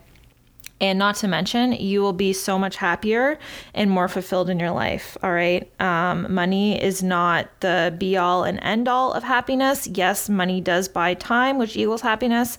And 0.80 0.98
not 0.98 1.16
to 1.16 1.28
mention, 1.28 1.72
you 1.72 2.00
will 2.00 2.12
be 2.12 2.32
so 2.32 2.58
much 2.58 2.76
happier 2.76 3.38
and 3.74 3.90
more 3.90 4.06
fulfilled 4.06 4.48
in 4.48 4.60
your 4.60 4.70
life. 4.70 5.16
All 5.22 5.32
right. 5.32 5.68
Um, 5.80 6.32
money 6.32 6.80
is 6.80 7.02
not 7.02 7.48
the 7.60 7.94
be 7.98 8.16
all 8.16 8.44
and 8.44 8.60
end 8.62 8.86
all 8.86 9.12
of 9.12 9.24
happiness. 9.24 9.88
Yes, 9.88 10.28
money 10.28 10.60
does 10.60 10.88
buy 10.88 11.14
time, 11.14 11.58
which 11.58 11.76
equals 11.76 12.02
happiness. 12.02 12.58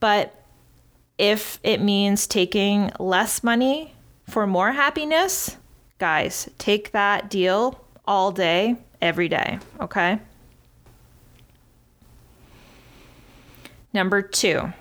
But 0.00 0.34
if 1.18 1.60
it 1.62 1.80
means 1.80 2.26
taking 2.26 2.90
less 2.98 3.44
money 3.44 3.94
for 4.28 4.44
more 4.44 4.72
happiness, 4.72 5.56
guys, 5.98 6.50
take 6.58 6.90
that 6.90 7.30
deal 7.30 7.84
all 8.04 8.32
day 8.32 8.76
every 9.00 9.28
day, 9.28 9.60
okay? 9.80 10.18
Number 13.92 14.20
two, 14.22 14.72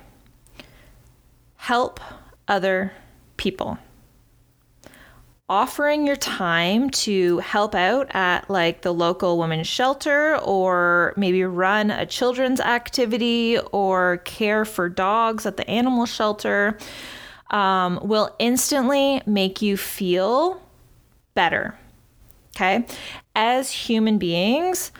help 1.57 1.99
other 2.47 2.91
people. 3.37 3.77
Offering 5.49 6.07
your 6.07 6.15
time 6.15 6.89
to 6.91 7.39
help 7.39 7.75
out 7.75 8.07
at 8.15 8.49
like 8.49 8.83
the 8.83 8.93
local 8.93 9.37
women's 9.37 9.67
shelter 9.67 10.37
or 10.37 11.13
maybe 11.17 11.43
run 11.43 11.91
a 11.91 12.05
children's 12.05 12.61
activity 12.61 13.59
or 13.73 14.17
care 14.23 14.63
for 14.63 14.87
dogs 14.87 15.45
at 15.45 15.57
the 15.57 15.69
animal 15.69 16.05
shelter 16.05 16.77
um, 17.49 17.99
will 18.01 18.33
instantly 18.39 19.21
make 19.25 19.61
you 19.61 19.75
feel 19.75 20.61
better. 21.33 21.75
Okay. 22.55 22.85
As 23.35 23.71
human 23.71 24.17
beings, 24.17 24.91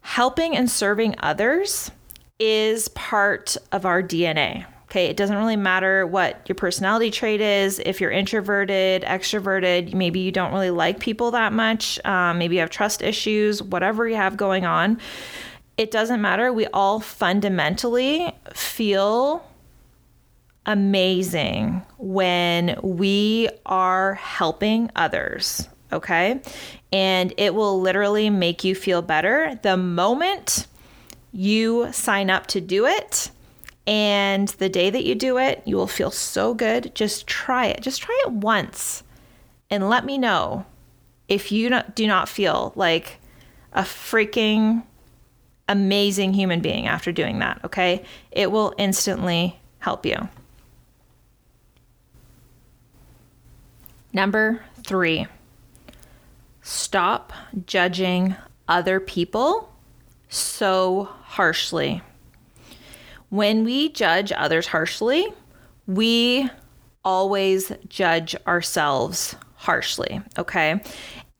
helping 0.00 0.56
and 0.56 0.70
serving 0.70 1.14
others 1.18 1.90
is 2.38 2.88
part 2.88 3.56
of 3.72 3.84
our 3.84 4.02
DNA. 4.02 4.66
Okay, 4.88 5.06
it 5.06 5.18
doesn't 5.18 5.36
really 5.36 5.56
matter 5.56 6.06
what 6.06 6.48
your 6.48 6.56
personality 6.56 7.10
trait 7.10 7.42
is. 7.42 7.78
If 7.84 8.00
you're 8.00 8.10
introverted, 8.10 9.02
extroverted, 9.02 9.92
maybe 9.92 10.20
you 10.20 10.32
don't 10.32 10.50
really 10.50 10.70
like 10.70 10.98
people 10.98 11.30
that 11.32 11.52
much, 11.52 12.02
um, 12.06 12.38
maybe 12.38 12.54
you 12.54 12.60
have 12.60 12.70
trust 12.70 13.02
issues, 13.02 13.62
whatever 13.62 14.08
you 14.08 14.16
have 14.16 14.38
going 14.38 14.64
on, 14.64 14.98
it 15.76 15.90
doesn't 15.90 16.22
matter. 16.22 16.54
We 16.54 16.66
all 16.68 17.00
fundamentally 17.00 18.32
feel 18.54 19.46
amazing 20.64 21.82
when 21.98 22.78
we 22.82 23.50
are 23.66 24.14
helping 24.14 24.90
others 24.96 25.68
okay? 25.92 26.40
And 26.92 27.32
it 27.36 27.54
will 27.54 27.80
literally 27.80 28.30
make 28.30 28.64
you 28.64 28.74
feel 28.74 29.02
better 29.02 29.58
the 29.62 29.76
moment 29.76 30.66
you 31.32 31.92
sign 31.92 32.30
up 32.30 32.46
to 32.48 32.60
do 32.60 32.86
it. 32.86 33.30
And 33.88 34.48
the 34.48 34.68
day 34.68 34.90
that 34.90 35.04
you 35.04 35.14
do 35.14 35.38
it, 35.38 35.62
you 35.64 35.76
will 35.76 35.86
feel 35.86 36.10
so 36.10 36.52
good. 36.52 36.94
Just 36.94 37.26
try 37.26 37.64
it. 37.66 37.80
Just 37.80 38.02
try 38.02 38.22
it 38.26 38.32
once 38.32 39.02
and 39.70 39.88
let 39.88 40.04
me 40.04 40.18
know 40.18 40.66
if 41.26 41.50
you 41.50 41.70
do 41.94 42.06
not 42.06 42.28
feel 42.28 42.74
like 42.76 43.18
a 43.72 43.80
freaking 43.80 44.82
amazing 45.70 46.34
human 46.34 46.60
being 46.60 46.86
after 46.86 47.12
doing 47.12 47.38
that, 47.38 47.60
okay? 47.64 48.04
It 48.30 48.52
will 48.52 48.74
instantly 48.76 49.58
help 49.78 50.04
you. 50.04 50.28
Number 54.12 54.62
three 54.86 55.28
stop 56.60 57.32
judging 57.64 58.36
other 58.68 59.00
people 59.00 59.72
so 60.28 61.08
harshly. 61.22 62.02
When 63.30 63.64
we 63.64 63.90
judge 63.90 64.32
others 64.32 64.66
harshly, 64.66 65.26
we 65.86 66.48
always 67.04 67.72
judge 67.88 68.34
ourselves 68.46 69.36
harshly, 69.54 70.20
okay? 70.38 70.82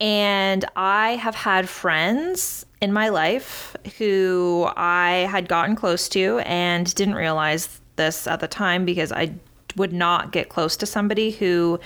And 0.01 0.65
I 0.77 1.17
have 1.17 1.35
had 1.35 1.69
friends 1.69 2.65
in 2.81 2.93
my 2.93 3.09
life 3.09 3.75
who 3.99 4.69
I 4.77 5.27
had 5.31 5.49
gotten 5.49 5.75
close 5.77 6.09
to 6.11 6.39
and 6.41 6.95
didn't 6.95 7.15
realize 7.15 7.81
this 7.97 8.27
at 8.27 8.41
the 8.41 8.49
time 8.49 8.85
because 8.85 9.11
I 9.11 9.35
would 9.77 9.93
not 9.93 10.33
get 10.33 10.49
close 10.49 10.77
to 10.77 10.87
somebody 10.87 11.31
who 11.31 11.81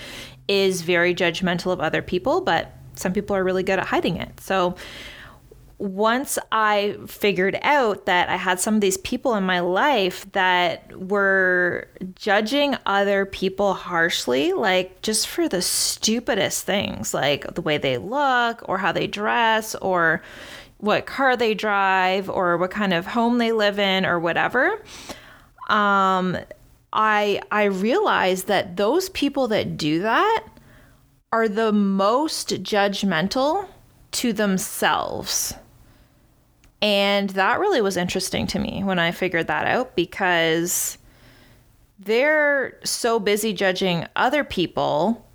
is 0.47 0.81
very 0.81 1.15
judgmental 1.15 1.71
of 1.71 1.79
other 1.79 2.01
people, 2.01 2.41
but 2.41 2.71
some 2.95 3.13
people 3.13 3.35
are 3.35 3.43
really 3.43 3.63
good 3.63 3.79
at 3.79 3.85
hiding 3.85 4.17
it. 4.17 4.39
So 4.39 4.75
once 5.77 6.37
I 6.51 6.97
figured 7.07 7.57
out 7.61 8.05
that 8.05 8.29
I 8.29 8.35
had 8.35 8.59
some 8.59 8.75
of 8.75 8.81
these 8.81 8.97
people 8.97 9.35
in 9.35 9.43
my 9.43 9.59
life 9.59 10.31
that 10.31 10.97
were 10.97 11.87
judging 12.15 12.75
other 12.85 13.25
people 13.25 13.73
harshly, 13.73 14.53
like 14.53 15.01
just 15.01 15.27
for 15.27 15.49
the 15.49 15.61
stupidest 15.61 16.65
things, 16.65 17.13
like 17.13 17.55
the 17.55 17.61
way 17.61 17.77
they 17.77 17.97
look 17.97 18.67
or 18.69 18.77
how 18.77 18.91
they 18.91 19.07
dress 19.07 19.75
or 19.75 20.21
what 20.77 21.05
car 21.05 21.35
they 21.35 21.53
drive 21.53 22.29
or 22.29 22.57
what 22.57 22.71
kind 22.71 22.93
of 22.93 23.05
home 23.07 23.37
they 23.37 23.51
live 23.51 23.79
in 23.79 24.05
or 24.05 24.19
whatever. 24.19 24.81
Um, 25.69 26.37
I 26.91 27.41
I 27.51 27.63
realized 27.63 28.47
that 28.47 28.77
those 28.77 29.09
people 29.09 29.47
that 29.47 29.77
do 29.77 30.01
that 30.01 30.45
are 31.31 31.47
the 31.47 31.71
most 31.71 32.49
judgmental 32.63 33.67
to 34.11 34.33
themselves. 34.33 35.55
And 36.83 37.29
that 37.31 37.61
really 37.61 37.81
was 37.81 37.95
interesting 37.95 38.45
to 38.47 38.59
me 38.59 38.83
when 38.83 38.99
I 38.99 39.11
figured 39.11 39.47
that 39.47 39.65
out 39.65 39.95
because 39.95 40.97
they're 41.97 42.77
so 42.83 43.21
busy 43.21 43.53
judging 43.53 44.05
other 44.17 44.43
people 44.43 45.25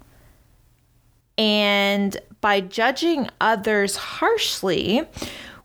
and 1.38 2.16
by 2.40 2.60
judging 2.60 3.30
others 3.40 3.96
harshly, 3.96 5.08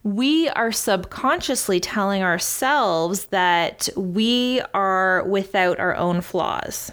we 0.03 0.47
are 0.49 0.71
subconsciously 0.71 1.79
telling 1.79 2.21
ourselves 2.23 3.25
that 3.25 3.89
we 3.97 4.61
are 4.73 5.23
without 5.23 5.79
our 5.79 5.95
own 5.95 6.21
flaws, 6.21 6.91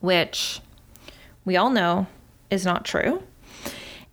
which 0.00 0.60
we 1.44 1.56
all 1.56 1.70
know 1.70 2.06
is 2.50 2.64
not 2.64 2.84
true. 2.84 3.22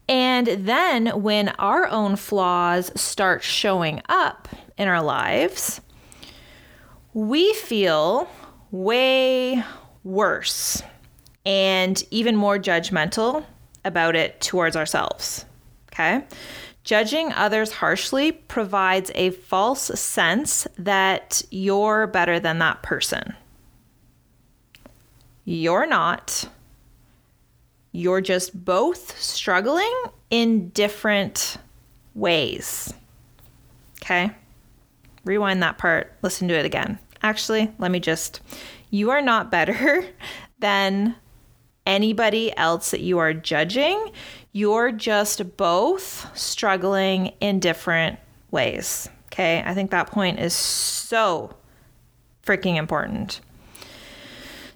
And 0.08 0.48
then 0.48 1.08
when 1.22 1.50
our 1.60 1.88
own 1.88 2.16
flaws 2.16 2.92
start 3.00 3.42
showing 3.44 4.02
up 4.10 4.48
in 4.78 4.88
our 4.88 5.02
lives, 5.02 5.82
we 7.14 7.54
feel 7.54 8.28
way 8.72 9.64
worse 10.04 10.84
and 11.46 12.04
even 12.12 12.36
more 12.36 12.58
judgmental 12.58 13.46
about 13.86 14.16
it 14.16 14.42
towards 14.42 14.76
ourselves. 14.76 15.46
Okay? 15.92 16.24
Judging 16.84 17.32
others 17.34 17.72
harshly 17.72 18.32
provides 18.32 19.12
a 19.16 19.30
false 19.30 19.84
sense 20.00 20.68
that 20.78 21.42
you're 21.50 22.08
better 22.08 22.40
than 22.40 22.60
that 22.60 22.84
person. 22.84 23.36
You're 25.46 25.86
not. 25.86 26.48
You're 27.94 28.22
just 28.22 28.66
both 28.66 29.18
struggling 29.20 29.94
in 30.30 30.70
different 30.70 31.58
ways. 32.16 32.94
Okay? 34.02 34.32
Rewind 35.24 35.64
that 35.64 35.78
part, 35.78 36.12
listen 36.22 36.48
to 36.50 36.56
it 36.56 36.66
again. 36.66 37.00
Actually, 37.22 37.72
let 37.78 37.92
me 37.92 38.00
just. 38.00 38.42
You 38.90 39.12
are 39.12 39.22
not 39.22 39.50
better 39.50 40.06
than 40.60 41.16
anybody 41.86 42.56
else 42.58 42.92
that 42.92 43.02
you 43.02 43.20
are 43.20 43.34
judging. 43.34 44.12
You're 44.52 44.92
just 44.92 45.56
both 45.56 46.30
struggling 46.38 47.28
in 47.40 47.60
different 47.60 48.20
ways. 48.52 49.10
Okay. 49.28 49.64
I 49.66 49.74
think 49.74 49.92
that 49.92 50.08
point 50.08 50.40
is 50.40 50.54
so 50.54 51.56
freaking 52.46 52.76
important. 52.76 53.40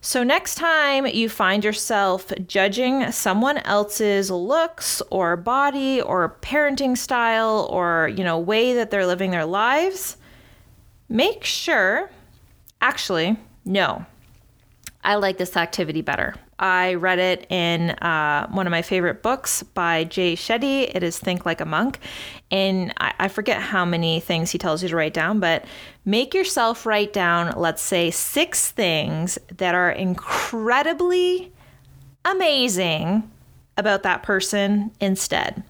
So, 0.08 0.24
next 0.24 0.56
time 0.56 1.06
you 1.06 1.28
find 1.28 1.66
yourself 1.66 2.32
judging 2.48 3.12
someone 3.12 3.58
else's 3.58 4.32
looks 4.32 5.02
or 5.10 5.36
body 5.36 6.00
or 6.00 6.38
parenting 6.42 6.98
style 6.98 7.68
or, 7.70 8.08
you 8.16 8.24
know, 8.24 8.40
way 8.40 8.74
that 8.76 8.90
they're 8.90 9.06
living 9.06 9.32
their 9.32 9.44
lives, 9.44 10.16
make 11.10 11.44
sure, 11.44 12.10
actually, 12.80 13.36
no, 13.66 14.06
I 15.04 15.16
like 15.16 15.38
this 15.40 15.58
activity 15.58 16.02
better. 16.02 16.36
I 16.60 16.96
read 16.96 17.20
it 17.20 17.46
in 17.52 17.92
uh, 17.92 18.48
one 18.50 18.66
of 18.66 18.72
my 18.72 18.82
favorite 18.82 19.22
books 19.22 19.62
by 19.62 20.06
Jay 20.06 20.36
Shetty. 20.36 20.90
It 20.94 21.04
is 21.04 21.20
Think 21.20 21.46
Like 21.46 21.62
a 21.62 21.66
Monk. 21.66 22.00
And 22.50 22.94
I, 22.98 23.14
I 23.20 23.28
forget 23.28 23.62
how 23.62 23.86
many 23.86 24.20
things 24.20 24.52
he 24.52 24.58
tells 24.58 24.82
you 24.82 24.90
to 24.90 24.96
write 24.96 25.14
down, 25.14 25.40
but 25.40 25.66
make 26.06 26.34
yourself 26.34 26.86
write 26.86 27.14
down, 27.14 27.54
let's 27.58 27.82
say, 27.82 28.10
six 28.10 28.72
things 28.72 29.38
that 29.58 29.76
are 29.76 29.92
incredibly 29.92 31.52
amazing 32.26 33.30
about 33.78 34.04
that 34.04 34.24
person 34.24 34.92
instead. 35.00 35.64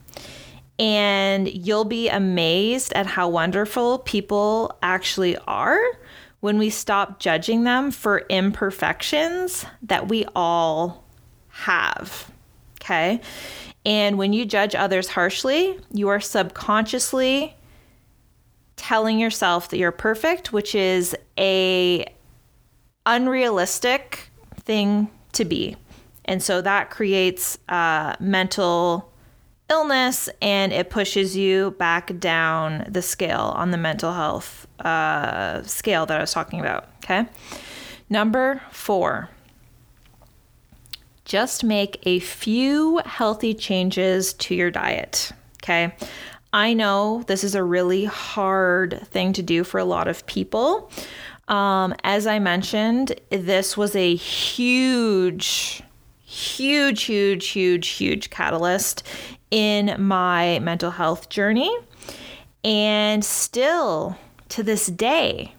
And 0.80 1.50
you'll 1.50 1.86
be 1.86 2.08
amazed 2.08 2.94
at 2.94 3.08
how 3.08 3.28
wonderful 3.28 4.00
people 4.00 4.78
actually 4.82 5.36
are 5.48 5.80
when 6.40 6.58
we 6.58 6.70
stop 6.70 7.20
judging 7.20 7.64
them 7.64 7.92
for 7.92 8.20
imperfections 8.30 9.66
that 9.82 10.08
we 10.08 10.26
all 10.36 11.04
have. 11.50 12.32
Okay. 12.82 13.22
And 13.86 14.18
when 14.18 14.34
you 14.34 14.46
judge 14.46 14.76
others 14.76 15.08
harshly, 15.08 15.80
you 15.92 16.10
are 16.10 16.20
subconsciously 16.20 17.56
telling 18.76 19.20
yourself 19.20 19.70
that 19.70 19.78
you're 19.78 19.92
perfect, 19.92 20.54
which 20.54 20.76
is 20.76 21.16
a 21.38 22.06
unrealistic 23.06 24.30
thing 24.62 25.10
to 25.34 25.46
be. 25.46 25.76
And 26.26 26.44
so 26.44 26.62
that 26.62 26.90
creates 26.90 27.58
uh, 27.70 28.16
mental 28.20 29.12
illness 29.70 30.30
and 30.42 30.72
it 30.72 30.90
pushes 30.90 31.36
you 31.36 31.72
back 31.72 32.18
down 32.20 32.86
the 32.88 33.02
scale 33.02 33.54
on 33.56 33.72
the 33.72 33.78
mental 33.78 34.14
health 34.14 34.68
uh, 34.80 35.62
scale 35.64 36.06
that 36.06 36.18
I 36.18 36.22
was 36.22 36.32
talking 36.32 36.60
about. 36.60 36.88
Okay. 37.04 37.26
Number 38.10 38.62
four, 38.72 39.30
just 41.26 41.64
make 41.64 42.00
a 42.04 42.20
few 42.20 43.02
healthy 43.06 43.54
changes 43.54 44.34
to 44.36 44.56
your 44.56 44.72
diet. 44.72 45.32
Okay. 45.62 45.94
I 46.54 46.74
know 46.74 47.24
this 47.28 47.44
is 47.44 47.56
a 47.56 47.64
really 47.64 48.06
hard 48.06 49.06
thing 49.08 49.34
to 49.34 49.44
do 49.44 49.66
for 49.66 49.80
a 49.80 49.86
lot 49.86 50.08
of 50.08 50.26
people. 50.26 50.90
Um, 51.50 51.94
as 52.04 52.26
I 52.26 52.40
mentioned, 52.40 53.20
this 53.30 53.76
was 53.76 53.96
a 53.96 54.16
huge, 54.16 55.84
huge, 56.24 57.04
huge, 57.04 57.48
huge, 57.48 57.88
huge 57.90 58.30
catalyst 58.30 59.04
in 59.52 59.96
my 60.02 60.60
mental 60.60 60.92
health 60.92 61.30
journey. 61.30 61.76
And 62.64 63.24
still 63.24 64.18
to 64.50 64.64
this 64.64 64.88
day, 64.88 65.54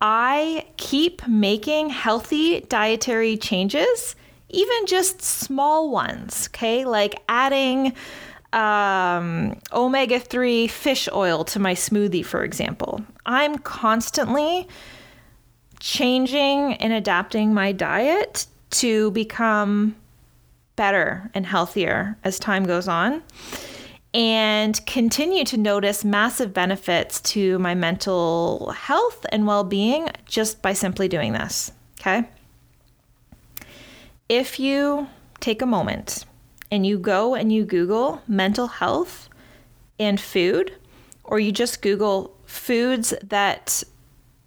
I 0.00 0.66
keep 0.76 1.26
making 1.26 1.90
healthy 1.90 2.60
dietary 2.60 3.36
changes, 3.36 4.14
even 4.48 4.86
just 4.86 5.22
small 5.22 5.90
ones, 5.90 6.48
okay? 6.48 6.84
Like 6.84 7.22
adding 7.28 7.94
um, 8.52 9.58
omega 9.72 10.20
3 10.20 10.66
fish 10.66 11.08
oil 11.12 11.44
to 11.44 11.58
my 11.58 11.74
smoothie, 11.74 12.24
for 12.24 12.44
example. 12.44 13.04
I'm 13.24 13.58
constantly 13.58 14.68
changing 15.80 16.74
and 16.74 16.92
adapting 16.92 17.54
my 17.54 17.72
diet 17.72 18.46
to 18.70 19.10
become 19.12 19.96
better 20.76 21.30
and 21.34 21.46
healthier 21.46 22.16
as 22.22 22.38
time 22.38 22.64
goes 22.64 22.86
on 22.86 23.22
and 24.16 24.84
continue 24.86 25.44
to 25.44 25.58
notice 25.58 26.04
massive 26.04 26.54
benefits 26.54 27.20
to 27.20 27.58
my 27.58 27.74
mental 27.74 28.70
health 28.70 29.26
and 29.30 29.46
well 29.46 29.64
being 29.64 30.08
just 30.24 30.62
by 30.62 30.72
simply 30.72 31.08
doing 31.08 31.32
this. 31.32 31.70
Okay. 32.00 32.26
If 34.28 34.58
you 34.58 35.08
take 35.40 35.60
a 35.60 35.66
moment 35.66 36.24
and 36.70 36.86
you 36.86 36.98
go 36.98 37.34
and 37.34 37.52
you 37.52 37.64
Google 37.64 38.22
mental 38.26 38.66
health 38.66 39.28
and 39.98 40.20
food, 40.20 40.72
or 41.22 41.38
you 41.38 41.52
just 41.52 41.82
Google 41.82 42.34
foods 42.46 43.12
that 43.22 43.82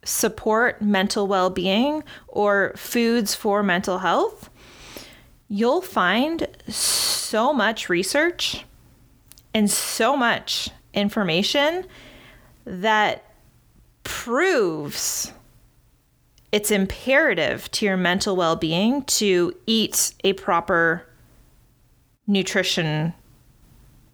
support 0.03 0.81
mental 0.81 1.27
well 1.27 1.49
being 1.49 2.03
or 2.27 2.73
foods 2.75 3.35
for 3.35 3.61
mental 3.61 3.99
health, 3.99 4.49
you'll 5.49 5.81
find 5.81 6.47
so 6.67 7.51
much 7.51 7.89
research 7.89 8.63
and 9.53 9.69
so 9.69 10.15
much 10.15 10.69
information 10.93 11.85
that 12.65 13.25
proves 14.03 15.33
it's 16.51 16.71
imperative 16.71 17.69
to 17.71 17.85
your 17.85 17.97
mental 17.97 18.35
well 18.35 18.55
being 18.55 19.03
to 19.03 19.53
eat 19.65 20.13
a 20.23 20.33
proper 20.33 21.05
nutrition 22.25 23.13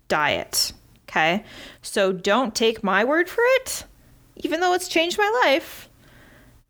diet. 0.08 0.74
Okay. 1.08 1.44
So 1.82 2.12
don't 2.12 2.54
take 2.54 2.84
my 2.84 3.04
word 3.04 3.30
for 3.30 3.42
it, 3.58 3.86
even 4.38 4.60
though 4.60 4.74
it's 4.74 4.90
changed 4.90 5.18
my 5.18 5.42
life. 5.46 5.90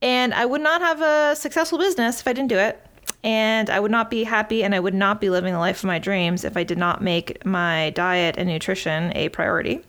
And 0.02 0.34
I 0.34 0.46
would 0.46 0.62
not 0.62 0.82
have 0.82 1.02
a 1.02 1.36
successful 1.36 1.80
business 1.80 2.20
if 2.20 2.28
I 2.28 2.34
didn't 2.34 2.50
do 2.50 2.60
it 2.60 2.86
and 3.26 3.72
I 3.72 3.80
would 3.80 3.90
not 3.90 4.12
be 4.12 4.24
happy 4.24 4.64
and 4.64 4.76
I 4.76 4.80
would 4.80 4.94
not 4.94 5.20
be 5.20 5.32
living 5.32 5.52
the 5.52 5.60
life 5.60 5.80
of 5.80 5.86
my 5.86 5.98
dreams 5.98 6.46
if 6.46 6.56
I 6.56 6.64
did 6.64 6.78
not 6.78 7.02
make 7.02 7.44
my 7.44 7.90
diet 7.90 8.36
and 8.38 8.48
nutrition 8.48 9.12
a 9.16 9.30
priority. 9.30 9.82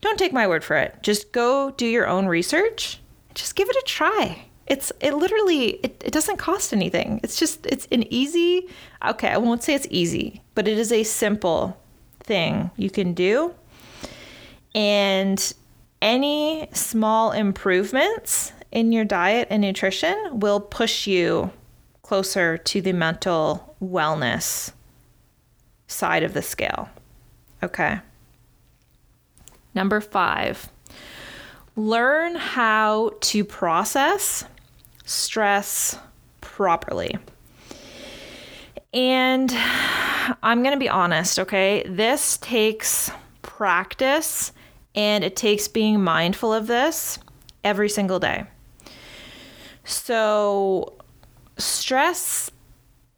Don't 0.00 0.18
take 0.18 0.32
my 0.32 0.48
word 0.48 0.64
for 0.64 0.76
it. 0.76 0.96
Just 1.00 1.30
go 1.30 1.70
do 1.70 1.86
your 1.86 2.08
own 2.08 2.26
research. 2.26 2.98
Just 3.34 3.54
give 3.54 3.70
it 3.70 3.76
a 3.76 3.84
try. 3.86 4.46
It's 4.66 4.90
it 5.00 5.14
literally 5.14 5.70
it, 5.84 6.02
it 6.04 6.12
doesn't 6.12 6.38
cost 6.38 6.72
anything. 6.72 7.20
It's 7.22 7.38
just 7.38 7.64
it's 7.66 7.86
an 7.92 8.12
easy 8.12 8.68
okay, 9.06 9.28
I 9.28 9.36
won't 9.38 9.62
say 9.62 9.74
it's 9.74 9.86
easy, 9.88 10.42
but 10.56 10.66
it 10.66 10.76
is 10.76 10.90
a 10.90 11.04
simple 11.04 11.80
thing 12.18 12.72
you 12.76 12.90
can 12.90 13.14
do. 13.14 13.54
And 14.74 15.52
any 16.00 16.68
small 16.72 17.30
improvements 17.30 18.52
in 18.72 18.90
your 18.90 19.04
diet 19.04 19.46
and 19.50 19.62
nutrition 19.62 20.40
will 20.40 20.58
push 20.58 21.06
you 21.06 21.52
closer 22.12 22.58
to 22.58 22.82
the 22.82 22.92
mental 22.92 23.74
wellness 23.82 24.72
side 25.86 26.22
of 26.22 26.34
the 26.34 26.42
scale. 26.42 26.90
Okay. 27.62 28.00
Number 29.74 29.98
five, 29.98 30.68
learn 31.74 32.34
how 32.34 33.12
to 33.22 33.46
process 33.46 34.44
stress 35.06 35.98
properly. 36.42 37.16
And 38.92 39.50
I'm 40.42 40.62
going 40.62 40.74
to 40.74 40.78
be 40.78 40.90
honest, 40.90 41.38
okay? 41.38 41.82
This 41.88 42.36
takes 42.36 43.10
practice 43.40 44.52
and 44.94 45.24
it 45.24 45.34
takes 45.34 45.66
being 45.66 46.04
mindful 46.04 46.52
of 46.52 46.66
this 46.66 47.18
every 47.64 47.88
single 47.88 48.18
day. 48.18 48.44
So, 49.84 50.98
stress 51.62 52.50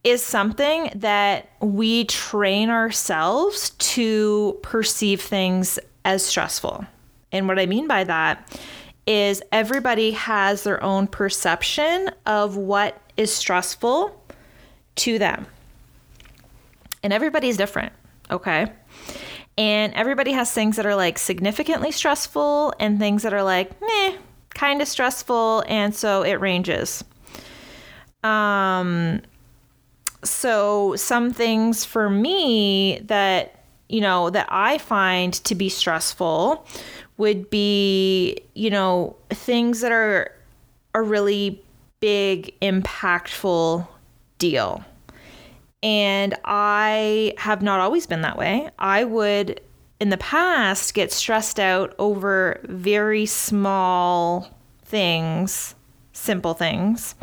is 0.04 0.22
something 0.22 0.90
that 0.96 1.48
we 1.60 2.04
train 2.04 2.68
ourselves 2.68 3.70
to 3.70 4.58
perceive 4.62 5.20
things 5.20 5.78
as 6.04 6.24
stressful. 6.24 6.84
And 7.32 7.48
what 7.48 7.58
I 7.58 7.66
mean 7.66 7.88
by 7.88 8.04
that 8.04 8.60
is 9.06 9.42
everybody 9.50 10.12
has 10.12 10.62
their 10.62 10.82
own 10.82 11.06
perception 11.06 12.10
of 12.26 12.56
what 12.56 13.00
is 13.16 13.34
stressful 13.34 14.20
to 14.96 15.18
them. 15.18 15.46
And 17.02 17.12
everybody's 17.12 17.56
different, 17.56 17.92
okay? 18.30 18.72
And 19.56 19.92
everybody 19.94 20.32
has 20.32 20.50
things 20.50 20.76
that 20.76 20.86
are 20.86 20.96
like 20.96 21.18
significantly 21.18 21.90
stressful 21.90 22.74
and 22.78 22.98
things 22.98 23.22
that 23.22 23.32
are 23.32 23.42
like, 23.42 23.80
meh, 23.80 24.16
kind 24.50 24.82
of 24.82 24.88
stressful. 24.88 25.64
And 25.68 25.94
so 25.94 26.22
it 26.22 26.34
ranges. 26.34 27.04
Um, 28.24 29.20
so 30.24 30.96
some 30.96 31.32
things 31.32 31.84
for 31.84 32.08
me 32.08 32.98
that, 33.04 33.62
you 33.88 34.00
know, 34.00 34.30
that 34.30 34.46
I 34.48 34.78
find 34.78 35.34
to 35.34 35.54
be 35.54 35.68
stressful 35.68 36.66
would 37.18 37.50
be, 37.50 38.38
you 38.54 38.70
know, 38.70 39.14
things 39.30 39.80
that 39.82 39.92
are 39.92 40.32
a 40.94 41.02
really 41.02 41.62
big, 42.00 42.58
impactful 42.60 43.86
deal. 44.38 44.84
And 45.82 46.34
I 46.44 47.34
have 47.36 47.60
not 47.60 47.78
always 47.80 48.06
been 48.06 48.22
that 48.22 48.38
way. 48.38 48.70
I 48.78 49.04
would, 49.04 49.60
in 50.00 50.08
the 50.08 50.16
past, 50.16 50.94
get 50.94 51.12
stressed 51.12 51.60
out 51.60 51.94
over 51.98 52.60
very 52.64 53.26
small 53.26 54.48
things, 54.82 55.74
simple 56.14 56.54
things. 56.54 57.14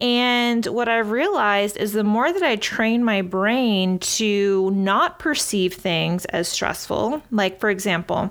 And 0.00 0.66
what 0.66 0.88
I've 0.88 1.10
realized 1.10 1.78
is 1.78 1.92
the 1.92 2.04
more 2.04 2.30
that 2.30 2.42
I 2.42 2.56
train 2.56 3.02
my 3.02 3.22
brain 3.22 3.98
to 3.98 4.70
not 4.72 5.18
perceive 5.18 5.72
things 5.74 6.26
as 6.26 6.48
stressful, 6.48 7.22
like 7.30 7.60
for 7.60 7.70
example, 7.70 8.30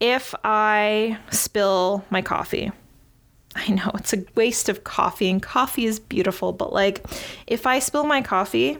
if 0.00 0.34
I 0.42 1.18
spill 1.30 2.04
my 2.10 2.22
coffee, 2.22 2.72
I 3.54 3.70
know 3.70 3.90
it's 3.94 4.12
a 4.12 4.24
waste 4.34 4.68
of 4.68 4.82
coffee, 4.82 5.30
and 5.30 5.40
coffee 5.40 5.84
is 5.84 6.00
beautiful, 6.00 6.52
but 6.52 6.72
like 6.72 7.04
if 7.46 7.66
I 7.66 7.78
spill 7.78 8.04
my 8.04 8.22
coffee, 8.22 8.78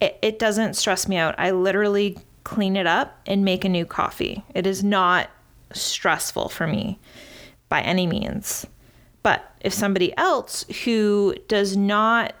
it, 0.00 0.18
it 0.22 0.38
doesn't 0.40 0.74
stress 0.74 1.06
me 1.06 1.16
out. 1.16 1.36
I 1.38 1.52
literally 1.52 2.18
clean 2.42 2.74
it 2.74 2.86
up 2.86 3.20
and 3.26 3.44
make 3.44 3.64
a 3.64 3.68
new 3.68 3.84
coffee. 3.84 4.42
It 4.54 4.66
is 4.66 4.82
not 4.82 5.30
stressful 5.72 6.48
for 6.48 6.66
me 6.66 6.98
by 7.68 7.82
any 7.82 8.06
means. 8.06 8.66
But 9.22 9.52
if 9.60 9.72
somebody 9.72 10.16
else 10.16 10.64
who 10.84 11.34
does 11.48 11.76
not 11.76 12.34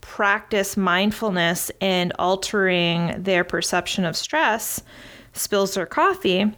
practice 0.00 0.76
mindfulness 0.76 1.70
and 1.80 2.12
altering 2.18 3.22
their 3.22 3.44
perception 3.44 4.04
of 4.04 4.16
stress 4.16 4.82
spills 5.32 5.74
their 5.74 5.86
coffee, 5.86 6.52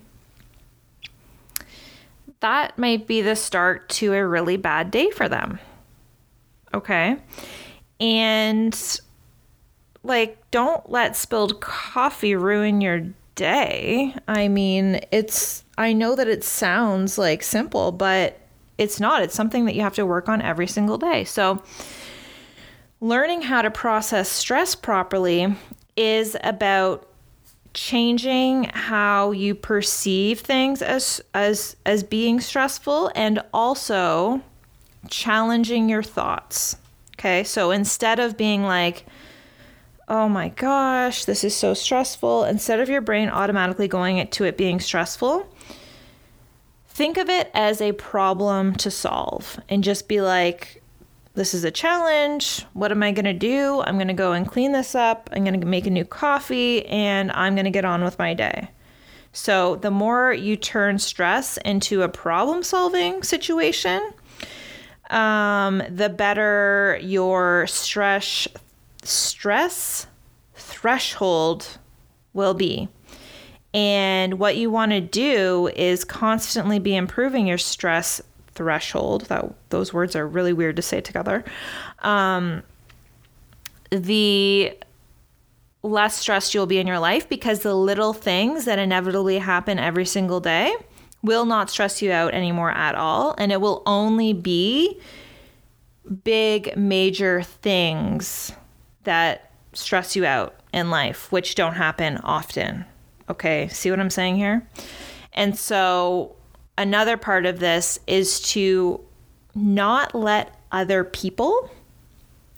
that 2.41 2.79
might 2.79 3.07
be 3.07 3.23
the 3.23 3.37
start 3.37 3.89
to 3.89 4.13
a 4.13 4.27
really 4.27 4.57
bad 4.57 4.91
day 4.91 5.11
for 5.11 5.29
them. 5.29 5.59
Okay. 6.75 7.17
And 8.01 9.01
like, 10.03 10.39
don't 10.51 10.91
let 10.91 11.17
spilled 11.17 11.61
coffee 11.61 12.35
ruin 12.35 12.81
your 12.81 13.07
day. 13.35 14.15
I 14.29 14.49
mean, 14.49 15.01
it's, 15.11 15.65
I 15.79 15.93
know 15.93 16.15
that 16.17 16.29
it 16.29 16.45
sounds 16.45 17.17
like 17.17 17.43
simple, 17.43 17.93
but 17.93 18.39
it's 18.79 19.01
not. 19.01 19.23
It's 19.23 19.35
something 19.35 19.65
that 19.67 19.75
you 19.75 19.83
have 19.83 19.95
to 19.95 20.07
work 20.07 20.29
on 20.29 20.43
every 20.43 20.67
single 20.67 20.99
day. 20.99 21.25
So, 21.25 21.63
learning 23.01 23.43
how 23.43 23.63
to 23.63 23.71
process 23.71 24.29
stress 24.29 24.75
properly 24.75 25.55
is 25.97 26.37
about 26.43 27.09
changing 27.75 28.65
how 28.73 29.33
you 29.33 29.55
perceive 29.55 30.41
things 30.41 30.81
as 30.81 31.21
as 31.35 31.77
as 31.85 32.03
being 32.03 32.41
stressful 32.41 33.11
and 33.15 33.43
also 33.53 34.41
challenging 35.09 35.89
your 35.89 36.03
thoughts. 36.03 36.77
Okay? 37.19 37.45
So 37.45 37.73
instead 37.73 38.21
of 38.21 38.37
being 38.37 38.63
like 38.63 39.05
oh 40.07 40.29
my 40.29 40.51
gosh, 40.51 41.25
this 41.25 41.45
is 41.45 41.57
so 41.57 41.73
stressful, 41.73 42.45
instead 42.45 42.79
of 42.79 42.91
your 42.91 43.01
brain 43.01 43.31
automatically 43.31 43.89
going 43.89 44.27
to 44.29 44.45
it 44.45 44.57
being 44.57 44.79
stressful, 44.79 45.49
think 46.95 47.19
of 47.19 47.29
it 47.29 47.51
as 47.53 47.81
a 47.81 47.93
problem 47.93 48.75
to 48.77 48.91
solve 48.91 49.61
and 49.69 49.83
just 49.83 50.09
be 50.09 50.21
like 50.21 50.81
this 51.35 51.53
is 51.53 51.65
a 51.65 51.71
challenge. 51.73 52.65
What 52.75 52.93
am 52.93 53.03
I 53.03 53.11
going 53.11 53.25
to 53.25 53.33
do? 53.33 53.83
I'm 53.85 53.97
going 53.97 54.07
to 54.07 54.15
go 54.15 54.33
and 54.33 54.47
clean 54.47 54.71
this 54.71 54.95
up. 54.95 55.29
I'm 55.33 55.43
going 55.43 55.61
to 55.61 55.67
make 55.67 55.85
a 55.85 55.91
new 55.91 56.05
coffee 56.05 56.87
and 56.87 57.33
I'm 57.33 57.57
going 57.57 57.65
to 57.65 57.73
get 57.73 57.85
on 57.85 58.05
with 58.05 58.21
my 58.21 58.35
day. 58.35 58.71
So, 59.33 59.75
the 59.75 59.91
more 59.91 60.33
you 60.33 60.55
turn 60.55 61.01
stress 61.01 61.57
into 61.65 62.03
a 62.03 62.09
problem 62.09 62.63
solving 62.63 63.25
situation, 63.25 64.13
um, 65.11 65.83
the 65.91 66.09
better 66.09 67.01
your 67.03 67.67
stress 67.67 68.47
stress 69.03 70.07
threshold 70.55 71.79
will 72.33 72.55
be. 72.55 72.89
And 73.75 74.39
what 74.39 74.57
you 74.57 74.71
want 74.71 74.93
to 74.93 75.01
do 75.01 75.69
is 75.75 76.05
constantly 76.05 76.79
be 76.79 76.95
improving 76.95 77.47
your 77.47 77.59
stress 77.59 78.23
threshold. 78.55 79.23
That 79.23 79.53
those 79.71 79.93
words 79.93 80.15
are 80.15 80.27
really 80.27 80.53
weird 80.53 80.77
to 80.77 80.83
say 80.83 81.01
together. 81.01 81.45
Um, 81.99 82.63
the 83.91 84.79
less 85.83 86.17
stressed 86.17 86.55
you'll 86.55 86.67
be 86.67 86.79
in 86.79 86.87
your 86.87 87.01
life 87.01 87.29
because 87.29 87.61
the 87.61 87.75
little 87.75 88.13
things 88.13 88.65
that 88.65 88.79
inevitably 88.79 89.39
happen 89.39 89.79
every 89.79 90.07
single 90.07 90.41
day 90.41 90.75
will 91.23 91.45
not 91.45 91.69
stress 91.69 92.01
you 92.01 92.13
out 92.13 92.33
anymore 92.33 92.71
at 92.71 92.95
all, 92.95 93.35
and 93.39 93.51
it 93.51 93.61
will 93.61 93.83
only 93.87 94.33
be 94.33 95.01
big 96.23 96.77
major 96.77 97.43
things 97.43 98.53
that 99.05 99.51
stress 99.73 100.15
you 100.15 100.25
out 100.25 100.55
in 100.73 100.91
life, 100.91 101.33
which 101.33 101.55
don't 101.55 101.75
happen 101.75 102.19
often. 102.19 102.85
Okay, 103.29 103.69
see 103.69 103.91
what 103.91 104.01
I'm 104.01 104.11
saying 104.11 104.37
here? 104.37 104.67
And 105.33 105.59
so 105.59 106.37
another 106.77 107.17
part 107.17 107.47
of 107.47 107.61
this 107.61 107.99
is 108.07 108.41
to 108.53 109.01
not 109.55 110.15
let 110.15 110.59
other 110.73 111.05
people 111.05 111.71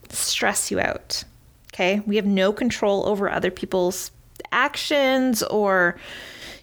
stress 0.09 0.71
you 0.71 0.81
out. 0.81 1.25
Okay? 1.73 2.01
We 2.07 2.17
have 2.17 2.27
no 2.27 2.53
control 2.53 3.07
over 3.07 3.31
other 3.31 3.51
people's 3.51 4.11
actions 4.53 5.43
or 5.43 5.97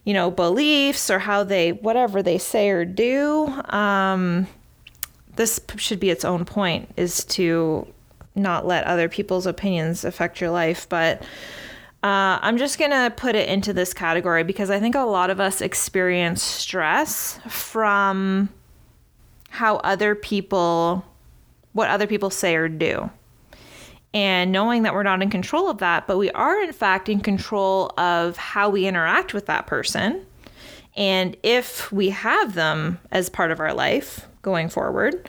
you 0.05 0.13
know 0.13 0.31
beliefs 0.31 1.09
or 1.09 1.19
how 1.19 1.43
they 1.43 1.71
whatever 1.71 2.23
they 2.23 2.37
say 2.37 2.69
or 2.69 2.85
do 2.85 3.45
um, 3.69 4.47
this 5.35 5.59
should 5.77 5.99
be 5.99 6.09
its 6.09 6.25
own 6.25 6.45
point 6.45 6.89
is 6.97 7.25
to 7.25 7.87
not 8.35 8.65
let 8.65 8.83
other 8.85 9.09
people's 9.09 9.45
opinions 9.45 10.03
affect 10.05 10.41
your 10.41 10.49
life 10.49 10.87
but 10.89 11.23
uh, 12.03 12.37
I'm 12.41 12.57
just 12.57 12.77
going 12.77 12.91
to 12.91 13.13
put 13.15 13.33
it 13.33 13.47
into 13.47 13.71
this 13.71 13.93
category 13.93 14.43
because 14.43 14.69
I 14.69 14.79
think 14.79 14.93
a 14.93 15.01
lot 15.01 15.29
of 15.29 15.39
us 15.39 15.61
experience 15.61 16.43
stress 16.43 17.39
from 17.47 18.49
how 19.49 19.77
other 19.77 20.13
people, 20.13 21.05
what 21.71 21.89
other 21.89 22.05
people 22.05 22.29
say 22.29 22.55
or 22.55 22.67
do. 22.67 23.09
And 24.13 24.51
knowing 24.51 24.83
that 24.83 24.93
we're 24.93 25.03
not 25.03 25.21
in 25.21 25.29
control 25.29 25.69
of 25.69 25.77
that, 25.77 26.05
but 26.05 26.17
we 26.17 26.29
are 26.31 26.61
in 26.61 26.73
fact 26.73 27.07
in 27.07 27.21
control 27.21 27.93
of 27.97 28.35
how 28.35 28.69
we 28.69 28.85
interact 28.85 29.33
with 29.33 29.45
that 29.45 29.65
person. 29.65 30.25
And 30.97 31.37
if 31.41 31.89
we 31.91 32.09
have 32.09 32.53
them 32.53 32.99
as 33.11 33.29
part 33.29 33.49
of 33.49 33.61
our 33.61 33.73
life 33.73 34.27
going 34.41 34.67
forward, 34.67 35.27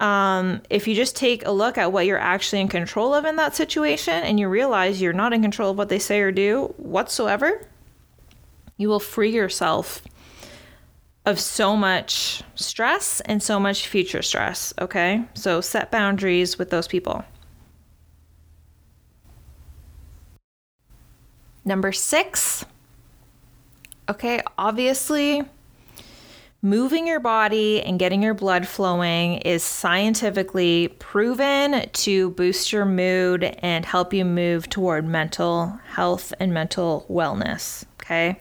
um, 0.00 0.62
if 0.70 0.86
you 0.86 0.94
just 0.94 1.16
take 1.16 1.44
a 1.44 1.50
look 1.50 1.76
at 1.76 1.92
what 1.92 2.06
you're 2.06 2.18
actually 2.18 2.60
in 2.60 2.68
control 2.68 3.12
of 3.14 3.24
in 3.24 3.36
that 3.36 3.56
situation 3.56 4.14
and 4.14 4.38
you 4.38 4.48
realize 4.48 5.00
you're 5.00 5.12
not 5.12 5.32
in 5.32 5.42
control 5.42 5.72
of 5.72 5.78
what 5.78 5.88
they 5.88 5.98
say 5.98 6.20
or 6.20 6.30
do 6.30 6.72
whatsoever, 6.76 7.66
you 8.76 8.88
will 8.88 9.00
free 9.00 9.30
yourself 9.30 10.02
of 11.26 11.38
so 11.38 11.76
much 11.76 12.42
stress 12.54 13.20
and 13.22 13.42
so 13.42 13.58
much 13.60 13.86
future 13.86 14.22
stress. 14.22 14.72
Okay. 14.80 15.24
So 15.34 15.60
set 15.60 15.90
boundaries 15.90 16.58
with 16.58 16.70
those 16.70 16.88
people. 16.88 17.24
Number 21.64 21.92
six. 21.92 22.64
Okay. 24.08 24.40
Obviously, 24.56 25.42
moving 26.62 27.06
your 27.06 27.20
body 27.20 27.82
and 27.82 27.98
getting 27.98 28.22
your 28.22 28.34
blood 28.34 28.66
flowing 28.66 29.38
is 29.38 29.62
scientifically 29.62 30.88
proven 30.98 31.88
to 31.90 32.30
boost 32.30 32.72
your 32.72 32.84
mood 32.84 33.44
and 33.60 33.84
help 33.84 34.12
you 34.12 34.24
move 34.24 34.68
toward 34.68 35.06
mental 35.06 35.78
health 35.86 36.34
and 36.40 36.52
mental 36.52 37.06
wellness. 37.08 37.84
Okay. 38.02 38.40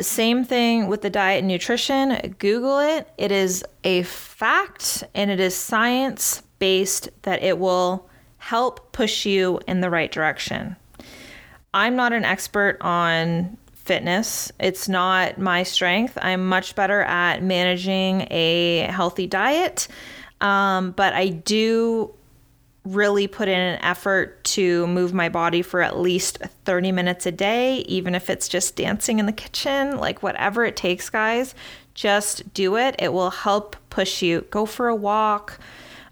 Same 0.00 0.44
thing 0.44 0.88
with 0.88 1.02
the 1.02 1.10
diet 1.10 1.38
and 1.38 1.48
nutrition. 1.48 2.34
Google 2.38 2.78
it. 2.78 3.08
It 3.16 3.32
is 3.32 3.64
a 3.82 4.02
fact 4.02 5.04
and 5.14 5.30
it 5.30 5.40
is 5.40 5.56
science 5.56 6.42
based 6.58 7.08
that 7.22 7.42
it 7.42 7.58
will 7.58 8.08
help 8.36 8.92
push 8.92 9.26
you 9.26 9.58
in 9.66 9.80
the 9.80 9.90
right 9.90 10.12
direction. 10.12 10.76
I'm 11.74 11.96
not 11.96 12.12
an 12.12 12.24
expert 12.24 12.78
on 12.80 13.56
fitness. 13.86 14.50
It's 14.58 14.88
not 14.88 15.38
my 15.38 15.62
strength. 15.62 16.18
I'm 16.20 16.46
much 16.46 16.74
better 16.74 17.02
at 17.02 17.42
managing 17.42 18.26
a 18.30 18.86
healthy 18.90 19.26
diet. 19.26 19.88
Um, 20.40 20.90
but 20.90 21.14
I 21.14 21.28
do 21.28 22.12
really 22.84 23.26
put 23.26 23.48
in 23.48 23.58
an 23.58 23.80
effort 23.82 24.42
to 24.44 24.86
move 24.86 25.12
my 25.12 25.28
body 25.28 25.62
for 25.62 25.82
at 25.82 25.98
least 25.98 26.38
30 26.64 26.92
minutes 26.92 27.26
a 27.26 27.32
day, 27.32 27.78
even 27.88 28.14
if 28.14 28.30
it's 28.30 28.48
just 28.48 28.76
dancing 28.76 29.18
in 29.18 29.26
the 29.26 29.32
kitchen, 29.32 29.96
like 29.96 30.22
whatever 30.22 30.64
it 30.64 30.76
takes, 30.76 31.10
guys. 31.10 31.54
Just 31.94 32.52
do 32.54 32.76
it. 32.76 32.94
It 32.98 33.12
will 33.12 33.30
help 33.30 33.76
push 33.90 34.22
you. 34.22 34.42
Go 34.50 34.66
for 34.66 34.88
a 34.88 34.94
walk. 34.94 35.58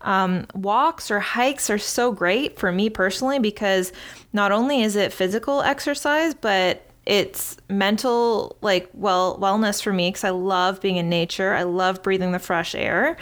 Um, 0.01 0.47
walks 0.55 1.11
or 1.11 1.20
hikes 1.20 1.70
are 1.70 1.79
so 1.79 2.12
great 2.12 2.59
for 2.59 2.70
me 2.72 2.91
personally 2.91 3.39
because 3.39 3.93
not 4.33 4.53
only 4.53 4.83
is 4.83 4.97
it 4.97 5.12
physical 5.12 5.62
exercise, 5.62 6.35
but 6.35 6.83
it's 7.07 7.57
mental 7.68 8.57
like 8.61 8.88
well 8.94 9.38
wellness 9.38 9.82
for 9.82 9.92
me 9.92 10.09
because 10.09 10.24
I 10.24 10.30
love 10.30 10.80
being 10.80 10.96
in 10.96 11.09
nature. 11.09 11.52
I 11.52 11.64
love 11.64 12.02
breathing 12.02 12.32
the 12.32 12.38
fresh 12.38 12.74
air. 12.74 13.16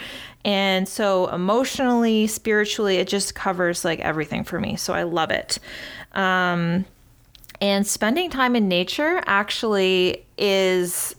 And 0.45 0.87
so 0.87 1.27
emotionally, 1.27 2.27
spiritually, 2.27 2.97
it 2.97 3.07
just 3.07 3.35
covers 3.35 3.85
like 3.85 3.99
everything 3.99 4.43
for 4.43 4.59
me. 4.59 4.75
So 4.75 4.93
I 4.93 5.03
love 5.03 5.31
it. 5.31 5.59
Um, 6.13 6.85
and 7.61 7.87
spending 7.87 8.29
time 8.29 8.55
in 8.55 8.67
nature 8.67 9.21
actually 9.25 10.25
is 10.37 11.15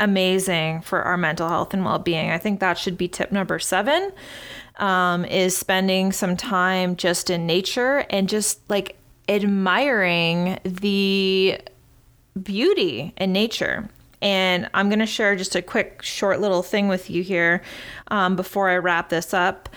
amazing 0.00 0.80
for 0.82 1.02
our 1.02 1.16
mental 1.16 1.48
health 1.48 1.72
and 1.72 1.84
well-being. 1.84 2.30
I 2.30 2.38
think 2.38 2.58
that 2.58 2.76
should 2.76 2.98
be 2.98 3.06
tip 3.06 3.30
number 3.30 3.58
seven. 3.58 4.12
Um, 4.76 5.24
is 5.24 5.56
spending 5.56 6.10
some 6.10 6.36
time 6.36 6.96
just 6.96 7.30
in 7.30 7.46
nature 7.46 8.04
and 8.10 8.28
just 8.28 8.68
like 8.68 8.96
admiring 9.28 10.58
the 10.64 11.60
beauty 12.42 13.12
in 13.16 13.32
nature. 13.32 13.88
And 14.20 14.68
I'm 14.72 14.88
going 14.88 15.00
to 15.00 15.06
share 15.06 15.36
just 15.36 15.54
a 15.54 15.62
quick, 15.62 16.02
short 16.02 16.40
little 16.40 16.62
thing 16.62 16.88
with 16.88 17.10
you 17.10 17.22
here 17.22 17.62
um, 18.08 18.36
before 18.36 18.70
I 18.70 18.76
wrap 18.76 19.10
this 19.10 19.34
up. 19.34 19.68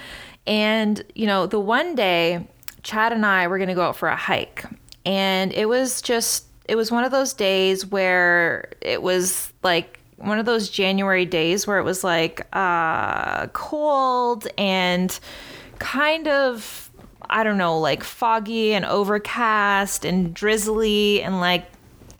And, 0.46 1.04
you 1.16 1.26
know, 1.26 1.48
the 1.48 1.60
one 1.60 1.96
day, 1.96 2.48
Chad 2.84 3.12
and 3.12 3.26
I 3.26 3.48
were 3.48 3.58
going 3.58 3.68
to 3.68 3.76
go 3.76 3.82
out 3.82 3.98
for 3.98 4.08
a 4.08 4.16
hike. 4.16 4.64
And 5.06 5.52
it 5.52 5.68
was 5.68 6.02
just, 6.02 6.46
it 6.66 6.76
was 6.76 6.92
one 6.92 7.04
of 7.04 7.12
those 7.12 7.34
days 7.34 7.86
where 7.86 8.72
it 8.82 9.02
was 9.02 9.52
like 9.64 10.00
one 10.18 10.40
of 10.40 10.46
those 10.46 10.70
January 10.70 11.26
days 11.26 11.68
where 11.68 11.78
it 11.78 11.84
was 11.84 12.04
like 12.04 12.46
uh, 12.54 13.48
cold 13.48 14.48
and 14.58 15.20
kind 15.80 16.28
of 16.28 16.87
I 17.30 17.44
don't 17.44 17.58
know, 17.58 17.80
like 17.80 18.04
foggy 18.04 18.74
and 18.74 18.86
overcast 18.86 20.06
and 20.06 20.34
drizzly 20.34 21.22
and 21.22 21.40
like 21.40 21.66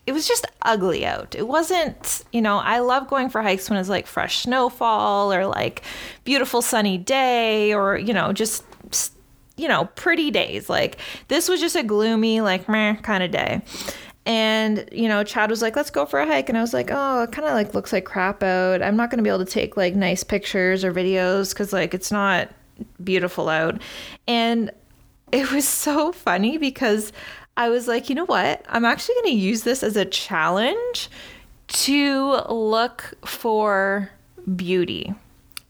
it 0.06 0.12
was 0.12 0.26
just 0.26 0.46
ugly 0.62 1.04
out. 1.04 1.34
It 1.34 1.46
wasn't, 1.46 2.24
you 2.32 2.40
know, 2.40 2.56
I 2.58 2.78
love 2.78 3.08
going 3.08 3.28
for 3.28 3.42
hikes 3.42 3.68
when 3.68 3.78
it's 3.78 3.90
like 3.90 4.06
fresh 4.06 4.38
snowfall 4.38 5.32
or 5.32 5.46
like 5.46 5.82
beautiful 6.24 6.62
sunny 6.62 6.96
day 6.96 7.74
or, 7.74 7.98
you 7.98 8.14
know, 8.14 8.32
just 8.32 8.64
you 9.58 9.68
know, 9.68 9.86
pretty 9.96 10.30
days. 10.30 10.70
Like 10.70 10.98
this 11.28 11.48
was 11.48 11.60
just 11.60 11.76
a 11.76 11.82
gloomy 11.82 12.40
like 12.40 12.68
meh 12.68 12.94
kind 12.96 13.22
of 13.22 13.30
day. 13.30 13.60
And, 14.24 14.88
you 14.92 15.08
know, 15.08 15.24
Chad 15.24 15.50
was 15.50 15.62
like, 15.62 15.74
let's 15.74 15.90
go 15.90 16.04
for 16.04 16.20
a 16.20 16.26
hike. 16.26 16.48
And 16.48 16.56
I 16.56 16.60
was 16.60 16.74
like, 16.74 16.90
oh, 16.90 17.22
it 17.22 17.32
kind 17.32 17.46
of 17.46 17.54
like 17.54 17.74
looks 17.74 17.92
like 17.92 18.04
crap 18.04 18.42
out. 18.42 18.82
I'm 18.82 18.96
not 18.96 19.10
going 19.10 19.18
to 19.18 19.22
be 19.22 19.30
able 19.30 19.44
to 19.44 19.50
take 19.50 19.76
like 19.76 19.94
nice 19.94 20.22
pictures 20.22 20.84
or 20.84 20.92
videos 20.92 21.50
because 21.50 21.72
like 21.72 21.94
it's 21.94 22.12
not 22.12 22.50
beautiful 23.02 23.48
out. 23.48 23.80
And 24.26 24.70
it 25.32 25.50
was 25.52 25.66
so 25.66 26.12
funny 26.12 26.58
because 26.58 27.12
I 27.56 27.68
was 27.68 27.88
like, 27.88 28.08
you 28.08 28.14
know 28.14 28.26
what? 28.26 28.64
I'm 28.68 28.84
actually 28.84 29.16
going 29.16 29.34
to 29.34 29.40
use 29.40 29.62
this 29.62 29.82
as 29.82 29.96
a 29.96 30.04
challenge 30.04 31.08
to 31.68 32.40
look 32.48 33.14
for 33.24 34.10
beauty 34.56 35.14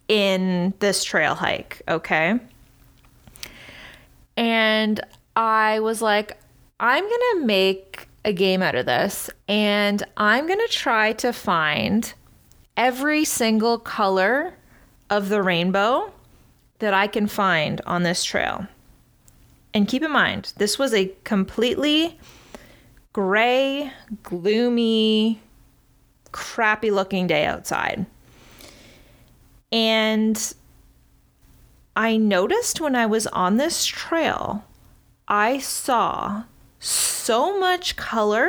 in 0.07 0.75
this 0.79 1.03
trail 1.03 1.35
hike, 1.35 1.83
okay? 1.89 2.39
And 4.37 5.01
I 5.35 5.81
was 5.81 6.01
like, 6.01 6.39
I'm 6.79 7.03
going 7.03 7.21
to 7.35 7.47
make 7.47 8.09
a 8.25 8.33
game 8.33 8.63
out 8.63 8.75
of 8.75 8.87
this 8.87 9.31
and 9.49 10.03
I'm 10.17 10.47
going 10.47 10.59
to 10.59 10.73
try 10.73 11.13
to 11.15 11.33
find 11.33 12.13
every 12.77 13.25
single 13.25 13.79
color 13.79 14.55
of 15.11 15.29
the 15.29 15.43
rainbow 15.43 16.13
that 16.79 16.95
I 16.95 17.07
can 17.07 17.27
find 17.27 17.81
on 17.87 18.03
this 18.03 18.23
trail. 18.23 18.67
And 19.75 19.87
keep 19.87 20.03
in 20.03 20.11
mind, 20.11 20.53
this 20.57 20.79
was 20.79 20.95
a 20.95 21.13
completely 21.25 22.19
gray, 23.13 23.93
gloomy, 24.23 25.41
crappy 26.33 26.91
looking 26.91 27.27
day 27.27 27.45
outside. 27.45 28.07
And 29.71 30.55
I 31.97 32.17
noticed 32.17 32.81
when 32.81 32.97
I 32.97 33.07
was 33.07 33.27
on 33.29 33.57
this 33.57 33.85
trail, 33.85 34.65
I 35.27 35.59
saw 35.59 36.45
so 36.79 37.59
much 37.59 37.97
color 37.97 38.49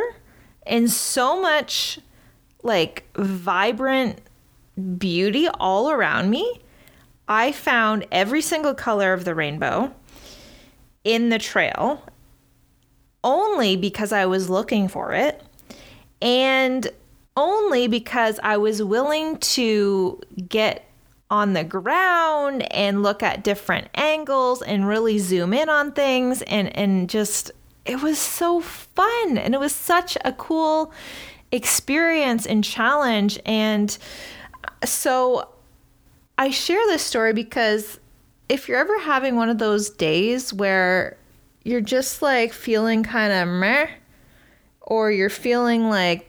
and 0.65 0.89
so 0.89 1.41
much 1.41 1.99
like 2.63 3.07
vibrant 3.15 4.21
beauty 4.97 5.47
all 5.47 5.89
around 5.89 6.29
me. 6.29 6.61
I 7.27 7.51
found 7.51 8.05
every 8.11 8.41
single 8.41 8.73
color 8.73 9.13
of 9.13 9.25
the 9.25 9.35
rainbow 9.35 9.93
in 11.03 11.29
the 11.29 11.39
trail 11.39 12.03
only 13.23 13.75
because 13.75 14.11
I 14.11 14.25
was 14.25 14.49
looking 14.49 14.87
for 14.87 15.13
it 15.13 15.41
and 16.21 16.87
only 17.35 17.87
because 17.87 18.39
I 18.43 18.57
was 18.57 18.83
willing 18.83 19.37
to 19.37 20.21
get 20.47 20.85
on 21.29 21.53
the 21.53 21.63
ground 21.63 22.71
and 22.73 23.03
look 23.03 23.21
at 23.21 23.43
different 23.43 23.87
angles 23.93 24.61
and 24.61 24.87
really 24.87 25.19
zoom 25.19 25.53
in 25.53 25.69
on 25.69 25.91
things 25.91 26.41
and 26.43 26.75
and 26.75 27.09
just 27.09 27.51
it 27.85 28.01
was 28.01 28.17
so 28.17 28.61
fun 28.61 29.37
and 29.37 29.53
it 29.53 29.59
was 29.59 29.73
such 29.73 30.17
a 30.23 30.31
cool 30.33 30.91
experience 31.51 32.45
and 32.45 32.63
challenge. 32.63 33.39
And 33.45 33.97
so 34.83 35.49
I 36.37 36.51
share 36.51 36.85
this 36.87 37.01
story 37.01 37.33
because 37.33 37.99
if 38.49 38.67
you're 38.67 38.79
ever 38.79 38.99
having 38.99 39.35
one 39.35 39.49
of 39.49 39.59
those 39.59 39.89
days 39.89 40.51
where 40.51 41.15
you're 41.63 41.81
just 41.81 42.21
like 42.21 42.51
feeling 42.51 43.03
kind 43.03 43.31
of 43.31 43.47
meh, 43.47 43.87
or 44.81 45.11
you're 45.11 45.29
feeling 45.29 45.89
like 45.89 46.27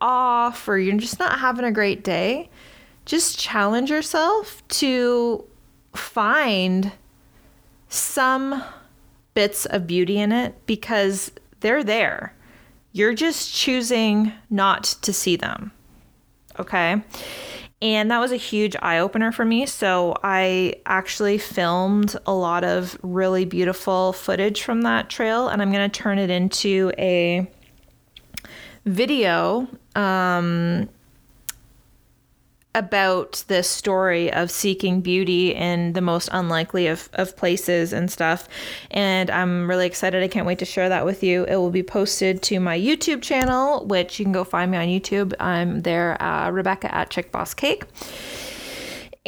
off, 0.00 0.68
or 0.68 0.78
you're 0.78 0.96
just 0.96 1.18
not 1.18 1.40
having 1.40 1.64
a 1.64 1.72
great 1.72 2.04
day, 2.04 2.48
just 3.04 3.38
challenge 3.38 3.90
yourself 3.90 4.66
to 4.68 5.44
find 5.92 6.92
some 7.88 8.62
bits 9.34 9.66
of 9.66 9.88
beauty 9.88 10.18
in 10.18 10.30
it 10.30 10.54
because 10.66 11.32
they're 11.58 11.82
there. 11.82 12.32
You're 12.92 13.14
just 13.14 13.52
choosing 13.52 14.32
not 14.48 14.84
to 15.02 15.12
see 15.12 15.34
them. 15.34 15.72
Okay. 16.58 17.02
And 17.82 18.10
that 18.10 18.18
was 18.18 18.30
a 18.30 18.36
huge 18.36 18.76
eye 18.82 18.98
opener 18.98 19.32
for 19.32 19.44
me. 19.44 19.64
So 19.64 20.14
I 20.22 20.74
actually 20.84 21.38
filmed 21.38 22.14
a 22.26 22.34
lot 22.34 22.62
of 22.62 22.98
really 23.02 23.46
beautiful 23.46 24.12
footage 24.12 24.62
from 24.62 24.82
that 24.82 25.08
trail, 25.08 25.48
and 25.48 25.62
I'm 25.62 25.72
going 25.72 25.90
to 25.90 26.00
turn 26.00 26.18
it 26.18 26.28
into 26.28 26.92
a 26.98 27.50
video 28.84 29.66
um, 29.94 30.88
about 32.74 33.42
this 33.48 33.68
story 33.68 34.32
of 34.32 34.50
seeking 34.50 35.00
beauty 35.00 35.54
in 35.54 35.92
the 35.94 36.00
most 36.00 36.28
unlikely 36.32 36.86
of, 36.86 37.08
of 37.14 37.36
places 37.36 37.92
and 37.92 38.10
stuff. 38.10 38.48
And 38.90 39.28
I'm 39.30 39.68
really 39.68 39.86
excited. 39.86 40.22
I 40.22 40.28
can't 40.28 40.46
wait 40.46 40.60
to 40.60 40.64
share 40.64 40.88
that 40.88 41.04
with 41.04 41.22
you. 41.22 41.44
It 41.44 41.56
will 41.56 41.70
be 41.70 41.82
posted 41.82 42.42
to 42.44 42.60
my 42.60 42.78
YouTube 42.78 43.22
channel, 43.22 43.84
which 43.86 44.18
you 44.18 44.24
can 44.24 44.32
go 44.32 44.44
find 44.44 44.70
me 44.70 44.78
on 44.78 44.86
YouTube. 44.86 45.34
I'm 45.40 45.82
there, 45.82 46.20
uh, 46.22 46.50
Rebecca 46.50 46.94
at 46.94 47.10
Chick 47.10 47.32
Boss 47.32 47.54
Cake. 47.54 47.84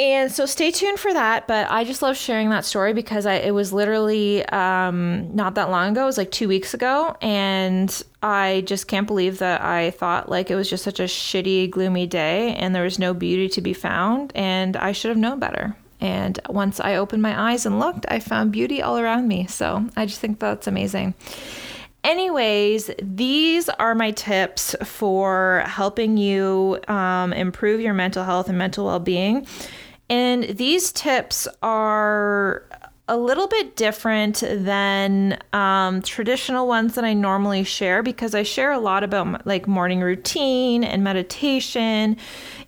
And 0.03 0.33
so 0.33 0.47
stay 0.47 0.73
tuned 0.73 0.99
for 0.99 1.12
that. 1.12 1.47
But 1.47 1.70
I 1.70 1.85
just 1.85 2.03
love 2.03 2.16
sharing 2.16 2.51
that 2.51 2.65
story 2.65 2.93
because 2.93 3.24
I, 3.24 3.35
it 3.35 3.55
was 3.55 3.73
literally 3.73 4.45
um, 4.47 5.33
not 5.35 5.55
that 5.55 5.70
long 5.70 5.93
ago. 5.93 6.03
It 6.03 6.07
was 6.07 6.19
like 6.19 6.33
two 6.33 6.49
weeks 6.49 6.74
ago. 6.74 7.16
And 7.23 8.03
I 8.20 8.65
just 8.66 8.89
can't 8.89 9.07
believe 9.07 9.39
that 9.39 9.62
I 9.62 9.93
thought 9.93 10.29
like 10.29 10.51
it 10.51 10.57
was 10.57 10.69
just 10.69 10.83
such 10.83 10.99
a 10.99 11.05
shitty, 11.05 11.70
gloomy 11.70 12.09
day 12.09 12.53
and 12.57 12.74
there 12.74 12.83
was 12.83 12.99
no 12.99 13.15
beauty 13.15 13.49
to 13.51 13.61
be 13.61 13.73
found. 13.73 14.33
And 14.35 14.77
I 14.77 14.91
should 14.91 15.11
have 15.11 15.19
known 15.19 15.39
better. 15.39 15.77
And 16.01 16.41
once 16.49 16.81
I 16.81 16.97
opened 16.97 17.23
my 17.23 17.53
eyes 17.53 17.65
and 17.65 17.79
looked, 17.79 18.05
I 18.09 18.19
found 18.19 18.51
beauty 18.51 18.83
all 18.83 18.99
around 18.99 19.29
me. 19.29 19.47
So 19.47 19.89
I 19.97 20.07
just 20.07 20.19
think 20.19 20.41
that's 20.41 20.66
amazing. 20.66 21.15
Anyways, 22.03 22.91
these 23.01 23.69
are 23.69 23.95
my 23.95 24.11
tips 24.11 24.74
for 24.83 25.62
helping 25.65 26.16
you 26.16 26.81
um, 26.89 27.33
improve 27.33 27.81
your 27.81 27.95
mental 27.95 28.24
health 28.24 28.49
and 28.49 28.59
mental 28.59 28.87
well 28.87 28.99
being. 28.99 29.47
And 30.12 30.44
these 30.59 30.93
tips 30.93 31.48
are 31.62 32.66
a 33.09 33.16
little 33.16 33.48
bit 33.48 33.76
different 33.76 34.43
than 34.47 35.39
um, 35.55 36.02
traditional 36.02 36.68
ones 36.68 36.97
that 36.97 37.05
I 37.05 37.14
normally 37.14 37.64
share 37.64 38.02
because 38.02 38.34
I 38.34 38.43
share 38.43 38.72
a 38.72 38.78
lot 38.78 39.05
about 39.05 39.47
like 39.47 39.66
morning 39.66 40.02
routine 40.02 40.84
and 40.84 41.02
meditation 41.02 42.18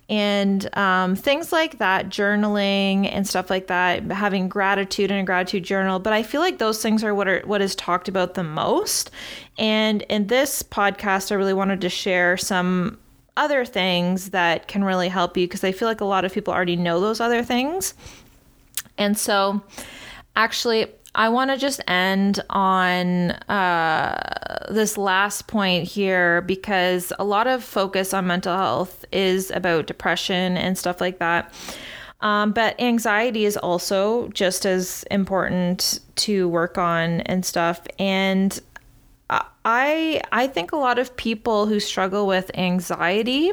and 0.09 0.75
um, 0.75 1.15
things 1.15 1.51
like 1.51 1.77
that, 1.77 2.07
journaling 2.09 3.07
and 3.11 3.27
stuff 3.27 3.51
like 3.51 3.67
that, 3.67 4.03
having 4.11 4.49
gratitude 4.49 5.11
in 5.11 5.17
a 5.17 5.23
gratitude 5.23 5.63
journal. 5.65 5.99
But 5.99 6.13
I 6.13 6.23
feel 6.23 6.41
like 6.41 6.57
those 6.57 6.81
things 6.81 7.03
are 7.03 7.13
what 7.13 7.27
are 7.27 7.43
what 7.45 7.61
is 7.61 7.75
talked 7.75 8.07
about 8.07 8.33
the 8.33 8.43
most. 8.43 9.11
And 9.59 10.01
in 10.03 10.25
this 10.27 10.63
podcast, 10.63 11.31
I 11.31 11.35
really 11.35 11.53
wanted 11.53 11.79
to 11.81 11.89
share 11.89 12.37
some 12.37 12.97
other 13.37 13.65
things 13.65 14.29
that 14.31 14.67
can 14.67 14.83
really 14.83 15.09
help 15.09 15.37
you 15.37 15.47
because 15.47 15.63
I 15.63 15.71
feel 15.71 15.87
like 15.87 16.01
a 16.01 16.05
lot 16.05 16.25
of 16.25 16.33
people 16.33 16.53
already 16.53 16.75
know 16.75 16.99
those 16.99 17.19
other 17.19 17.43
things. 17.43 17.93
And 18.97 19.17
so, 19.17 19.61
actually, 20.35 20.87
I 21.15 21.29
want 21.29 21.51
to 21.51 21.57
just 21.57 21.81
end 21.87 22.41
on 22.49 23.31
uh, 23.31 24.67
this 24.69 24.97
last 24.97 25.47
point 25.47 25.87
here 25.87 26.41
because 26.41 27.13
a 27.17 27.23
lot 27.23 27.47
of 27.47 27.63
focus 27.63 28.13
on 28.13 28.27
mental 28.27 28.55
health 28.55 29.05
is 29.11 29.49
about 29.51 29.87
depression 29.87 30.57
and 30.57 30.77
stuff 30.77 30.99
like 30.99 31.19
that. 31.19 31.53
Um, 32.21 32.51
but 32.51 32.79
anxiety 32.79 33.45
is 33.45 33.55
also 33.57 34.29
just 34.29 34.65
as 34.65 35.03
important 35.11 35.99
to 36.15 36.49
work 36.49 36.77
on 36.77 37.21
and 37.21 37.45
stuff. 37.45 37.81
And 37.99 38.59
I 39.29 40.21
I 40.31 40.47
think 40.47 40.71
a 40.71 40.77
lot 40.77 40.99
of 40.99 41.15
people 41.17 41.65
who 41.65 41.79
struggle 41.79 42.27
with 42.27 42.51
anxiety 42.55 43.51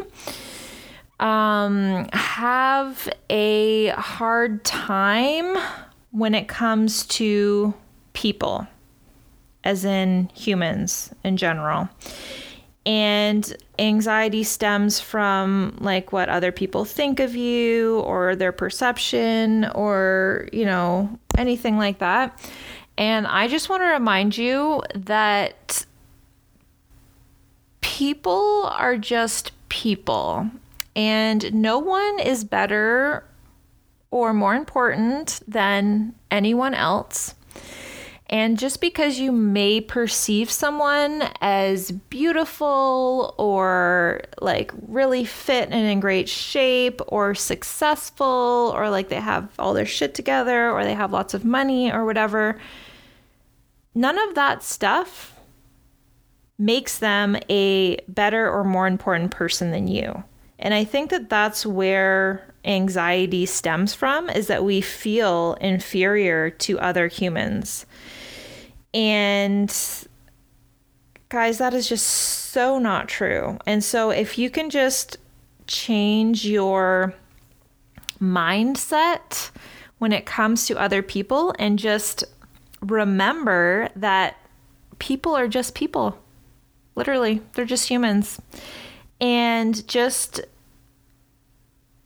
um, 1.20 2.08
have 2.12 3.08
a 3.30 3.88
hard 3.88 4.64
time 4.64 5.56
when 6.10 6.34
it 6.34 6.48
comes 6.48 7.06
to 7.06 7.72
people, 8.12 8.66
as 9.64 9.84
in 9.84 10.28
humans 10.34 11.14
in 11.24 11.36
general. 11.36 11.88
And 12.84 13.56
anxiety 13.78 14.42
stems 14.42 14.98
from 14.98 15.76
like 15.80 16.12
what 16.12 16.28
other 16.28 16.50
people 16.50 16.84
think 16.84 17.20
of 17.20 17.36
you 17.36 18.00
or 18.00 18.34
their 18.34 18.50
perception 18.50 19.66
or, 19.66 20.48
you 20.52 20.64
know, 20.64 21.16
anything 21.38 21.78
like 21.78 22.00
that. 22.00 22.36
And 22.98 23.26
I 23.26 23.48
just 23.48 23.68
want 23.68 23.82
to 23.82 23.86
remind 23.86 24.36
you 24.36 24.82
that 24.94 25.86
people 27.80 28.68
are 28.72 28.96
just 28.96 29.52
people, 29.68 30.50
and 30.94 31.52
no 31.54 31.78
one 31.78 32.18
is 32.20 32.44
better 32.44 33.24
or 34.10 34.34
more 34.34 34.54
important 34.54 35.40
than 35.48 36.14
anyone 36.30 36.74
else. 36.74 37.34
And 38.32 38.58
just 38.58 38.80
because 38.80 39.18
you 39.18 39.30
may 39.30 39.82
perceive 39.82 40.50
someone 40.50 41.22
as 41.42 41.90
beautiful 41.90 43.34
or 43.36 44.22
like 44.40 44.72
really 44.88 45.26
fit 45.26 45.68
and 45.70 45.86
in 45.86 46.00
great 46.00 46.30
shape 46.30 47.02
or 47.08 47.34
successful 47.34 48.72
or 48.74 48.88
like 48.88 49.10
they 49.10 49.20
have 49.20 49.50
all 49.58 49.74
their 49.74 49.84
shit 49.84 50.14
together 50.14 50.70
or 50.70 50.82
they 50.82 50.94
have 50.94 51.12
lots 51.12 51.34
of 51.34 51.44
money 51.44 51.92
or 51.92 52.06
whatever, 52.06 52.58
none 53.94 54.18
of 54.18 54.34
that 54.34 54.62
stuff 54.62 55.38
makes 56.58 57.00
them 57.00 57.36
a 57.50 57.98
better 58.08 58.50
or 58.50 58.64
more 58.64 58.86
important 58.86 59.30
person 59.30 59.72
than 59.72 59.88
you. 59.88 60.24
And 60.58 60.72
I 60.72 60.84
think 60.84 61.10
that 61.10 61.28
that's 61.28 61.66
where 61.66 62.46
anxiety 62.64 63.44
stems 63.44 63.92
from 63.92 64.30
is 64.30 64.46
that 64.46 64.64
we 64.64 64.80
feel 64.80 65.58
inferior 65.60 66.48
to 66.48 66.80
other 66.80 67.08
humans. 67.08 67.84
And 68.94 69.74
guys, 71.28 71.58
that 71.58 71.74
is 71.74 71.88
just 71.88 72.06
so 72.06 72.78
not 72.78 73.08
true. 73.08 73.58
And 73.66 73.82
so 73.82 74.10
if 74.10 74.38
you 74.38 74.50
can 74.50 74.70
just 74.70 75.16
change 75.66 76.44
your 76.44 77.14
mindset 78.20 79.50
when 79.98 80.12
it 80.12 80.26
comes 80.26 80.66
to 80.66 80.78
other 80.78 81.02
people 81.02 81.54
and 81.58 81.78
just 81.78 82.24
remember 82.80 83.88
that 83.96 84.36
people 84.98 85.34
are 85.34 85.48
just 85.48 85.74
people. 85.74 86.18
Literally, 86.94 87.40
they're 87.54 87.64
just 87.64 87.88
humans. 87.88 88.40
And 89.20 89.86
just 89.88 90.40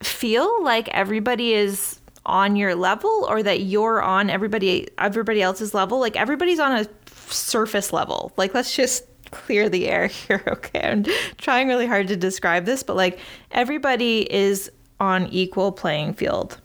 feel 0.01 0.63
like 0.63 0.87
everybody 0.89 1.53
is 1.53 1.99
on 2.27 2.55
your 2.55 2.75
level 2.75 3.25
or 3.27 3.41
that 3.41 3.61
you're 3.61 4.01
on 4.01 4.29
everybody 4.29 4.87
everybody 4.97 5.41
else's 5.41 5.73
level? 5.73 5.99
Like 5.99 6.15
everybody's 6.15 6.59
on 6.59 6.73
a 6.77 6.87
surface 7.31 7.91
level. 7.91 8.31
Like 8.37 8.53
let's 8.53 8.75
just 8.75 9.05
clear 9.31 9.67
the 9.69 9.87
air 9.87 10.07
here 10.27 10.43
okay? 10.47 10.81
I'm 10.81 11.05
trying 11.37 11.67
really 11.67 11.87
hard 11.87 12.07
to 12.09 12.15
describe 12.15 12.65
this 12.65 12.83
but 12.83 12.95
like 12.95 13.19
everybody 13.51 14.31
is 14.31 14.71
on 14.99 15.27
equal 15.27 15.71
playing 15.71 16.13
field. 16.13 16.59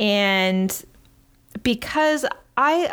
And 0.00 0.84
because 1.62 2.24
i 2.56 2.92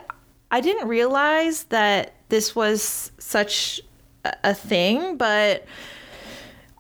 i 0.52 0.62
didn't 0.62 0.88
realize 0.88 1.64
that 1.66 2.14
this 2.30 2.56
was 2.56 3.12
such 3.18 3.82
a 4.44 4.54
thing 4.54 5.18
but 5.18 5.66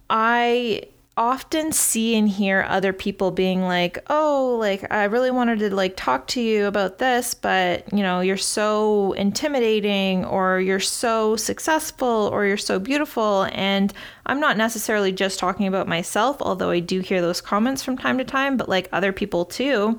i 0.09 0.81
often 1.17 1.71
see 1.71 2.15
and 2.15 2.27
hear 2.27 2.65
other 2.67 2.91
people 2.91 3.31
being 3.31 3.61
like, 3.61 3.99
"Oh, 4.09 4.57
like 4.59 4.85
I 4.91 5.05
really 5.05 5.31
wanted 5.31 5.59
to 5.59 5.73
like 5.73 5.95
talk 5.95 6.27
to 6.27 6.41
you 6.41 6.65
about 6.65 6.97
this, 6.97 7.33
but 7.33 7.91
you 7.93 8.03
know, 8.03 8.19
you're 8.19 8.37
so 8.37 9.13
intimidating 9.13 10.25
or 10.25 10.59
you're 10.59 10.79
so 10.79 11.35
successful 11.37 12.29
or 12.33 12.45
you're 12.45 12.57
so 12.57 12.79
beautiful." 12.79 13.47
And 13.53 13.93
I'm 14.25 14.39
not 14.39 14.57
necessarily 14.57 15.11
just 15.11 15.39
talking 15.39 15.67
about 15.67 15.87
myself, 15.87 16.37
although 16.41 16.71
I 16.71 16.79
do 16.79 16.99
hear 16.99 17.21
those 17.21 17.41
comments 17.41 17.81
from 17.83 17.97
time 17.97 18.17
to 18.17 18.25
time, 18.25 18.57
but 18.57 18.67
like 18.67 18.89
other 18.91 19.13
people 19.13 19.45
too. 19.45 19.97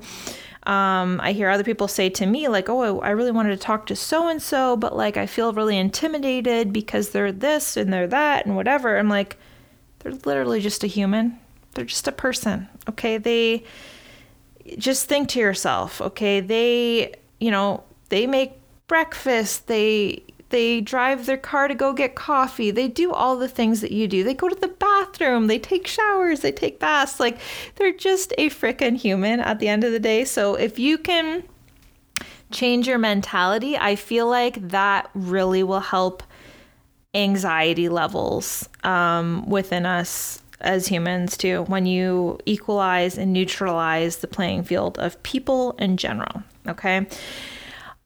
Um, 0.67 1.21
I 1.23 1.31
hear 1.31 1.49
other 1.49 1.63
people 1.63 1.87
say 1.87 2.09
to 2.09 2.25
me, 2.25 2.49
like, 2.49 2.67
oh, 2.67 2.99
I 2.99 3.11
really 3.11 3.31
wanted 3.31 3.51
to 3.51 3.57
talk 3.57 3.85
to 3.87 3.95
so 3.95 4.27
and 4.27 4.41
so, 4.41 4.75
but 4.75 4.95
like 4.95 5.15
I 5.15 5.25
feel 5.25 5.53
really 5.53 5.77
intimidated 5.77 6.73
because 6.73 7.09
they're 7.09 7.31
this 7.31 7.77
and 7.77 7.91
they're 7.91 8.07
that 8.07 8.45
and 8.45 8.55
whatever. 8.57 8.97
I'm 8.97 9.07
like, 9.07 9.37
they're 9.99 10.13
literally 10.13 10.61
just 10.61 10.83
a 10.83 10.87
human. 10.87 11.39
They're 11.73 11.85
just 11.85 12.07
a 12.07 12.11
person. 12.11 12.67
Okay. 12.89 13.17
They 13.17 13.63
just 14.77 15.07
think 15.07 15.29
to 15.29 15.39
yourself, 15.39 16.01
okay, 16.01 16.39
they, 16.39 17.13
you 17.39 17.51
know, 17.51 17.83
they 18.09 18.27
make 18.27 18.53
breakfast, 18.87 19.67
they 19.67 20.23
they 20.49 20.79
drive 20.79 21.25
their 21.25 21.37
car 21.37 21.67
to 21.67 21.75
go 21.75 21.91
get 21.91 22.15
coffee. 22.15 22.71
They 22.71 22.87
do 22.87 23.11
all 23.11 23.35
the 23.35 23.49
things 23.49 23.81
that 23.81 23.91
you 23.91 24.07
do. 24.07 24.23
They 24.23 24.33
go 24.33 24.47
to 24.47 24.55
the 24.55 24.69
bathroom, 24.69 25.47
they 25.47 25.59
take 25.59 25.87
showers, 25.87 26.39
they 26.39 26.51
take 26.51 26.79
baths. 26.79 27.19
Like 27.19 27.39
they're 27.75 27.91
just 27.91 28.33
a 28.37 28.49
freaking 28.49 28.95
human 28.95 29.39
at 29.39 29.59
the 29.59 29.67
end 29.67 29.83
of 29.83 29.91
the 29.91 29.99
day. 29.99 30.23
So 30.23 30.55
if 30.55 30.79
you 30.79 30.97
can 30.97 31.43
change 32.51 32.87
your 32.87 32.97
mentality, 32.97 33.77
I 33.77 33.95
feel 33.95 34.27
like 34.27 34.69
that 34.69 35.09
really 35.13 35.63
will 35.63 35.81
help 35.81 36.23
anxiety 37.13 37.89
levels 37.89 38.67
um, 38.83 39.47
within 39.49 39.85
us 39.85 40.41
as 40.59 40.87
humans 40.87 41.37
too 41.37 41.63
when 41.63 41.85
you 41.85 42.39
equalize 42.45 43.17
and 43.17 43.31
neutralize 43.31 44.17
the 44.17 44.27
playing 44.27 44.63
field 44.63 44.97
of 44.97 45.21
people 45.23 45.71
in 45.73 45.97
general 45.97 46.41
okay 46.67 47.05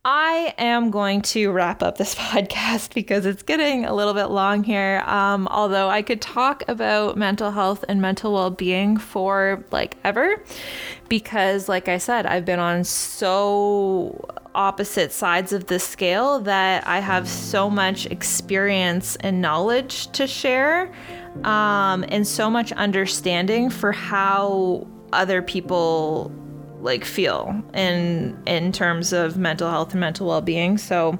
I 0.04 0.56
am 0.58 0.90
going 0.90 1.22
to 1.22 1.52
wrap 1.52 1.84
up 1.84 2.00
this 2.00 2.16
podcast 2.32 2.96
because 2.96 3.28
it's 3.28 3.44
getting 3.44 3.86
a 3.86 3.94
little 3.94 4.16
bit 4.16 4.26
long 4.28 4.64
here. 4.64 5.04
Um, 5.06 5.48
although 5.48 5.90
I 5.90 6.02
could 6.02 6.22
talk 6.22 6.64
about 6.68 7.18
mental 7.18 7.52
health 7.52 7.86
and 7.88 8.02
mental 8.02 8.34
well 8.34 8.50
being 8.50 8.98
for 8.98 9.64
like 9.72 9.98
ever, 10.04 10.44
because, 11.08 11.70
like 11.70 11.88
I 11.88 12.00
said, 12.00 12.26
I've 12.26 12.46
been 12.46 12.58
on 12.58 12.84
so 12.84 14.26
opposite 14.56 15.12
sides 15.12 15.54
of 15.54 15.68
the 15.68 15.78
scale 15.78 16.40
that 16.40 16.86
I 16.88 17.00
have 17.00 17.28
so 17.28 17.70
much 17.70 18.08
experience 18.08 19.18
and 19.18 19.40
knowledge 19.40 20.12
to 20.14 20.26
share 20.26 20.92
um, 21.44 22.04
and 22.10 22.28
so 22.28 22.50
much 22.50 22.72
understanding 22.72 23.70
for 23.70 23.92
how 23.92 24.88
other 25.14 25.42
people 25.42 26.32
like 26.82 27.06
feel 27.06 27.62
in 27.74 28.42
in 28.46 28.72
terms 28.72 29.14
of 29.14 29.38
mental 29.38 29.70
health 29.70 29.92
and 29.92 30.00
mental 30.00 30.28
well-being. 30.28 30.78
So 30.78 31.18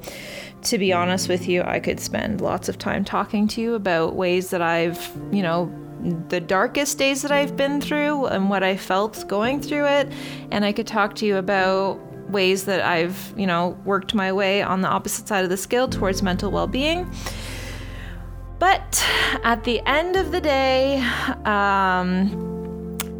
to 0.64 0.78
be 0.78 0.94
honest 0.94 1.28
with 1.30 1.48
you, 1.48 1.64
I 1.64 1.80
could 1.80 2.00
spend 2.00 2.42
lots 2.42 2.70
of 2.70 2.78
time 2.78 3.04
talking 3.04 3.48
to 3.50 3.62
you 3.62 3.74
about 3.74 4.16
ways 4.16 4.50
that 4.52 4.62
I've, 4.62 5.00
you 5.32 5.42
know, 5.42 5.72
the 6.30 6.40
darkest 6.40 6.98
days 6.98 7.22
that 7.22 7.32
I've 7.32 7.56
been 7.56 7.82
through 7.82 8.28
and 8.28 8.50
what 8.50 8.64
I 8.64 8.76
felt 8.76 9.28
going 9.28 9.62
through 9.62 9.86
it. 9.88 10.12
And 10.52 10.66
I 10.66 10.72
could 10.72 10.88
talk 10.88 11.16
to 11.16 11.26
you 11.26 11.38
about 11.38 12.00
ways 12.30 12.66
that 12.66 12.82
I've, 12.82 13.34
you 13.38 13.46
know, 13.46 13.78
worked 13.86 14.14
my 14.14 14.32
way 14.32 14.62
on 14.62 14.82
the 14.82 14.88
opposite 14.88 15.28
side 15.28 15.44
of 15.44 15.50
the 15.50 15.58
scale 15.58 15.88
towards 15.88 16.24
mental 16.24 16.52
well 16.52 16.68
being. 16.68 17.12
But 18.60 19.04
at 19.44 19.64
the 19.64 19.82
end 19.88 20.16
of 20.16 20.32
the 20.32 20.40
day, 20.40 21.00
um, 21.46 22.61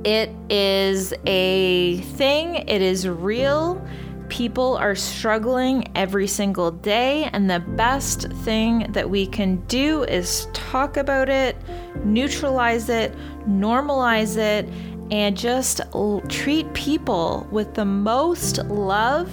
it 0.04 0.30
is 0.50 1.14
a 1.26 1.98
thing, 2.16 2.56
it 2.68 2.82
is 2.82 3.08
real. 3.08 3.86
People 4.30 4.78
are 4.78 4.96
struggling 4.96 5.92
every 5.96 6.26
single 6.26 6.72
day, 6.72 7.30
and 7.34 7.50
the 7.50 7.60
best 7.60 8.32
thing 8.44 8.88
that 8.94 9.10
we 9.10 9.28
can 9.28 9.58
do 9.68 10.04
is 10.04 10.48
talk 10.54 10.96
about 10.98 11.28
it, 11.28 11.58
neutralize 12.06 12.88
it, 12.88 13.14
normalize 13.48 14.38
it, 14.38 14.68
and 15.12 15.38
just 15.38 15.82
l- 15.94 16.22
treat 16.30 16.74
people 16.74 17.46
with 17.52 17.74
the 17.74 17.84
most 17.84 18.60
love 18.66 19.30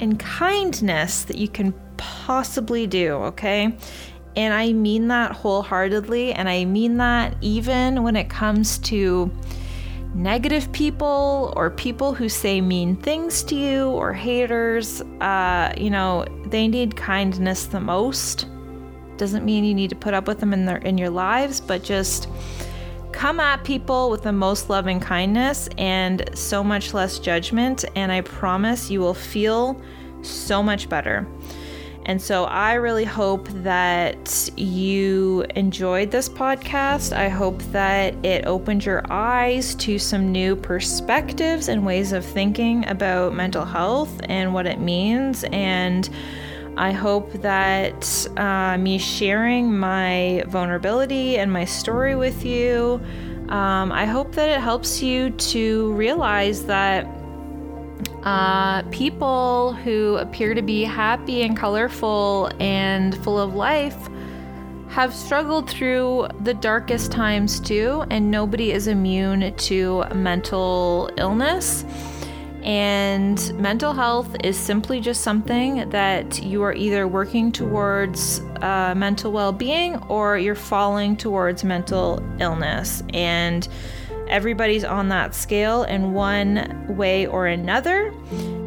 and 0.00 0.18
kindness 0.18 1.24
that 1.24 1.36
you 1.36 1.48
can 1.48 1.74
possibly 1.98 2.86
do, 2.86 3.12
okay? 3.12 3.76
And 4.36 4.52
I 4.54 4.72
mean 4.72 5.08
that 5.08 5.32
wholeheartedly, 5.32 6.32
and 6.32 6.48
I 6.48 6.64
mean 6.64 6.96
that 6.96 7.36
even 7.40 8.02
when 8.02 8.16
it 8.16 8.28
comes 8.30 8.78
to 8.78 9.30
negative 10.14 10.70
people 10.72 11.52
or 11.56 11.70
people 11.70 12.14
who 12.14 12.28
say 12.28 12.60
mean 12.60 12.96
things 12.96 13.42
to 13.42 13.56
you 13.56 13.88
or 13.90 14.12
haters, 14.12 15.00
uh, 15.20 15.72
you 15.76 15.90
know, 15.90 16.24
they 16.46 16.68
need 16.68 16.96
kindness 16.96 17.66
the 17.66 17.80
most. 17.80 18.46
Doesn't 19.16 19.44
mean 19.44 19.64
you 19.64 19.74
need 19.74 19.90
to 19.90 19.96
put 19.96 20.14
up 20.14 20.26
with 20.26 20.40
them 20.40 20.52
in 20.52 20.66
their 20.66 20.78
in 20.78 20.98
your 20.98 21.10
lives, 21.10 21.60
but 21.60 21.82
just 21.82 22.28
come 23.12 23.38
at 23.38 23.62
people 23.62 24.10
with 24.10 24.22
the 24.22 24.32
most 24.32 24.68
loving 24.68 24.98
kindness 24.98 25.68
and 25.78 26.28
so 26.34 26.64
much 26.64 26.94
less 26.94 27.18
judgment, 27.18 27.84
and 27.94 28.10
I 28.10 28.22
promise 28.22 28.90
you 28.90 29.00
will 29.00 29.14
feel 29.14 29.80
so 30.22 30.62
much 30.62 30.88
better. 30.88 31.26
And 32.06 32.20
so 32.20 32.44
I 32.44 32.74
really 32.74 33.04
hope 33.04 33.48
that 33.62 34.50
you 34.56 35.46
enjoyed 35.56 36.10
this 36.10 36.28
podcast. 36.28 37.16
I 37.16 37.28
hope 37.28 37.62
that 37.72 38.14
it 38.24 38.46
opened 38.46 38.84
your 38.84 39.02
eyes 39.10 39.74
to 39.76 39.98
some 39.98 40.30
new 40.30 40.54
perspectives 40.54 41.68
and 41.68 41.86
ways 41.86 42.12
of 42.12 42.24
thinking 42.24 42.86
about 42.88 43.34
mental 43.34 43.64
health 43.64 44.20
and 44.24 44.52
what 44.52 44.66
it 44.66 44.80
means. 44.80 45.44
And 45.44 46.08
I 46.76 46.92
hope 46.92 47.32
that 47.34 48.28
uh, 48.36 48.76
me 48.76 48.98
sharing 48.98 49.78
my 49.78 50.44
vulnerability 50.48 51.38
and 51.38 51.50
my 51.50 51.64
story 51.64 52.16
with 52.16 52.44
you, 52.44 53.00
um, 53.48 53.92
I 53.92 54.04
hope 54.04 54.34
that 54.34 54.50
it 54.50 54.60
helps 54.60 55.02
you 55.02 55.30
to 55.30 55.92
realize 55.92 56.64
that 56.66 57.06
uh, 58.22 58.82
people 58.84 59.74
who 59.74 60.16
appear 60.16 60.54
to 60.54 60.62
be 60.62 60.82
happy 60.82 61.42
and 61.42 61.56
colorful 61.56 62.50
and 62.58 63.16
full 63.22 63.38
of 63.38 63.54
life 63.54 64.08
have 64.88 65.12
struggled 65.12 65.68
through 65.68 66.28
the 66.40 66.54
darkest 66.54 67.10
times 67.10 67.58
too, 67.58 68.04
and 68.10 68.30
nobody 68.30 68.70
is 68.70 68.86
immune 68.86 69.54
to 69.56 70.04
mental 70.14 71.10
illness. 71.16 71.84
And 72.62 73.52
mental 73.58 73.92
health 73.92 74.36
is 74.42 74.56
simply 74.56 75.00
just 75.00 75.20
something 75.20 75.86
that 75.90 76.42
you 76.42 76.62
are 76.62 76.72
either 76.72 77.06
working 77.06 77.52
towards 77.52 78.40
uh, 78.62 78.94
mental 78.96 79.32
well 79.32 79.52
being 79.52 79.96
or 80.04 80.38
you're 80.38 80.54
falling 80.54 81.16
towards 81.16 81.62
mental 81.62 82.22
illness. 82.40 83.02
And 83.12 83.68
everybody's 84.28 84.84
on 84.84 85.08
that 85.08 85.34
scale 85.34 85.84
in 85.84 86.12
one 86.12 86.86
way 86.96 87.26
or 87.26 87.46
another. 87.46 88.12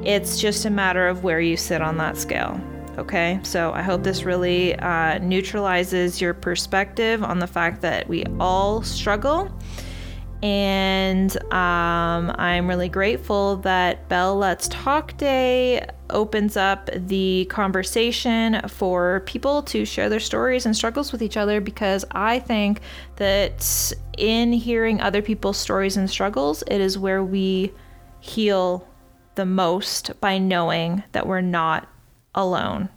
It's 0.03 0.39
just 0.39 0.65
a 0.65 0.69
matter 0.69 1.07
of 1.07 1.23
where 1.23 1.39
you 1.39 1.57
sit 1.57 1.81
on 1.81 1.97
that 1.97 2.17
scale. 2.17 2.59
Okay, 2.97 3.39
so 3.43 3.73
I 3.73 3.81
hope 3.81 4.03
this 4.03 4.23
really 4.23 4.75
uh, 4.75 5.19
neutralizes 5.19 6.19
your 6.19 6.33
perspective 6.33 7.23
on 7.23 7.39
the 7.39 7.47
fact 7.47 7.81
that 7.81 8.07
we 8.07 8.23
all 8.39 8.81
struggle 8.81 9.51
and 10.43 11.35
um, 11.51 12.31
I'm 12.37 12.67
really 12.67 12.89
grateful 12.89 13.57
that 13.57 14.07
Bell 14.07 14.35
Let's 14.35 14.67
Talk 14.67 15.17
Day 15.17 15.87
opens 16.09 16.57
up 16.57 16.89
the 16.93 17.45
conversation 17.49 18.61
for 18.67 19.21
people 19.25 19.61
to 19.63 19.85
share 19.85 20.09
their 20.09 20.19
stories 20.19 20.65
and 20.65 20.75
struggles 20.75 21.11
with 21.11 21.21
each 21.21 21.37
other 21.37 21.61
because 21.61 22.05
I 22.11 22.39
think 22.39 22.81
that 23.17 23.93
in 24.17 24.53
hearing 24.53 25.01
other 25.01 25.21
people's 25.21 25.57
stories 25.57 25.97
and 25.97 26.09
struggles, 26.09 26.63
it 26.67 26.81
is 26.81 26.97
where 26.97 27.23
we 27.23 27.73
heal 28.19 28.87
the 29.35 29.45
most 29.45 30.19
by 30.19 30.37
knowing 30.37 31.03
that 31.11 31.27
we're 31.27 31.41
not 31.41 31.87
alone. 32.35 32.89